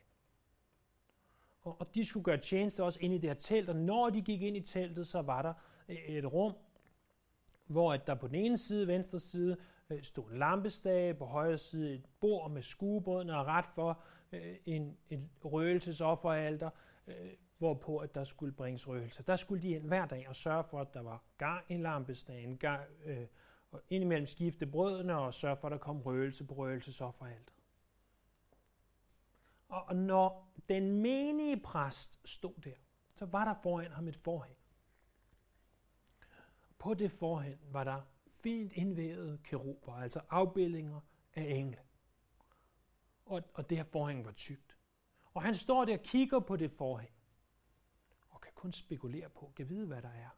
Og, 1.62 1.80
og 1.80 1.96
de 1.96 2.06
skulle 2.06 2.24
gøre 2.24 2.38
tjeneste 2.38 2.84
også 2.84 3.00
ind 3.02 3.14
i 3.14 3.18
det 3.18 3.30
her 3.30 3.36
telt, 3.36 3.70
og 3.70 3.76
når 3.76 4.10
de 4.10 4.22
gik 4.22 4.42
ind 4.42 4.58
i 4.58 4.62
teltet, 4.62 5.08
så 5.08 5.22
var 5.22 5.42
der 5.42 5.54
øh, 5.90 5.96
et 5.96 6.34
rum, 6.34 6.54
hvor 7.68 7.94
at 7.94 8.08
der 8.08 8.16
på 8.16 8.28
den 8.28 8.36
ene 8.36 8.58
side, 8.58 8.88
venstre 8.88 9.20
side, 9.20 9.58
øh, 9.90 10.04
stod 10.04 10.32
en 10.32 10.38
lampestage, 10.38 11.14
på 11.14 11.26
højre 11.26 11.58
side 11.58 11.94
et 11.94 12.06
bord 12.20 12.52
med 12.52 12.62
skuebrødene, 12.62 13.38
og 13.38 13.46
ret 13.46 13.68
for 13.68 14.00
øh, 14.32 14.56
en, 14.66 14.98
en 15.10 15.30
røgelsesofferalter, 15.46 16.70
øh, 17.08 17.16
hvorpå 17.58 17.98
at 17.98 18.16
der 18.16 18.24
skulle 18.24 18.52
bringes 18.52 18.88
røgelse. 18.88 19.24
Der 19.24 19.36
skulle 19.36 19.62
de 19.62 19.70
ind 19.70 19.88
hver 19.88 20.06
dag 20.06 20.26
og 20.30 20.36
sørge 20.36 20.64
for, 20.64 20.82
at 20.82 20.94
der 20.94 21.02
var 21.02 21.24
gang 21.38 21.66
i 21.70 21.78
lampestagen, 21.78 22.58
gang, 22.58 22.84
øh, 23.06 23.28
og 23.72 23.82
indimellem 23.90 24.26
skifte 24.26 24.66
brødene 24.66 25.18
og 25.18 25.34
sørge 25.34 25.58
for, 25.58 25.68
at 25.68 25.72
der 25.72 25.78
kom 25.78 26.02
røgelse 26.02 26.46
på 26.46 26.54
røgelsesofferalter. 26.54 27.54
Og 29.68 29.96
når 29.96 30.52
den 30.70 30.92
menige 31.02 31.60
præst 31.60 32.20
stod 32.30 32.54
der, 32.64 32.76
så 33.16 33.26
var 33.26 33.46
der 33.46 33.54
foran 33.64 33.92
ham 33.92 34.08
et 34.08 34.16
forhæng. 34.16 34.58
På 36.86 36.94
det 36.94 37.12
forhen 37.12 37.60
var 37.72 37.84
der 37.84 38.02
fint 38.44 38.74
indvævet 38.74 39.44
keruber, 39.44 39.94
altså 39.94 40.22
afbildninger 40.30 41.00
af 41.36 41.44
engle 41.44 41.80
og, 43.26 43.44
og 43.54 43.70
det 43.70 43.78
her 43.78 43.86
forhæng 43.86 44.26
var 44.26 44.32
tykt. 44.32 44.78
Og 45.34 45.42
han 45.42 45.56
står 45.56 45.86
der 45.86 45.98
og 45.98 46.04
kigger 46.04 46.40
på 46.40 46.56
det 46.56 46.72
forhæng, 46.72 47.12
og 48.30 48.42
kan 48.42 48.52
kun 48.56 48.72
spekulere 48.72 49.30
på, 49.30 49.52
kan 49.56 49.70
vide, 49.70 49.88
hvad 49.88 50.02
der 50.02 50.10
er. 50.10 50.30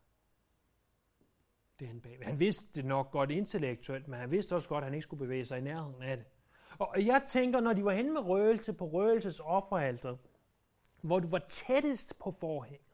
Det 1.79 1.87
han 1.87 2.01
bag. 2.01 2.19
Han 2.23 2.39
vidste 2.39 2.73
det 2.73 2.85
nok 2.85 3.11
godt 3.11 3.31
intellektuelt, 3.31 4.07
men 4.07 4.19
han 4.19 4.31
vidste 4.31 4.55
også 4.55 4.69
godt, 4.69 4.81
at 4.81 4.85
han 4.85 4.93
ikke 4.93 5.03
skulle 5.03 5.19
bevæge 5.19 5.45
sig 5.45 5.57
i 5.57 5.61
nærheden 5.61 6.03
af 6.03 6.17
det. 6.17 6.25
Og 6.79 7.05
jeg 7.05 7.23
tænker, 7.27 7.59
når 7.59 7.73
de 7.73 7.85
var 7.85 7.93
henne 7.93 8.13
med 8.13 8.21
røgelse 8.21 8.73
på 8.73 8.87
røgelses 8.87 9.39
offeralter, 9.39 10.17
hvor 11.01 11.19
du 11.19 11.27
var 11.27 11.45
tættest 11.49 12.19
på 12.19 12.31
forhæng, 12.31 12.86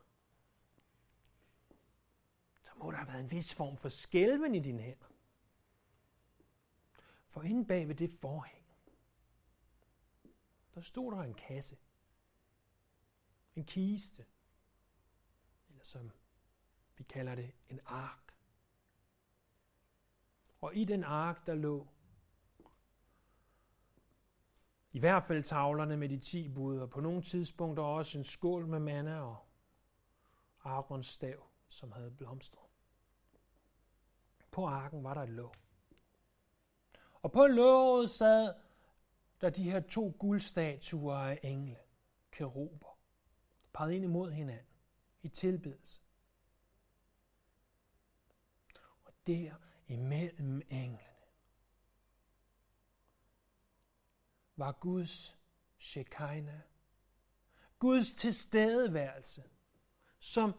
må 2.78 2.92
der 2.92 2.98
have 2.98 3.08
været 3.08 3.20
en 3.20 3.32
vis 3.32 3.54
form 3.54 3.78
for 3.78 3.90
skælven 3.90 4.56
i 4.56 4.60
dine 4.60 4.82
hænder. 4.82 5.08
For 7.30 7.42
inde 7.42 7.66
bag 7.66 7.88
ved 7.88 7.96
det 7.96 8.12
forhæng, 8.12 8.66
der 10.76 10.82
stod 10.82 11.12
der 11.12 11.22
en 11.22 11.34
kasse. 11.34 11.78
En 13.56 13.66
kiste. 13.66 14.26
Eller 15.70 15.84
som 15.84 16.12
vi 16.98 17.04
kalder 17.04 17.36
det, 17.36 17.52
en 17.70 17.80
ark. 17.86 18.38
Og 20.62 20.76
i 20.76 20.86
den 20.86 21.04
ark, 21.04 21.46
der 21.46 21.56
lå 21.56 21.88
i 24.92 25.00
hvert 25.00 25.24
fald 25.24 25.44
tavlerne 25.44 25.98
med 25.98 26.10
de 26.10 26.20
ti 26.20 26.50
bud, 26.50 26.78
og 26.78 26.90
på 26.90 27.02
nogle 27.02 27.22
tidspunkter 27.22 27.84
også 27.84 28.18
en 28.18 28.24
skål 28.24 28.68
med 28.68 28.80
manna 28.80 29.22
og 29.22 29.48
Arons 30.64 31.08
stav, 31.08 31.53
som 31.74 31.92
havde 31.92 32.12
blomstret. 32.12 32.70
På 34.52 34.68
arken 34.68 35.04
var 35.04 35.14
der 35.14 35.22
et 35.22 35.30
låg. 35.30 35.56
Og 37.14 37.32
på 37.32 37.48
låget 37.48 38.10
sad 38.10 38.54
der 39.42 39.50
de 39.50 39.72
her 39.72 39.80
to 39.80 40.16
guldstatuer 40.20 41.16
af 41.16 41.40
engle, 41.44 41.80
keruber, 42.32 43.00
peget 43.74 43.94
ind 43.94 44.04
imod 44.04 44.32
hinanden 44.32 44.76
i 45.22 45.30
tilbedelse. 45.30 46.02
Og 49.06 49.14
der 49.28 49.56
imellem 49.88 50.62
englene 50.70 51.14
var 54.56 54.72
Guds 54.72 55.38
Shekinah, 55.78 56.60
Guds 57.80 58.14
tilstedeværelse, 58.14 59.44
som 60.20 60.54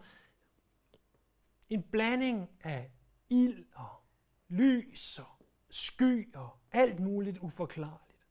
en 1.69 1.83
blanding 1.83 2.49
af 2.61 2.91
ild 3.29 3.65
og 3.73 4.03
lys 4.47 5.19
og 5.19 5.47
sky 5.69 6.35
og 6.35 6.59
alt 6.71 6.99
muligt 6.99 7.37
uforklarligt. 7.37 8.27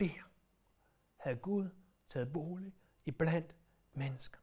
Der 0.00 0.22
havde 1.16 1.36
Gud 1.36 1.68
taget 2.08 2.32
bolig 2.32 2.74
i 3.04 3.10
blandt 3.10 3.56
mennesker. 3.92 4.38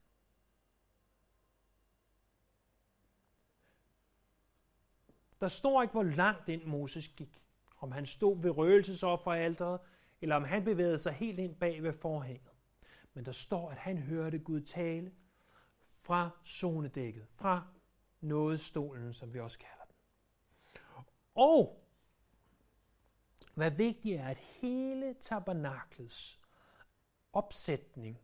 Der 5.40 5.48
står 5.48 5.82
ikke, 5.82 5.92
hvor 5.92 6.02
langt 6.02 6.46
den 6.46 6.68
Moses 6.68 7.08
gik. 7.08 7.42
Om 7.78 7.92
han 7.92 8.06
stod 8.06 8.42
ved 8.42 8.50
røgelsesofferalteret, 8.50 9.80
eller 10.20 10.36
om 10.36 10.44
han 10.44 10.64
bevægede 10.64 10.98
sig 10.98 11.12
helt 11.12 11.38
ind 11.38 11.56
bag 11.56 11.82
ved 11.82 11.92
forhænget. 11.92 12.50
Men 13.14 13.24
der 13.24 13.32
står, 13.32 13.70
at 13.70 13.76
han 13.76 13.98
hørte 13.98 14.38
Gud 14.38 14.60
tale 14.60 15.12
fra 16.02 16.30
zonedækket, 16.46 17.26
fra 17.30 17.62
nådestolen, 18.20 19.12
som 19.12 19.34
vi 19.34 19.40
også 19.40 19.58
kalder 19.58 19.84
den. 19.84 19.94
Og 21.34 21.84
hvad 23.54 23.70
vigtigt 23.70 24.20
er, 24.20 24.28
at 24.28 24.36
hele 24.36 25.14
tabernaklets 25.20 26.40
opsætning 27.32 28.20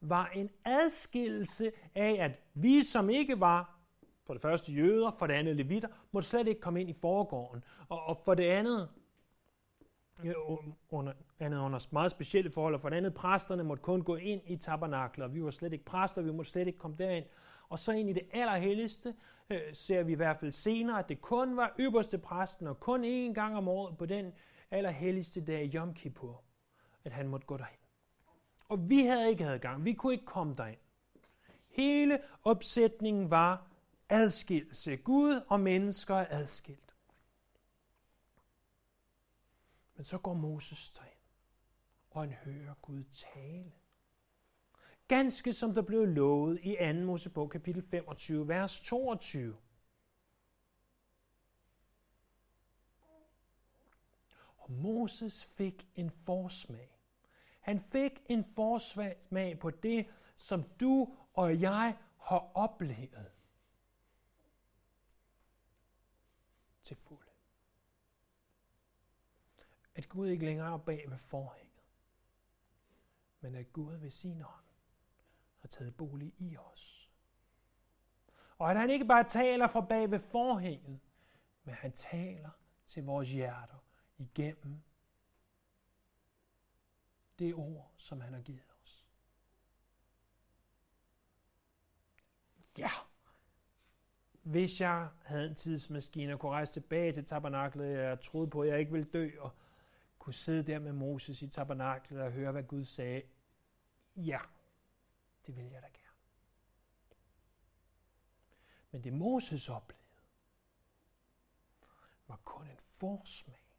var 0.00 0.28
en 0.28 0.50
adskillelse 0.64 1.72
af, 1.94 2.16
at 2.24 2.32
vi, 2.54 2.82
som 2.82 3.10
ikke 3.10 3.40
var 3.40 3.78
for 4.24 4.34
det 4.34 4.42
første 4.42 4.72
jøder, 4.72 5.10
for 5.10 5.26
det 5.26 5.34
andet 5.34 5.56
levitter, 5.56 5.88
måtte 6.12 6.28
slet 6.28 6.48
ikke 6.48 6.60
komme 6.60 6.80
ind 6.80 6.90
i 6.90 6.92
foregården. 6.92 7.64
Og, 7.88 8.04
og 8.04 8.16
for 8.16 8.34
det 8.34 8.44
andet, 8.44 8.88
under, 10.90 11.12
andet 11.40 11.58
under 11.58 11.86
meget 11.90 12.10
specielle 12.10 12.50
forhold, 12.50 12.74
og 12.74 12.80
for 12.80 12.88
det 12.88 12.96
andet, 12.96 13.14
præsterne 13.14 13.64
måtte 13.64 13.82
kun 13.82 14.02
gå 14.02 14.16
ind 14.16 14.40
i 14.46 14.56
tabernakler. 14.56 15.28
Vi 15.28 15.44
var 15.44 15.50
slet 15.50 15.72
ikke 15.72 15.84
præster, 15.84 16.22
vi 16.22 16.32
måtte 16.32 16.50
slet 16.50 16.66
ikke 16.66 16.78
komme 16.78 16.96
derind. 16.98 17.24
Og 17.68 17.78
så 17.78 17.92
ind 17.92 18.10
i 18.10 18.12
det 18.12 18.22
allerhelligste 18.32 19.14
øh, 19.50 19.60
ser 19.72 20.02
vi 20.02 20.12
i 20.12 20.14
hvert 20.14 20.36
fald 20.40 20.52
senere, 20.52 20.98
at 20.98 21.08
det 21.08 21.20
kun 21.20 21.56
var 21.56 21.74
ypperste 21.80 22.18
præsten, 22.18 22.66
og 22.66 22.80
kun 22.80 23.04
én 23.04 23.32
gang 23.32 23.56
om 23.56 23.68
året 23.68 23.98
på 23.98 24.06
den 24.06 24.32
allerhelligste 24.70 25.44
dag, 25.44 25.74
Yom 25.74 25.94
Kippur, 25.94 26.42
at 27.04 27.12
han 27.12 27.28
måtte 27.28 27.46
gå 27.46 27.56
derind. 27.56 27.78
Og 28.68 28.90
vi 28.90 29.00
havde 29.00 29.30
ikke 29.30 29.44
adgang, 29.44 29.84
vi 29.84 29.92
kunne 29.92 30.12
ikke 30.12 30.24
komme 30.24 30.54
derind. 30.54 30.78
Hele 31.68 32.18
opsætningen 32.44 33.30
var 33.30 33.66
adskillelse. 34.08 34.96
Gud 34.96 35.40
og 35.48 35.60
mennesker 35.60 36.14
er 36.14 36.26
adskilt. 36.30 36.91
Men 40.02 40.06
så 40.06 40.18
går 40.18 40.34
Moses 40.34 40.90
derind, 40.90 41.20
og 42.10 42.20
han 42.20 42.32
hører 42.32 42.74
Gud 42.82 43.04
tale. 43.04 43.72
Ganske 45.08 45.52
som 45.52 45.74
der 45.74 45.82
blev 45.82 46.06
lovet 46.06 46.60
i 46.62 46.76
2. 46.92 47.06
Mosebog 47.06 47.50
kapitel 47.50 47.82
25, 47.82 48.48
vers 48.48 48.80
22. 48.80 49.56
Og 54.58 54.72
Moses 54.72 55.44
fik 55.44 55.88
en 55.94 56.10
forsmag. 56.10 56.98
Han 57.60 57.80
fik 57.80 58.22
en 58.28 58.44
forsmag 58.44 59.58
på 59.58 59.70
det, 59.70 60.06
som 60.36 60.64
du 60.80 61.16
og 61.34 61.60
jeg 61.60 61.96
har 62.18 62.50
oplevet. 62.54 63.30
til 66.84 66.96
fuld. 66.96 67.21
At 69.94 70.08
Gud 70.08 70.28
ikke 70.28 70.44
længere 70.44 70.72
er 70.72 70.78
bag 70.78 71.10
ved 71.10 71.18
forhænget, 71.18 71.82
men 73.40 73.54
at 73.54 73.72
Gud 73.72 73.94
ved 73.94 74.10
sin 74.10 74.40
hånd 74.40 74.64
har 75.58 75.68
taget 75.68 75.96
bolig 75.96 76.34
i 76.38 76.56
os. 76.56 77.10
Og 78.58 78.70
at 78.70 78.76
han 78.76 78.90
ikke 78.90 79.04
bare 79.04 79.24
taler 79.24 79.66
fra 79.66 79.80
bag 79.80 80.10
ved 80.10 80.18
forhænget, 80.20 81.00
men 81.64 81.74
han 81.74 81.92
taler 81.92 82.50
til 82.88 83.04
vores 83.04 83.30
hjerter 83.30 83.84
igennem 84.18 84.82
det 87.38 87.54
ord, 87.54 87.92
som 87.96 88.20
han 88.20 88.32
har 88.32 88.40
givet 88.40 88.74
os. 88.82 89.06
Ja, 92.78 92.90
hvis 94.42 94.80
jeg 94.80 95.08
havde 95.22 95.48
en 95.48 95.54
tidsmaskine 95.54 96.32
og 96.32 96.40
kunne 96.40 96.52
rejse 96.52 96.72
tilbage 96.72 97.12
til 97.12 97.24
tabernaklet, 97.24 97.98
jeg 97.98 98.20
troede 98.20 98.50
på, 98.50 98.60
at 98.60 98.68
jeg 98.68 98.80
ikke 98.80 98.92
ville 98.92 99.10
dø, 99.10 99.30
og 99.40 99.50
kunne 100.22 100.34
sidde 100.34 100.72
der 100.72 100.78
med 100.78 100.92
Moses 100.92 101.42
i 101.42 101.48
tabernaklet 101.48 102.22
og 102.22 102.32
høre, 102.32 102.52
hvad 102.52 102.62
Gud 102.62 102.84
sagde, 102.84 103.22
ja, 104.16 104.40
det 105.46 105.56
vil 105.56 105.64
jeg 105.64 105.82
da 105.82 105.86
gerne. 105.86 106.18
Men 108.90 109.04
det 109.04 109.12
Moses 109.12 109.68
oplevede, 109.68 110.06
var 112.26 112.40
kun 112.44 112.66
en 112.66 112.78
forsmag 112.80 113.76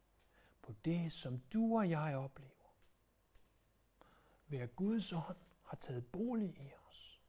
på 0.62 0.72
det, 0.84 1.12
som 1.12 1.38
du 1.38 1.78
og 1.78 1.90
jeg 1.90 2.16
oplever. 2.16 2.76
Ved 4.46 4.58
at 4.58 4.76
Guds 4.76 5.12
ånd 5.12 5.36
har 5.62 5.76
taget 5.76 6.06
bolig 6.06 6.58
i 6.58 6.72
os. 6.88 7.22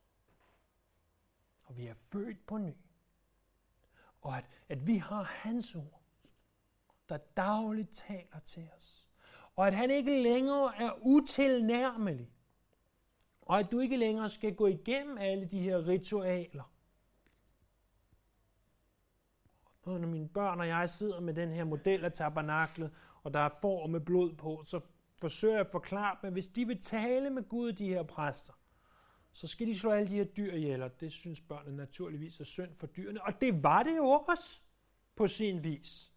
Og 1.64 1.78
vi 1.78 1.88
er 1.88 1.94
født 1.94 2.48
på 2.48 2.58
ny 2.58 2.76
og 4.22 4.38
at, 4.38 4.50
at 4.70 4.88
vi 4.88 4.98
har 4.98 5.24
hans 5.24 5.76
ord, 5.76 6.02
der 7.10 7.18
dagligt 7.18 7.94
taler 7.94 8.40
til 8.40 8.72
os. 8.78 9.05
Og 9.56 9.68
at 9.68 9.74
han 9.74 9.92
ikke 9.92 10.24
længere 10.24 10.78
er 10.78 10.92
utilnærmelig. 11.02 12.32
Og 13.42 13.60
at 13.60 13.72
du 13.72 13.80
ikke 13.80 13.98
længere 13.98 14.30
skal 14.30 14.56
gå 14.56 14.68
igennem 14.68 15.18
alle 15.18 15.46
de 15.46 15.60
her 15.60 15.88
ritualer. 15.88 16.72
Og 19.84 20.00
når 20.00 20.08
mine 20.08 20.30
børn 20.30 20.60
og 20.60 20.68
jeg 20.68 20.90
sidder 20.90 21.20
med 21.20 21.34
den 21.34 21.52
her 21.52 21.64
model 21.64 22.06
af 22.06 22.12
tabernaklet, 22.12 22.92
og 23.24 23.34
der 23.34 23.40
er 23.40 23.50
får 23.62 23.88
med 23.88 24.00
blod 24.00 24.34
på, 24.34 24.64
så 24.66 24.80
forsøger 25.18 25.54
jeg 25.54 25.62
at 25.62 25.72
forklare 25.72 26.18
dem, 26.22 26.28
at 26.28 26.34
hvis 26.34 26.48
de 26.48 26.68
vil 26.68 26.82
tale 26.82 27.30
med 27.30 27.44
Gud, 27.44 27.74
de 27.74 27.88
her 27.88 28.04
præster, 28.04 28.54
så 29.34 29.48
skal 29.48 29.68
de 29.68 29.80
slå 29.80 29.92
alle 29.92 30.10
de 30.10 30.16
her 30.16 30.24
dyr 30.24 30.54
ihjel, 30.54 30.82
og 30.84 31.00
det 31.00 31.12
synes 31.12 31.42
børnene 31.42 31.78
naturligvis 31.78 32.40
er 32.40 32.44
synd 32.44 32.76
for 32.76 32.88
dyrene. 32.88 33.24
Og 33.24 33.42
det 33.42 33.64
var 33.64 33.84
det 33.84 33.98
jo 33.98 34.10
også 34.10 34.62
på 35.16 35.28
sin 35.28 35.64
vis. 35.64 36.15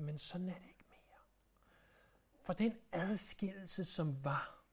Men 0.00 0.18
sådan 0.18 0.48
er 0.48 0.54
det 0.54 0.68
ikke 0.68 0.84
mere. 0.90 1.20
For 2.40 2.52
den 2.52 2.78
adskillelse, 2.92 3.84
som 3.84 4.24
var, 4.24 4.64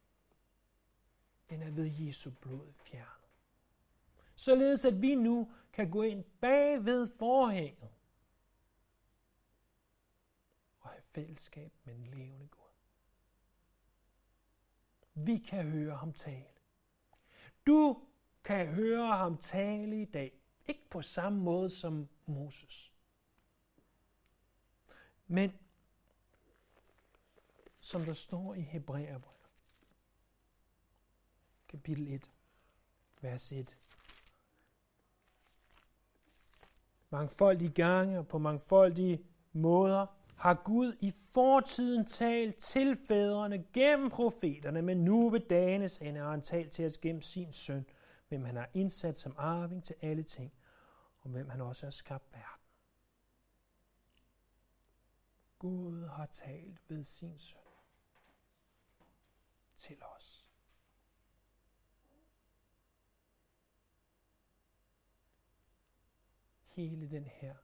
den 1.49 1.61
er 1.61 1.71
ved 1.71 1.86
Jesu 1.86 2.32
blod 2.32 2.73
fjernet. 2.73 3.30
Således 4.36 4.86
at 4.86 5.01
vi 5.01 5.15
nu 5.15 5.51
kan 5.73 5.91
gå 5.91 6.01
ind 6.01 6.23
bag 6.23 6.86
ved 6.86 7.07
forhænget 7.07 7.89
og 10.80 10.89
have 10.89 11.01
fællesskab 11.01 11.73
med 11.84 11.95
den 11.95 12.05
levende 12.05 12.47
Gud. 12.47 12.61
Vi 15.13 15.38
kan 15.38 15.71
høre 15.71 15.97
ham 15.97 16.13
tale. 16.13 16.45
Du 17.67 18.07
kan 18.43 18.67
høre 18.67 19.17
ham 19.17 19.38
tale 19.38 20.01
i 20.01 20.05
dag. 20.05 20.39
Ikke 20.67 20.89
på 20.89 21.01
samme 21.01 21.39
måde 21.39 21.69
som 21.69 22.09
Moses. 22.26 22.94
Men 25.28 25.51
som 27.80 28.05
der 28.05 28.13
står 28.13 28.53
i 28.53 28.61
Hebræerbrevet, 28.61 29.36
kapitel 31.67 32.07
1, 32.07 32.32
vers 33.21 33.51
1. 33.51 33.78
Mangfoldige 37.09 37.71
gange 37.71 38.19
og 38.19 38.28
på 38.28 38.38
mangfoldige 38.38 39.26
måder 39.51 40.05
har 40.36 40.53
Gud 40.53 40.97
i 40.99 41.11
fortiden 41.34 42.05
talt 42.05 42.55
til 42.55 42.97
fædrene 43.07 43.65
gennem 43.73 44.09
profeterne, 44.09 44.82
men 44.82 44.97
nu 44.97 45.30
ved 45.30 45.39
dagenes 45.39 45.97
ende 45.97 46.19
har 46.19 46.32
han 46.32 46.41
talt 46.41 46.71
til 46.71 46.86
os 46.86 46.97
gennem 46.97 47.21
sin 47.21 47.53
søn, 47.53 47.86
hvem 48.28 48.45
han 48.45 48.55
har 48.55 48.69
indsat 48.73 49.19
som 49.19 49.36
arving 49.38 49.84
til 49.84 49.95
alle 50.01 50.23
ting, 50.23 50.53
og 51.19 51.30
hvem 51.30 51.49
han 51.49 51.61
også 51.61 51.86
har 51.86 51.91
skabt 51.91 52.34
verden. 52.34 52.64
Gud 55.59 56.07
har 56.07 56.25
talt 56.25 56.89
ved 56.89 57.03
sin 57.03 57.37
søn 57.37 57.61
til 59.77 60.03
os. 60.03 60.45
Hele 66.65 67.09
den 67.09 67.27
her 67.27 67.55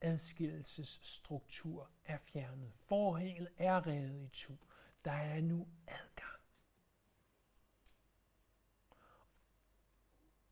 adskillelsesstruktur 0.00 1.90
er 2.04 2.18
fjernet. 2.18 2.72
Forhænget 2.76 3.48
er 3.56 3.86
revet 3.86 4.22
i 4.22 4.28
to. 4.28 4.58
Der 5.04 5.12
er 5.12 5.40
nu 5.40 5.68
adgang. 5.86 6.42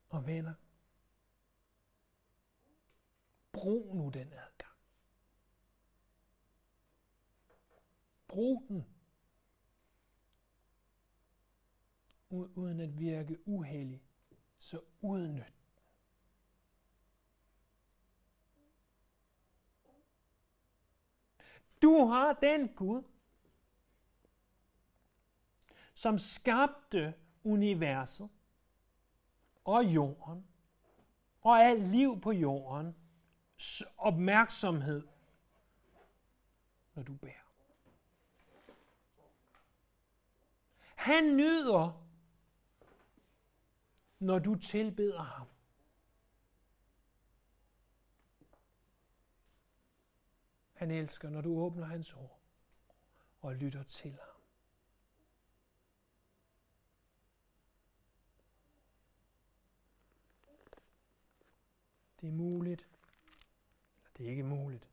Og 0.09 0.27
venner, 0.27 0.53
brug 3.51 3.95
nu 3.95 4.09
den 4.09 4.33
adgang. 4.33 4.50
Brug 8.31 8.65
den. 8.67 8.85
Uden 12.29 12.79
at 12.79 12.99
virke 12.99 13.47
uheldig, 13.47 14.01
så 14.57 14.81
udnyt 15.01 15.53
Du 21.81 22.05
har 22.05 22.33
den 22.33 22.67
Gud, 22.75 23.03
som 25.93 26.17
skabte 26.17 27.13
universet 27.43 28.29
og 29.65 29.85
jorden 29.85 30.47
og 31.41 31.59
alt 31.59 31.87
liv 31.87 32.21
på 32.21 32.31
jorden 32.31 32.95
opmærksomhed, 33.97 35.07
når 36.93 37.03
du 37.03 37.15
bærer. 37.15 37.40
Han 41.01 41.23
nyder, 41.23 42.07
når 44.19 44.39
du 44.39 44.55
tilbeder 44.55 45.23
ham. 45.23 45.47
Han 50.73 50.91
elsker, 50.91 51.29
når 51.29 51.41
du 51.41 51.57
åbner 51.59 51.85
hans 51.85 52.13
ord 52.13 52.39
og 53.39 53.55
lytter 53.55 53.83
til 53.83 54.11
ham. 54.11 54.41
Det 62.21 62.27
er 62.27 62.31
muligt, 62.31 62.81
eller 62.81 64.09
det 64.17 64.25
er 64.25 64.29
ikke 64.29 64.43
muligt. 64.43 64.89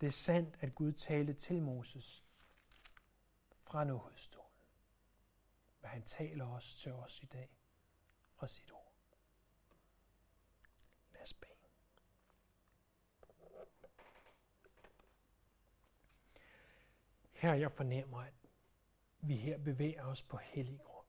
Det 0.00 0.06
er 0.06 0.10
sandt, 0.10 0.58
at 0.60 0.74
Gud 0.74 0.92
talte 0.92 1.32
til 1.34 1.62
Moses 1.62 2.23
fra 3.74 3.84
nådestolen. 3.84 4.50
Men 5.80 5.90
han 5.90 6.02
taler 6.02 6.46
os 6.46 6.74
til 6.74 6.92
os 6.92 7.22
i 7.22 7.26
dag 7.26 7.50
fra 8.34 8.46
sit 8.48 8.72
ord. 8.72 8.92
Lad 11.12 11.22
os 11.22 11.34
bede. 11.34 11.50
Her 17.32 17.54
jeg 17.54 17.72
fornemmer, 17.72 18.18
at 18.22 18.34
vi 19.20 19.36
her 19.36 19.58
bevæger 19.58 20.04
os 20.06 20.22
på 20.22 20.36
hellig 20.36 20.80
grund. 20.80 21.06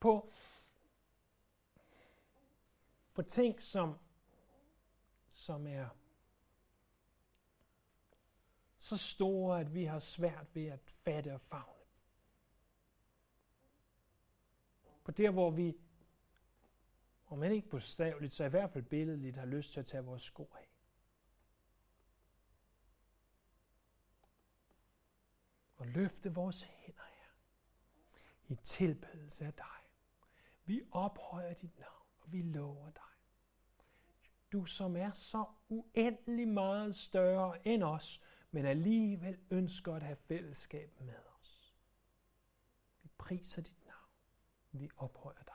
På, 0.00 0.32
på 3.14 3.22
ting, 3.22 3.62
som, 3.62 3.98
som 5.30 5.66
er 5.66 5.88
så 8.90 8.96
store, 8.96 9.60
at 9.60 9.74
vi 9.74 9.84
har 9.84 9.98
svært 9.98 10.46
ved 10.54 10.66
at 10.66 10.80
fatte 11.04 11.34
og 11.34 11.40
fagne. 11.40 11.64
På 15.04 15.10
der, 15.10 15.30
hvor 15.30 15.50
vi, 15.50 15.76
om 17.26 17.38
man 17.38 17.52
ikke 17.52 17.68
bogstaveligt, 17.68 18.32
så 18.32 18.44
i 18.44 18.48
hvert 18.48 18.70
fald 18.70 18.84
billedligt, 18.84 19.36
har 19.36 19.46
lyst 19.46 19.72
til 19.72 19.80
at 19.80 19.86
tage 19.86 20.04
vores 20.04 20.22
sko 20.22 20.50
af. 20.58 20.70
og 25.80 25.86
løfte 25.86 26.34
vores 26.34 26.62
hænder 26.62 27.02
her 27.08 27.30
i 28.48 28.54
tilbedelse 28.54 29.44
af 29.44 29.52
dig. 29.52 29.90
Vi 30.64 30.82
ophøjer 30.90 31.54
dit 31.54 31.78
navn, 31.78 32.06
og 32.20 32.32
vi 32.32 32.42
lover 32.42 32.90
dig. 32.90 33.02
Du 34.52 34.64
som 34.64 34.96
er 34.96 35.12
så 35.12 35.44
uendelig 35.68 36.48
meget 36.48 36.94
større 36.94 37.68
end 37.68 37.82
os, 37.82 38.20
men 38.50 38.66
alligevel 38.66 39.38
ønsker 39.50 39.94
at 39.94 40.02
have 40.02 40.16
fællesskab 40.16 41.00
med 41.00 41.14
os. 41.40 41.74
Vi 43.02 43.10
priser 43.18 43.62
dit 43.62 43.86
navn. 43.86 44.10
Vi 44.72 44.90
ophøjer 44.96 45.42
dig. 45.42 45.49